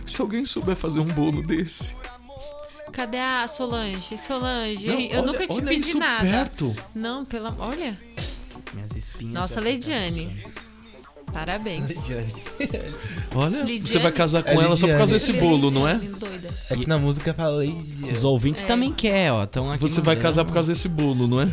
se 0.06 0.20
alguém 0.22 0.44
souber 0.46 0.74
fazer 0.76 1.00
um 1.00 1.04
bolo 1.04 1.42
desse. 1.42 1.94
Cadê 2.92 3.18
a 3.18 3.46
Solange? 3.46 4.16
Solange, 4.16 4.86
Não, 4.88 4.98
eu 4.98 5.18
olha- 5.20 5.26
nunca 5.32 5.46
te 5.46 5.58
olha 5.58 5.68
pedi 5.68 5.80
isso 5.80 5.98
nada. 5.98 6.22
perto. 6.24 6.74
Não, 6.94 7.26
pela. 7.26 7.54
Olha. 7.58 7.94
Minhas 8.72 8.96
espinhas. 8.96 9.34
Nossa, 9.34 9.60
Leidiane. 9.60 10.42
Parabéns. 11.32 12.10
Lidiane. 12.10 12.32
Olha, 13.34 13.58
Lidiane? 13.62 13.80
você 13.88 13.98
vai 13.98 14.12
casar 14.12 14.42
com 14.42 14.50
É 14.50 14.64
ela 14.64 14.76
só 14.76 14.86
por 14.86 14.96
causa 14.96 15.12
desse 15.14 15.32
Lidiane. 15.32 15.56
bolo, 15.56 15.70
não 15.70 15.86
é? 15.88 15.94
Doida. 15.96 16.48
É 16.70 16.76
que 16.76 16.88
na 16.88 16.98
música 16.98 17.34
fala 17.34 17.64
Lidiane. 17.64 18.12
Os 18.12 18.24
ouvintes 18.24 18.64
É. 18.64 18.66
também 18.66 18.92
querem, 18.92 19.30
ó. 19.30 19.44
Tão 19.46 19.70
aqui 19.70 19.82
Você 19.82 20.00
vai 20.00 20.14
mandando. 20.14 20.22
casar 20.22 20.44
por 20.44 20.54
causa 20.54 20.72
desse 20.72 20.88
bolo, 20.88 21.26
não 21.28 21.40
é? 21.40 21.48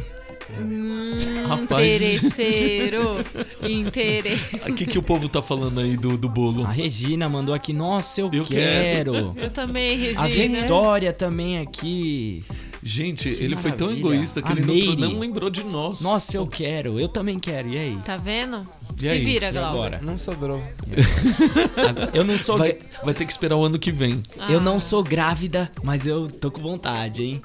Hum, 0.59 1.13
Rapaz. 1.47 1.85
interesseiro. 1.95 3.23
Intere... 3.63 4.37
O 4.69 4.73
que, 4.75 4.85
que 4.85 4.97
o 4.99 5.03
povo 5.03 5.27
tá 5.29 5.41
falando 5.41 5.79
aí 5.79 5.95
do, 5.97 6.17
do 6.17 6.27
bolo? 6.29 6.65
A 6.65 6.71
Regina 6.71 7.27
mandou 7.29 7.55
aqui, 7.55 7.71
nossa, 7.73 8.21
eu, 8.21 8.29
Eu 8.31 8.43
quero. 8.45 9.33
Eu 9.37 9.49
também, 9.49 9.95
A 10.17 10.23
Regina. 10.23 10.61
Vitória 10.61 11.13
também 11.13 11.59
aqui. 11.59 12.43
Gente, 12.83 13.31
Que 13.33 13.43
ele 13.43 13.55
foi 13.55 13.71
tão 13.71 13.87
maravilha. 13.87 14.07
egoísta 14.15 14.41
que 14.41 14.49
A 14.49 14.51
ele 14.51 14.61
Meire. 14.65 14.95
não, 14.97 15.17
lembrou 15.19 15.49
de 15.49 15.63
nós. 15.63 16.01
Nossa, 16.01 16.37
eu 16.37 16.45
quero. 16.45 16.99
Eu 16.99 17.07
também 17.07 17.39
quero. 17.39 17.69
E 17.69 17.77
aí? 17.77 17.97
Tá 18.03 18.17
vendo? 18.17 18.67
E 18.97 19.01
Se 19.03 19.09
aí? 19.09 19.23
vira, 19.23 19.51
Glauber. 19.51 19.69
agora? 19.69 19.99
Não 20.01 20.17
sobrou. 20.17 20.61
Eu 22.13 22.23
não 22.23 22.37
sou. 22.37 22.57
Vai, 22.57 22.77
vai 23.03 23.13
ter 23.13 23.25
que 23.25 23.31
esperar 23.31 23.55
o 23.55 23.63
ano 23.63 23.79
que 23.79 23.91
vem. 23.91 24.21
Eu 24.49 24.57
Ah. 24.59 24.61
não 24.61 24.79
sou 24.79 25.03
grávida, 25.03 25.71
mas 25.83 26.05
eu 26.05 26.27
tô 26.27 26.51
com 26.51 26.61
vontade, 26.61 27.23
hein? 27.23 27.41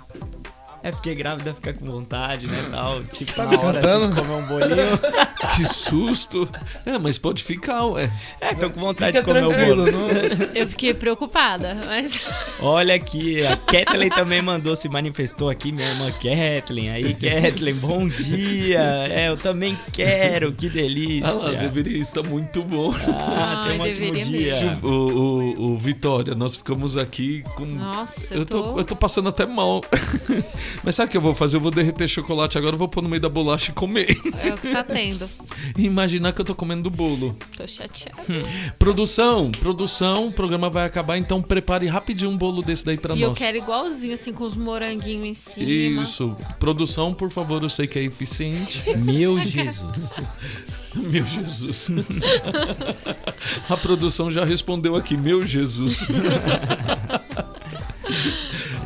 É 0.83 0.91
porque 0.93 1.15
grávida 1.15 1.53
fica 1.55 1.73
com 1.75 1.85
vontade, 1.87 2.47
né, 2.47 2.65
tal. 2.71 3.03
Tipo, 3.05 3.33
Tá 3.35 3.45
na 3.47 3.59
hora 3.61 3.81
contando? 3.81 4.05
assim, 4.05 4.15
de 4.15 4.21
comer 4.21 4.33
um 4.33 4.47
bolinho. 4.47 5.29
Que 5.57 5.65
susto! 5.65 6.49
É, 6.85 6.99
mas 6.99 7.17
pode 7.17 7.43
ficar, 7.43 7.85
ué. 7.87 8.11
É, 8.41 8.55
tô 8.55 8.69
com 8.71 8.81
vontade 8.81 9.17
Fica 9.19 9.21
de 9.21 9.41
comer 9.41 9.45
o 9.47 9.49
tranquilo, 9.51 9.85
bolo. 9.85 9.93
não... 9.93 10.49
Eu 10.55 10.67
fiquei 10.67 10.93
preocupada, 10.93 11.81
mas. 11.87 12.21
Olha 12.61 12.95
aqui, 12.95 13.45
a 13.47 13.57
Kathleen 13.57 14.11
também 14.11 14.43
mandou, 14.43 14.75
se 14.77 14.89
manifestou 14.89 15.49
aqui, 15.49 15.71
minha 15.73 15.89
irmã 15.89 16.11
Kathleen. 16.13 16.91
Aí, 16.91 17.15
Kathleen, 17.15 17.77
bom 17.77 18.07
dia. 18.09 18.81
É, 19.11 19.29
eu 19.29 19.37
também 19.37 19.79
quero, 19.93 20.53
que 20.53 20.69
delícia. 20.69 21.29
Ah 21.29 21.33
lá, 21.33 21.51
deveria 21.53 21.99
estar 21.99 22.23
muito 22.25 22.63
bom. 22.65 22.93
Ah, 23.09 23.63
tem 23.65 23.79
um 23.79 23.83
Ai, 23.83 23.91
ótimo 23.93 24.13
deveria 24.13 24.25
dia. 24.25 24.39
mesmo. 24.39 24.87
O, 24.87 24.91
o, 24.91 25.73
o 25.75 25.79
Vitória, 25.79 26.35
nós 26.35 26.57
ficamos 26.57 26.97
aqui 26.97 27.43
com. 27.57 27.65
Nossa, 27.65 28.35
eu 28.35 28.41
eu 28.41 28.47
tô, 28.47 28.63
tô. 28.73 28.79
eu 28.81 28.85
tô 28.85 28.97
passando 28.97 29.29
até 29.29 29.47
mal. 29.47 29.81
Mas 30.83 30.95
sabe 30.95 31.09
o 31.09 31.11
que 31.11 31.17
eu 31.17 31.21
vou 31.21 31.35
fazer? 31.35 31.57
Eu 31.57 31.61
vou 31.61 31.71
derreter 31.71 32.09
chocolate 32.09 32.57
agora, 32.59 32.75
eu 32.75 32.79
vou 32.79 32.89
pôr 32.89 33.03
no 33.03 33.09
meio 33.09 33.21
da 33.21 33.29
bolacha 33.29 33.71
e 33.71 33.75
comer. 33.75 34.09
É 34.43 34.55
o 34.55 34.59
que 34.59 34.73
tá 34.73 34.83
tendo. 34.83 35.29
E 35.77 35.85
imaginar 35.87 36.33
que 36.33 36.41
eu 36.41 36.45
tô 36.45 36.55
comendo 36.55 36.83
do 36.85 36.91
bolo. 36.91 37.37
Tô 37.57 37.67
chateada. 37.67 38.17
Produção, 38.79 39.51
produção, 39.53 40.29
o 40.29 40.33
programa 40.33 40.69
vai 40.71 40.87
acabar, 40.87 41.19
então 41.19 41.43
prepare 41.43 41.87
rapidinho 41.87 42.31
um 42.31 42.37
bolo 42.37 42.63
desse 42.63 42.85
daí 42.85 42.97
pra 42.97 43.15
e 43.15 43.23
eu 43.23 43.31
nós. 43.31 43.39
quero 43.39 43.57
igualzinho, 43.57 44.15
assim, 44.15 44.33
com 44.33 44.45
os 44.45 44.57
moranguinhos 44.57 45.29
em 45.29 45.35
cima. 45.35 46.03
Isso. 46.03 46.37
Produção, 46.59 47.13
por 47.15 47.31
favor, 47.31 47.63
eu 47.63 47.69
sei 47.69 47.87
que 47.87 47.99
é 47.99 48.03
eficiente. 48.03 48.83
Meu 48.99 49.41
Jesus. 49.41 50.39
Meu 50.95 51.25
Jesus. 51.25 51.91
A 53.69 53.77
produção 53.77 54.33
já 54.33 54.45
respondeu 54.45 54.97
aqui, 54.97 55.17
meu 55.17 55.47
Jesus. 55.47 56.09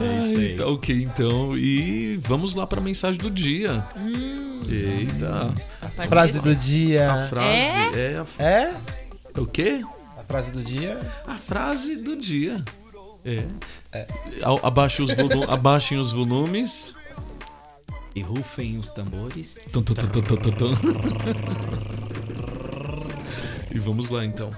É 0.03 0.19
isso 0.19 0.37
aí. 0.37 0.57
Tá 0.57 0.67
ok, 0.67 1.03
então. 1.03 1.57
E 1.57 2.17
vamos 2.17 2.55
lá 2.55 2.67
pra 2.67 2.81
mensagem 2.81 3.21
do 3.21 3.31
dia. 3.31 3.85
Hum, 3.97 4.61
Eita. 4.69 5.55
A 5.81 5.89
frase 6.07 6.43
do 6.43 6.55
dia. 6.55 7.11
A 7.13 7.29
frase 7.29 7.79
é, 7.95 8.25
a... 8.39 8.43
É? 8.43 8.75
O 9.39 9.47
quê? 9.47 9.83
A 10.17 10.23
frase 10.23 10.53
do 10.53 10.63
dia. 10.63 11.01
A 11.27 11.35
frase 11.35 12.03
do 12.03 12.17
dia. 12.17 12.63
É. 13.25 13.45
é. 13.93 14.07
Abaixe 14.63 15.03
os 15.03 15.13
volu... 15.15 15.45
Abaixem 15.51 15.99
os 15.99 16.13
volumes. 16.13 16.95
E 18.15 18.21
rufem 18.21 18.79
os 18.79 18.93
tambores. 18.93 19.59
Tum, 19.73 19.83
tum, 19.83 19.95
tum, 19.95 20.07
tum, 20.09 20.23
tum, 20.23 20.37
tum. 20.53 20.73
e 23.75 23.79
vamos 23.79 24.11
lá 24.11 24.23
então. 24.25 24.53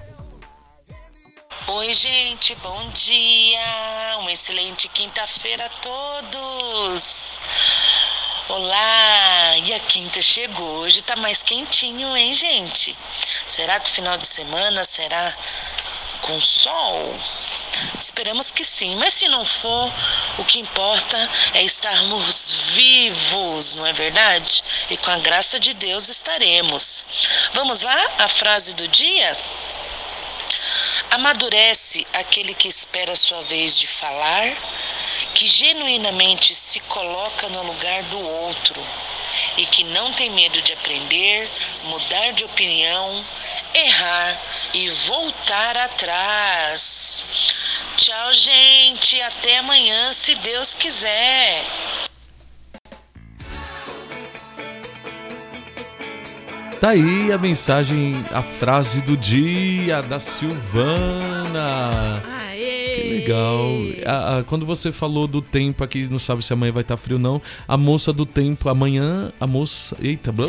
Oi, 1.77 1.93
gente, 1.93 2.55
bom 2.63 2.89
dia! 2.91 3.59
Uma 4.19 4.31
excelente 4.31 4.87
quinta-feira 4.87 5.65
a 5.65 5.69
todos! 5.69 7.37
Olá! 8.47 9.57
E 9.57 9.73
a 9.73 9.79
quinta 9.81 10.21
chegou, 10.21 10.77
hoje 10.77 11.01
tá 11.01 11.17
mais 11.17 11.43
quentinho, 11.43 12.15
hein, 12.15 12.33
gente? 12.33 12.95
Será 13.49 13.77
que 13.81 13.89
o 13.89 13.91
final 13.91 14.17
de 14.17 14.25
semana 14.25 14.85
será 14.85 15.37
com 16.21 16.39
sol? 16.39 17.13
Esperamos 17.99 18.51
que 18.51 18.63
sim, 18.63 18.95
mas 18.95 19.11
se 19.11 19.27
não 19.27 19.43
for, 19.43 19.91
o 20.37 20.45
que 20.45 20.59
importa 20.59 21.29
é 21.55 21.61
estarmos 21.61 22.53
vivos, 22.69 23.73
não 23.73 23.85
é 23.85 23.91
verdade? 23.91 24.63
E 24.89 24.95
com 24.95 25.11
a 25.11 25.17
graça 25.17 25.59
de 25.59 25.73
Deus 25.73 26.07
estaremos. 26.07 27.05
Vamos 27.53 27.81
lá? 27.81 28.11
A 28.19 28.29
frase 28.29 28.73
do 28.75 28.87
dia? 28.87 29.37
Amadurece 31.11 32.05
aquele 32.13 32.53
que 32.53 32.67
espera 32.67 33.13
a 33.13 33.15
sua 33.15 33.41
vez 33.43 33.77
de 33.77 33.87
falar, 33.87 34.55
que 35.33 35.47
genuinamente 35.47 36.53
se 36.53 36.79
coloca 36.81 37.49
no 37.49 37.63
lugar 37.63 38.03
do 38.03 38.19
outro 38.19 38.85
e 39.57 39.65
que 39.65 39.83
não 39.85 40.11
tem 40.13 40.29
medo 40.31 40.61
de 40.61 40.73
aprender, 40.73 41.49
mudar 41.83 42.31
de 42.31 42.45
opinião, 42.45 43.25
errar 43.73 44.41
e 44.73 44.89
voltar 44.89 45.77
atrás. 45.77 47.25
Tchau, 47.97 48.33
gente. 48.33 49.21
Até 49.21 49.59
amanhã, 49.59 50.11
se 50.13 50.35
Deus 50.35 50.75
quiser. 50.75 51.65
Tá 56.85 56.91
aí 56.91 57.31
a 57.31 57.37
mensagem, 57.39 58.13
a 58.31 58.43
frase 58.43 59.01
do 59.01 59.17
dia 59.17 60.03
da 60.03 60.19
Silvana. 60.19 62.21
Aê. 62.47 62.93
Que 62.93 63.09
legal. 63.09 63.69
A, 64.05 64.37
a, 64.37 64.43
quando 64.43 64.67
você 64.67 64.91
falou 64.91 65.25
do 65.25 65.41
tempo 65.41 65.83
aqui, 65.83 66.07
não 66.07 66.19
sabe 66.19 66.45
se 66.45 66.53
amanhã 66.53 66.71
vai 66.71 66.83
estar 66.83 66.95
tá 66.95 67.01
frio 67.01 67.17
não. 67.17 67.41
A 67.67 67.75
moça 67.75 68.13
do 68.13 68.23
tempo, 68.23 68.69
amanhã, 68.69 69.33
a 69.39 69.47
moça. 69.47 69.97
Eita, 69.99 70.31
blá, 70.31 70.45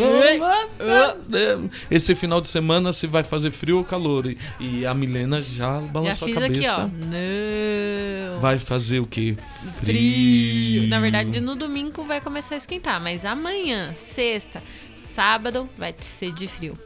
esse 1.90 2.14
final 2.14 2.38
de 2.38 2.48
semana 2.48 2.92
se 2.92 3.06
vai 3.06 3.24
fazer 3.24 3.50
frio 3.50 3.78
ou 3.78 3.84
calor. 3.84 4.26
E, 4.26 4.36
e 4.60 4.84
a 4.84 4.92
Milena 4.92 5.40
já 5.40 5.80
balançou 5.80 6.28
já 6.28 6.38
a 6.38 6.42
cabeça. 6.42 6.82
Aqui, 6.82 6.92
ó. 7.02 7.06
Não. 7.06 8.40
Vai 8.40 8.58
fazer 8.58 9.00
o 9.00 9.06
quê? 9.06 9.34
Frio. 9.80 10.82
frio. 10.82 10.88
Na 10.88 11.00
verdade, 11.00 11.40
no 11.40 11.56
domingo 11.56 12.04
vai 12.04 12.20
começar 12.20 12.56
a 12.56 12.58
esquentar, 12.58 13.00
mas 13.00 13.24
amanhã, 13.24 13.92
sexta, 13.94 14.62
sábado, 14.96 15.68
vai 15.76 15.94
ser 15.98 16.32
de 16.32 16.48
frio. 16.48 16.78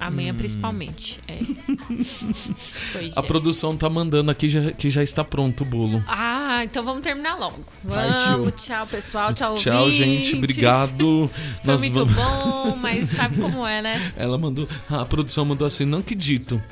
Amanhã, 0.00 0.32
hum. 0.32 0.36
principalmente. 0.36 1.18
É. 1.26 1.40
a 3.16 3.20
é. 3.20 3.22
produção 3.22 3.76
tá 3.76 3.90
mandando 3.90 4.30
aqui 4.30 4.48
já, 4.48 4.70
que 4.70 4.88
já 4.88 5.02
está 5.02 5.24
pronto 5.24 5.62
o 5.62 5.66
bolo. 5.66 6.02
Ah, 6.06 6.60
então 6.62 6.84
vamos 6.84 7.02
terminar 7.02 7.34
logo. 7.34 7.64
Vamos, 7.82 8.64
tchau, 8.64 8.86
pessoal. 8.86 9.32
Tchau, 9.34 9.56
Tchau, 9.56 9.86
ouvintes. 9.86 9.98
gente. 9.98 10.36
Obrigado. 10.36 11.30
Foi 11.62 11.72
Nós 11.72 11.80
muito 11.80 12.06
vamos... 12.06 12.14
bom, 12.14 12.78
mas 12.80 13.08
sabe 13.08 13.40
como 13.40 13.66
é, 13.66 13.82
né? 13.82 14.12
Ela 14.16 14.38
mandou. 14.38 14.68
A 14.88 15.04
produção 15.04 15.44
mandou 15.44 15.66
assim: 15.66 15.84
não 15.84 15.98
acredito. 15.98 16.62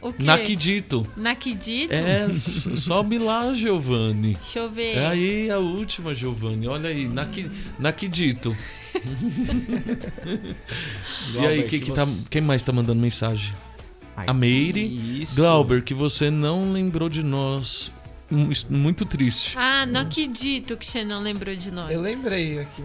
O 0.00 0.12
quê? 0.12 0.22
Naquidito. 0.22 1.06
Naquidito? 1.16 1.92
É, 1.92 2.28
sobe 2.30 3.18
lá, 3.18 3.52
Giovanni. 3.52 4.34
Deixa 4.34 4.58
eu 4.58 4.70
ver. 4.70 4.96
É 4.96 5.06
aí 5.06 5.50
a 5.50 5.58
última, 5.58 6.14
Giovanni. 6.14 6.68
Olha 6.68 6.90
aí, 6.90 7.08
Naqui, 7.08 7.50
Naquidito. 7.78 8.56
e 11.34 11.38
aí, 11.38 11.62
que, 11.64 11.78
que, 11.78 11.86
que 11.86 11.92
tá, 11.92 12.06
quem 12.30 12.40
mais 12.40 12.62
tá 12.62 12.72
mandando 12.72 13.00
mensagem? 13.00 13.52
Ai, 14.16 14.26
a 14.28 14.32
Meire. 14.32 15.24
Glauber, 15.34 15.82
que 15.82 15.92
você 15.92 16.30
não 16.30 16.72
lembrou 16.72 17.08
de 17.08 17.22
nós. 17.22 17.92
Muito 18.68 19.04
triste. 19.04 19.56
Ah, 19.56 19.86
não 19.86 20.00
acredito 20.00 20.76
que 20.76 20.86
você 20.86 21.04
não 21.04 21.20
lembrou 21.20 21.54
de 21.54 21.70
nós. 21.70 21.90
Eu 21.90 22.00
lembrei 22.00 22.58
aqui. 22.58 22.82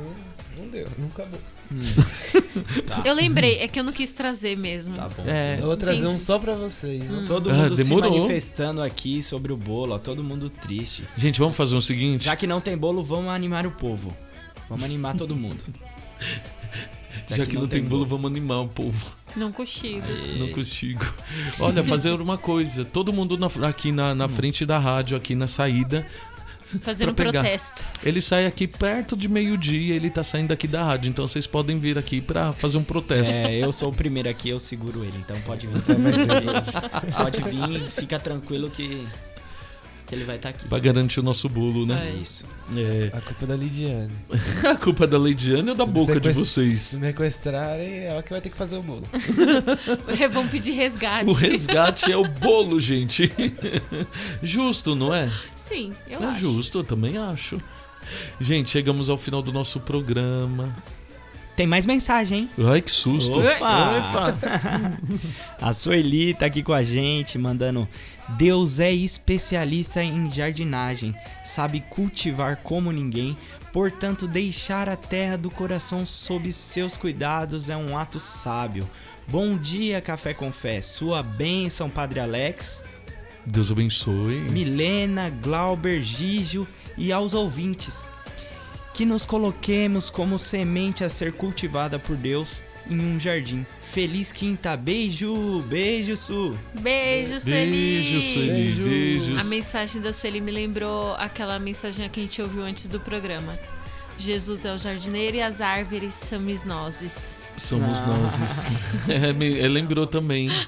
Não 0.57 0.67
deu, 0.67 0.87
não 0.97 1.07
acabou. 1.07 1.39
Hum. 1.71 2.81
tá. 2.85 3.01
Eu 3.05 3.13
lembrei, 3.13 3.59
é 3.59 3.67
que 3.67 3.79
eu 3.79 3.83
não 3.83 3.93
quis 3.93 4.11
trazer 4.11 4.57
mesmo. 4.57 4.95
Tá 4.95 5.07
bom. 5.07 5.23
É, 5.25 5.57
eu 5.59 5.67
vou 5.67 5.77
trazer 5.77 5.99
Entendi. 5.99 6.15
um 6.15 6.19
só 6.19 6.37
pra 6.37 6.53
vocês. 6.53 7.09
Hum. 7.09 7.23
Todo 7.25 7.49
ah, 7.49 7.53
mundo 7.53 7.73
ah, 7.73 7.83
se 7.83 7.95
manifestando 7.95 8.83
aqui 8.83 9.23
sobre 9.23 9.53
o 9.53 9.57
bolo, 9.57 9.95
ó, 9.95 9.99
todo 9.99 10.23
mundo 10.23 10.49
triste. 10.49 11.07
Gente, 11.15 11.39
vamos 11.39 11.55
fazer 11.55 11.75
o 11.75 11.81
seguinte. 11.81 12.25
Já 12.25 12.35
que 12.35 12.45
não 12.45 12.59
tem 12.59 12.77
bolo, 12.77 13.01
vamos 13.01 13.31
animar 13.31 13.65
o 13.65 13.71
povo. 13.71 14.15
Vamos 14.69 14.83
animar 14.83 15.15
todo 15.15 15.35
mundo. 15.35 15.63
Já, 17.29 17.37
Já 17.37 17.45
que, 17.45 17.51
que, 17.51 17.55
não, 17.55 17.67
tem, 17.67 17.81
tem 17.81 17.89
bolo, 17.89 18.05
vamos 18.05 18.29
animar 18.29 18.61
o 18.61 18.67
povo. 18.67 19.15
Não 19.35 19.51
consigo. 19.51 20.05
Aê. 20.05 20.37
Não 20.37 20.49
consigo. 20.49 21.05
Olha, 21.59 21.83
fazer 21.83 22.11
uma 22.11 22.37
coisa. 22.37 22.83
Todo 22.83 23.13
mundo 23.13 23.37
na, 23.37 23.47
aqui 23.67 23.91
na, 23.91 24.13
na 24.13 24.25
hum. 24.25 24.29
frente 24.29 24.65
da 24.65 24.77
rádio, 24.77 25.15
aqui 25.15 25.35
na 25.35 25.47
saída, 25.47 26.05
Fazer 26.79 27.09
um 27.09 27.13
pegar. 27.13 27.31
protesto. 27.31 27.83
Ele 28.03 28.21
sai 28.21 28.45
aqui 28.45 28.67
perto 28.67 29.15
de 29.17 29.27
meio-dia, 29.27 29.95
ele 29.95 30.09
tá 30.09 30.23
saindo 30.23 30.51
aqui 30.51 30.67
da 30.67 30.83
rádio, 30.83 31.09
então 31.09 31.27
vocês 31.27 31.45
podem 31.47 31.79
vir 31.79 31.97
aqui 31.97 32.21
para 32.21 32.53
fazer 32.53 32.77
um 32.77 32.83
protesto. 32.83 33.45
É, 33.47 33.59
eu 33.59 33.71
sou 33.71 33.89
o 33.89 33.93
primeiro 33.93 34.29
aqui, 34.29 34.49
eu 34.49 34.59
seguro 34.59 35.03
ele, 35.03 35.17
então 35.17 35.35
pode 35.41 35.67
vir. 35.67 35.81
pode 37.17 37.41
vir, 37.43 37.89
fica 37.89 38.19
tranquilo 38.19 38.69
que 38.69 39.07
que 40.11 40.15
ele 40.15 40.25
vai 40.25 40.35
estar 40.35 40.51
tá 40.51 40.57
aqui. 40.57 40.67
Pra 40.67 40.77
garantir 40.77 41.21
o 41.21 41.23
nosso 41.23 41.47
bolo, 41.47 41.85
né? 41.85 42.11
É 42.13 42.21
isso. 42.21 42.43
É. 42.75 43.15
A 43.15 43.21
culpa 43.21 43.45
é 43.45 43.47
da 43.47 43.55
Lidiane. 43.55 44.11
a 44.69 44.75
culpa 44.75 45.03
é 45.05 45.07
da 45.07 45.17
Lidiane 45.17 45.69
ou 45.69 45.75
da 45.75 45.85
se 45.85 45.89
boca 45.89 46.19
de 46.19 46.33
vocês? 46.33 46.81
Se 46.81 46.97
me 46.97 47.07
sequestrarem, 47.07 47.87
é 47.87 48.05
ela 48.07 48.21
que 48.21 48.29
vai 48.29 48.41
ter 48.41 48.49
que 48.49 48.57
fazer 48.57 48.75
o 48.75 48.83
bolo. 48.83 49.07
Vão 50.31 50.45
pedir 50.49 50.73
resgate. 50.73 51.29
O 51.29 51.33
resgate 51.33 52.11
é 52.11 52.17
o 52.17 52.27
bolo, 52.27 52.77
gente. 52.77 53.31
Justo, 54.43 54.95
não 54.95 55.15
é? 55.15 55.31
Sim, 55.55 55.93
eu 56.09 56.21
é 56.21 56.25
acho. 56.25 56.39
justo, 56.39 56.79
eu 56.79 56.83
também 56.83 57.17
acho. 57.17 57.61
Gente, 58.37 58.69
chegamos 58.69 59.09
ao 59.09 59.17
final 59.17 59.41
do 59.41 59.53
nosso 59.53 59.79
programa. 59.79 60.75
Tem 61.61 61.67
mais 61.67 61.85
mensagem, 61.85 62.39
hein? 62.39 62.49
Ai, 62.71 62.81
que 62.81 62.91
susto. 62.91 63.37
Opa! 63.39 64.33
a 65.61 65.71
Sueli 65.71 66.33
tá 66.33 66.47
aqui 66.47 66.63
com 66.63 66.73
a 66.73 66.81
gente, 66.83 67.37
mandando 67.37 67.87
Deus 68.29 68.79
é 68.79 68.91
especialista 68.91 70.01
em 70.01 70.27
jardinagem, 70.27 71.13
sabe 71.43 71.81
cultivar 71.87 72.57
como 72.63 72.91
ninguém, 72.91 73.37
portanto, 73.71 74.27
deixar 74.27 74.89
a 74.89 74.95
terra 74.95 75.37
do 75.37 75.51
coração 75.51 76.03
sob 76.03 76.51
seus 76.51 76.97
cuidados 76.97 77.69
é 77.69 77.77
um 77.77 77.95
ato 77.95 78.19
sábio. 78.19 78.89
Bom 79.27 79.55
dia, 79.55 80.01
Café 80.01 80.33
com 80.33 80.51
Fé. 80.51 80.81
Sua 80.81 81.21
bênção, 81.21 81.91
Padre 81.91 82.21
Alex. 82.21 82.83
Deus 83.45 83.71
abençoe. 83.71 84.49
Milena, 84.49 85.29
Glauber, 85.29 86.01
Gígio 86.01 86.67
e 86.97 87.11
aos 87.11 87.35
ouvintes. 87.35 88.09
Que 89.01 89.05
nos 89.07 89.25
coloquemos 89.25 90.11
como 90.11 90.37
semente 90.37 91.03
a 91.03 91.09
ser 91.09 91.33
cultivada 91.33 91.97
por 91.97 92.15
Deus 92.15 92.61
em 92.87 92.99
um 92.99 93.19
jardim. 93.19 93.65
Feliz 93.81 94.31
quinta. 94.31 94.77
Beijo, 94.77 95.63
beijo, 95.63 96.15
Su. 96.15 96.55
Beijo, 96.71 97.39
Sueli. 97.39 97.71
Beijo, 97.71 98.21
Sueli. 98.21 98.71
Beijos. 98.73 99.43
A 99.43 99.49
mensagem 99.49 99.99
da 100.03 100.13
Sueli 100.13 100.39
me 100.39 100.51
lembrou 100.51 101.15
aquela 101.15 101.57
mensagem 101.57 102.07
que 102.09 102.19
a 102.19 102.23
gente 102.23 102.43
ouviu 102.43 102.61
antes 102.61 102.87
do 102.87 102.99
programa. 102.99 103.57
Jesus 104.19 104.65
é 104.65 104.71
o 104.71 104.77
jardineiro 104.77 105.37
e 105.37 105.41
as 105.41 105.61
árvores 105.61 106.13
somos 106.13 106.63
nós. 106.63 107.47
Somos 107.57 108.01
ah. 108.01 108.05
nós. 108.05 108.65
É, 109.09 109.33
me, 109.33 109.67
lembrou 109.67 110.05
também. 110.05 110.51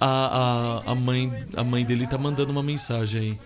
A, 0.00 0.82
a, 0.84 0.90
a, 0.90 0.94
mãe, 0.96 1.46
a 1.56 1.62
mãe 1.62 1.84
dele 1.84 2.08
tá 2.08 2.18
mandando 2.18 2.50
uma 2.50 2.64
mensagem 2.64 3.20
aí. 3.20 3.38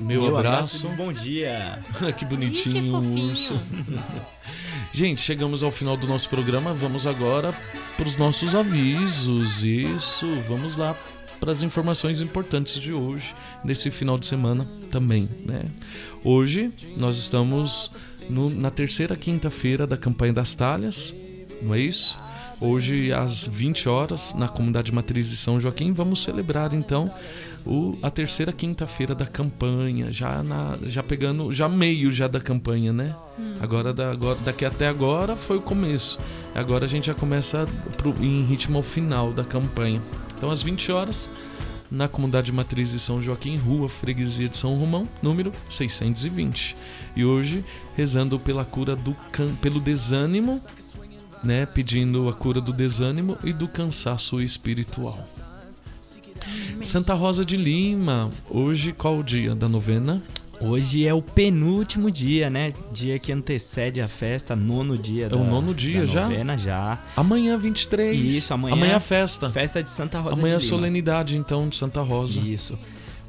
Meu, 0.00 0.22
Meu 0.22 0.36
abraço. 0.36 0.86
abraço 0.86 1.02
bom 1.02 1.12
dia. 1.12 1.78
que 2.16 2.24
bonitinho 2.24 2.76
Ih, 2.76 2.82
que 2.82 3.28
urso. 3.30 3.60
Gente, 4.92 5.20
chegamos 5.20 5.62
ao 5.62 5.70
final 5.70 5.96
do 5.96 6.06
nosso 6.06 6.28
programa. 6.28 6.72
Vamos 6.72 7.06
agora 7.06 7.52
para 7.96 8.06
os 8.06 8.16
nossos 8.16 8.54
avisos. 8.54 9.64
Isso, 9.64 10.26
vamos 10.48 10.76
lá 10.76 10.96
para 11.40 11.52
as 11.52 11.62
informações 11.62 12.20
importantes 12.20 12.80
de 12.80 12.92
hoje, 12.92 13.34
nesse 13.64 13.90
final 13.90 14.18
de 14.18 14.26
semana 14.26 14.68
também, 14.90 15.28
né? 15.44 15.64
Hoje 16.24 16.72
nós 16.96 17.16
estamos 17.16 17.92
no, 18.28 18.50
na 18.50 18.70
terceira 18.70 19.16
quinta-feira 19.16 19.86
da 19.86 19.96
campanha 19.96 20.32
das 20.32 20.54
talhas, 20.54 21.14
não 21.62 21.74
é 21.74 21.80
isso? 21.80 22.18
Hoje, 22.60 23.12
às 23.12 23.46
20 23.46 23.88
horas, 23.88 24.34
na 24.34 24.48
comunidade 24.48 24.92
matriz 24.92 25.30
de 25.30 25.36
São 25.36 25.60
Joaquim, 25.60 25.92
vamos 25.92 26.24
celebrar 26.24 26.74
então 26.74 27.12
o, 27.68 27.98
a 28.02 28.10
terceira 28.10 28.50
quinta-feira 28.50 29.14
da 29.14 29.26
campanha, 29.26 30.10
já, 30.10 30.42
na, 30.42 30.78
já 30.84 31.02
pegando, 31.02 31.52
já 31.52 31.68
meio 31.68 32.10
já 32.10 32.26
da 32.26 32.40
campanha, 32.40 32.92
né? 32.92 33.14
Hum. 33.38 33.54
Agora, 33.60 33.92
da, 33.92 34.10
agora, 34.10 34.38
daqui 34.44 34.64
até 34.64 34.88
agora 34.88 35.36
foi 35.36 35.58
o 35.58 35.60
começo. 35.60 36.18
Agora 36.54 36.86
a 36.86 36.88
gente 36.88 37.06
já 37.08 37.14
começa 37.14 37.68
pro, 37.96 38.14
em 38.24 38.42
ritmo 38.44 38.82
final 38.82 39.32
da 39.32 39.44
campanha. 39.44 40.02
Então, 40.36 40.50
às 40.50 40.62
20 40.62 40.90
horas, 40.90 41.30
na 41.90 42.08
comunidade 42.08 42.50
matriz 42.50 42.92
de 42.92 42.98
São 42.98 43.20
Joaquim, 43.20 43.56
Rua 43.56 43.88
Freguesia 43.88 44.48
de 44.48 44.56
São 44.56 44.74
Romão, 44.74 45.06
número 45.22 45.52
620. 45.68 46.74
E 47.14 47.24
hoje, 47.24 47.64
rezando 47.94 48.40
pela 48.40 48.64
cura 48.64 48.96
do 48.96 49.14
can, 49.30 49.54
pelo 49.56 49.78
desânimo 49.78 50.62
né, 51.42 51.66
pedindo 51.66 52.28
a 52.28 52.32
cura 52.32 52.60
do 52.60 52.72
desânimo 52.72 53.36
e 53.44 53.52
do 53.52 53.68
cansaço 53.68 54.40
espiritual. 54.40 55.24
Santa 56.82 57.14
Rosa 57.14 57.44
de 57.44 57.56
Lima, 57.56 58.30
hoje 58.48 58.92
qual 58.92 59.18
o 59.18 59.22
dia 59.22 59.54
da 59.54 59.68
novena? 59.68 60.22
Hoje 60.60 61.06
é 61.06 61.14
o 61.14 61.22
penúltimo 61.22 62.10
dia, 62.10 62.50
né? 62.50 62.72
Dia 62.92 63.16
que 63.18 63.32
antecede 63.32 64.00
a 64.00 64.08
festa, 64.08 64.56
nono 64.56 64.98
dia 64.98 65.26
é 65.26 65.28
da 65.28 65.36
o 65.36 65.44
nono 65.44 65.72
dia 65.72 66.04
já? 66.04 66.22
novena 66.28 66.58
já. 66.58 66.98
Amanhã 67.16 67.56
23. 67.56 68.18
Isso, 68.34 68.52
amanhã. 68.52 68.74
Amanhã 68.74 68.96
é 68.96 69.00
festa. 69.00 69.48
Festa 69.48 69.82
de 69.82 69.90
Santa 69.90 70.18
Rosa 70.18 70.40
amanhã 70.40 70.56
de 70.56 70.64
Lima. 70.64 70.76
solenidade 70.76 71.36
então 71.36 71.68
de 71.68 71.76
Santa 71.76 72.02
Rosa. 72.02 72.40
Isso. 72.40 72.76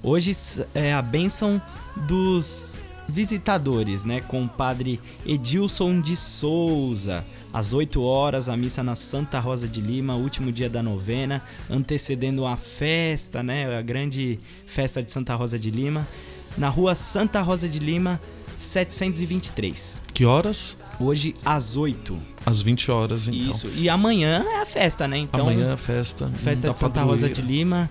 Hoje 0.02 0.32
é 0.74 0.92
a 0.92 1.02
bênção 1.04 1.62
dos 2.08 2.80
visitadores, 3.08 4.06
né? 4.06 4.22
Com 4.22 4.46
o 4.46 4.50
padre 4.50 5.00
Edilson 5.24 6.02
de 6.02 6.16
Souza. 6.16 7.24
Às 7.52 7.74
8 7.74 8.02
horas, 8.02 8.48
a 8.48 8.56
missa 8.56 8.84
na 8.84 8.96
Santa 8.96 9.40
Rosa 9.40 9.68
de 9.68 9.82
Lima, 9.82 10.16
último 10.16 10.52
dia 10.52 10.70
da 10.70 10.84
novena, 10.84 11.42
antecedendo 11.70 12.46
a 12.46 12.56
festa, 12.56 13.42
né? 13.42 13.78
A 13.78 13.82
grande 13.82 14.40
festa 14.66 15.02
de 15.02 15.12
Santa 15.12 15.36
Rosa 15.36 15.58
de 15.58 15.72
Lima. 15.72 16.08
Na 16.58 16.70
rua 16.70 16.94
Santa 16.94 17.42
Rosa 17.42 17.68
de 17.68 17.80
Lima, 17.80 18.22
723. 18.58 20.02
Que 20.14 20.26
horas? 20.26 20.78
Hoje, 21.00 21.34
às 21.44 21.78
8. 21.78 22.20
Às 22.46 22.62
20 22.62 22.92
horas, 22.92 23.28
então. 23.28 23.52
Isso. 23.52 23.68
E 23.76 23.90
amanhã 23.90 24.44
é 24.46 24.62
a 24.62 24.66
festa, 24.66 25.08
né? 25.08 25.18
Então, 25.18 25.42
amanhã 25.42 25.70
é 25.70 25.74
a 25.74 25.78
festa. 25.78 26.28
Festa 26.28 26.70
de 26.70 26.78
Santa 26.78 27.02
Rosa 27.02 27.30
de 27.30 27.42
Lima. 27.42 27.90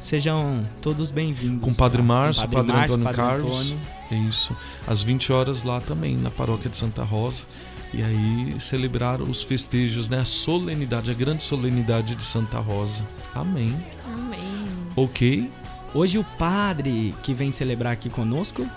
Sejam 0.00 0.64
todos 0.80 1.10
bem-vindos. 1.10 1.64
Com 1.64 1.70
o 1.70 1.74
Padre 1.74 2.02
Márcio, 2.02 2.44
Com 2.46 2.54
Padre, 2.54 2.72
Padre 2.72 2.80
Márcio, 2.80 2.96
Antônio 2.96 3.16
Padre 3.16 3.20
Carlos. 3.20 3.72
Antônio. 3.72 4.28
Isso. 4.28 4.56
Às 4.86 5.02
20 5.02 5.32
horas 5.32 5.62
lá 5.64 5.80
também, 5.80 6.16
na 6.16 6.30
paróquia 6.30 6.70
de 6.70 6.76
Santa 6.76 7.02
Rosa. 7.02 7.44
E 7.92 8.02
aí 8.02 8.54
celebrar 8.60 9.20
os 9.20 9.42
festejos, 9.42 10.08
né? 10.08 10.20
A 10.20 10.24
solenidade, 10.24 11.10
a 11.10 11.14
grande 11.14 11.42
solenidade 11.42 12.14
de 12.14 12.24
Santa 12.24 12.58
Rosa. 12.58 13.04
Amém. 13.34 13.74
Amém. 14.14 14.66
Ok. 14.94 15.50
Hoje 15.94 16.18
o 16.18 16.24
padre 16.24 17.14
que 17.22 17.34
vem 17.34 17.50
celebrar 17.50 17.94
aqui 17.94 18.08
conosco. 18.08 18.68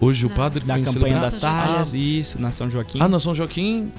Hoje 0.00 0.26
o 0.26 0.30
padre 0.30 0.60
que 0.62 0.66
da 0.66 0.74
vem 0.74 0.84
campanha 0.84 1.20
celebrar. 1.20 1.30
das 1.30 1.40
talhas, 1.40 1.94
isso, 1.94 2.40
na 2.40 2.50
São 2.50 2.68
Joaquim. 2.68 2.98
Ah, 3.00 3.08
na 3.08 3.18
São 3.18 3.34
Joaquim? 3.34 3.92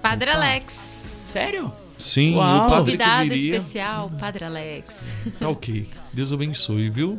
Padre 0.00 0.30
Alex. 0.30 0.72
Sério? 0.72 1.70
Sim, 1.98 2.34
Uau. 2.36 2.56
o 2.56 2.60
padre 2.70 2.76
Convidado 2.78 3.22
que 3.22 3.36
viria. 3.36 3.56
especial, 3.56 4.10
Padre 4.18 4.44
Alex. 4.44 5.14
Tá 5.38 5.48
ok. 5.48 5.88
Deus 6.12 6.32
abençoe, 6.32 6.90
viu? 6.90 7.18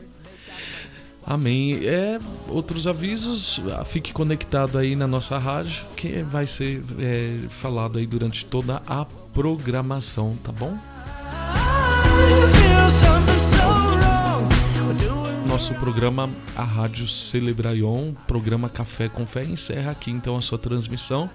Amém. 1.25 1.85
É, 1.85 2.19
outros 2.47 2.87
avisos, 2.87 3.61
ah, 3.77 3.83
fique 3.83 4.13
conectado 4.13 4.77
aí 4.77 4.95
na 4.95 5.05
nossa 5.07 5.37
rádio, 5.37 5.83
que 5.95 6.21
vai 6.23 6.47
ser 6.47 6.81
é, 6.99 7.37
falado 7.49 7.97
aí 7.99 8.05
durante 8.07 8.45
toda 8.45 8.81
a 8.87 9.05
programação, 9.33 10.37
tá 10.43 10.51
bom? 10.53 10.77
Nosso 15.57 15.73
programa, 15.73 16.29
a 16.55 16.63
Rádio 16.63 17.07
Celebraion, 17.07 18.13
programa 18.27 18.69
Café 18.69 19.09
com 19.09 19.25
Fé, 19.25 19.43
encerra 19.43 19.89
aqui 19.89 20.11
então 20.11 20.38
a 20.38 20.41
sua 20.41 20.59
transmissão 20.59 21.27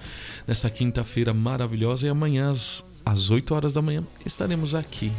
nessa 0.46 0.70
quinta-feira 0.70 1.34
maravilhosa 1.34 2.06
e 2.06 2.08
amanhã 2.08 2.52
às, 2.52 3.00
às 3.04 3.30
8 3.30 3.52
horas 3.52 3.72
da 3.72 3.82
manhã 3.82 4.04
estaremos 4.24 4.76
aqui. 4.76 5.10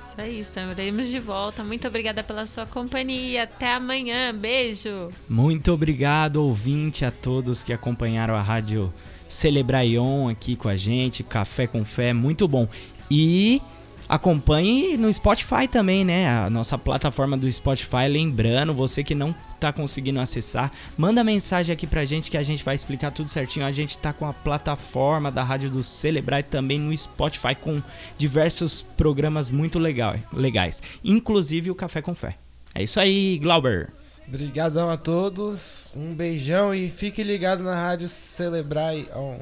Isso 0.00 0.14
aí, 0.16 0.40
estaremos 0.40 1.08
de 1.08 1.20
volta. 1.20 1.62
Muito 1.62 1.86
obrigada 1.86 2.22
pela 2.22 2.46
sua 2.46 2.64
companhia. 2.64 3.42
Até 3.42 3.74
amanhã. 3.74 4.34
Beijo. 4.34 5.10
Muito 5.28 5.70
obrigado, 5.70 6.36
ouvinte, 6.36 7.04
a 7.04 7.10
todos 7.10 7.62
que 7.62 7.74
acompanharam 7.74 8.34
a 8.34 8.40
rádio 8.40 8.90
Celebraion 9.28 10.30
aqui 10.30 10.56
com 10.56 10.70
a 10.70 10.74
gente, 10.74 11.22
Café 11.22 11.66
com 11.66 11.84
Fé, 11.84 12.14
muito 12.14 12.48
bom. 12.48 12.66
E 13.10 13.60
acompanhe 14.08 14.96
no 14.96 15.12
Spotify 15.12 15.68
também, 15.70 16.04
né? 16.04 16.28
A 16.28 16.48
nossa 16.48 16.78
plataforma 16.78 17.36
do 17.36 17.50
Spotify. 17.50 18.08
Lembrando, 18.08 18.72
você 18.72 19.04
que 19.04 19.14
não 19.14 19.34
tá 19.60 19.72
conseguindo 19.72 20.20
acessar, 20.20 20.70
manda 20.96 21.22
mensagem 21.22 21.72
aqui 21.72 21.86
pra 21.86 22.04
gente 22.04 22.30
que 22.30 22.36
a 22.36 22.42
gente 22.42 22.64
vai 22.64 22.74
explicar 22.74 23.10
tudo 23.10 23.28
certinho. 23.28 23.66
A 23.66 23.72
gente 23.72 23.98
tá 23.98 24.12
com 24.12 24.26
a 24.26 24.32
plataforma 24.32 25.30
da 25.30 25.42
Rádio 25.42 25.70
do 25.70 25.82
Celebrar 25.82 26.42
também 26.42 26.78
no 26.78 26.96
Spotify 26.96 27.54
com 27.54 27.82
diversos 28.16 28.82
programas 28.96 29.50
muito 29.50 29.78
legal, 29.78 30.14
legais, 30.32 30.82
inclusive 31.04 31.70
o 31.70 31.74
Café 31.74 32.00
com 32.00 32.14
Fé. 32.14 32.36
É 32.74 32.82
isso 32.82 33.00
aí, 33.00 33.38
Glauber. 33.38 33.90
Obrigadão 34.26 34.90
a 34.90 34.96
todos, 34.96 35.90
um 35.96 36.14
beijão 36.14 36.74
e 36.74 36.90
fique 36.90 37.22
ligado 37.22 37.62
na 37.62 37.74
rádio 37.74 38.08
Celebrai 38.08 39.08
On. 39.16 39.38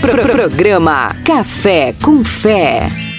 Pro- 0.00 0.22
pro- 0.22 0.32
Programa 0.32 1.14
Café 1.24 1.94
com 2.02 2.24
Fé. 2.24 3.09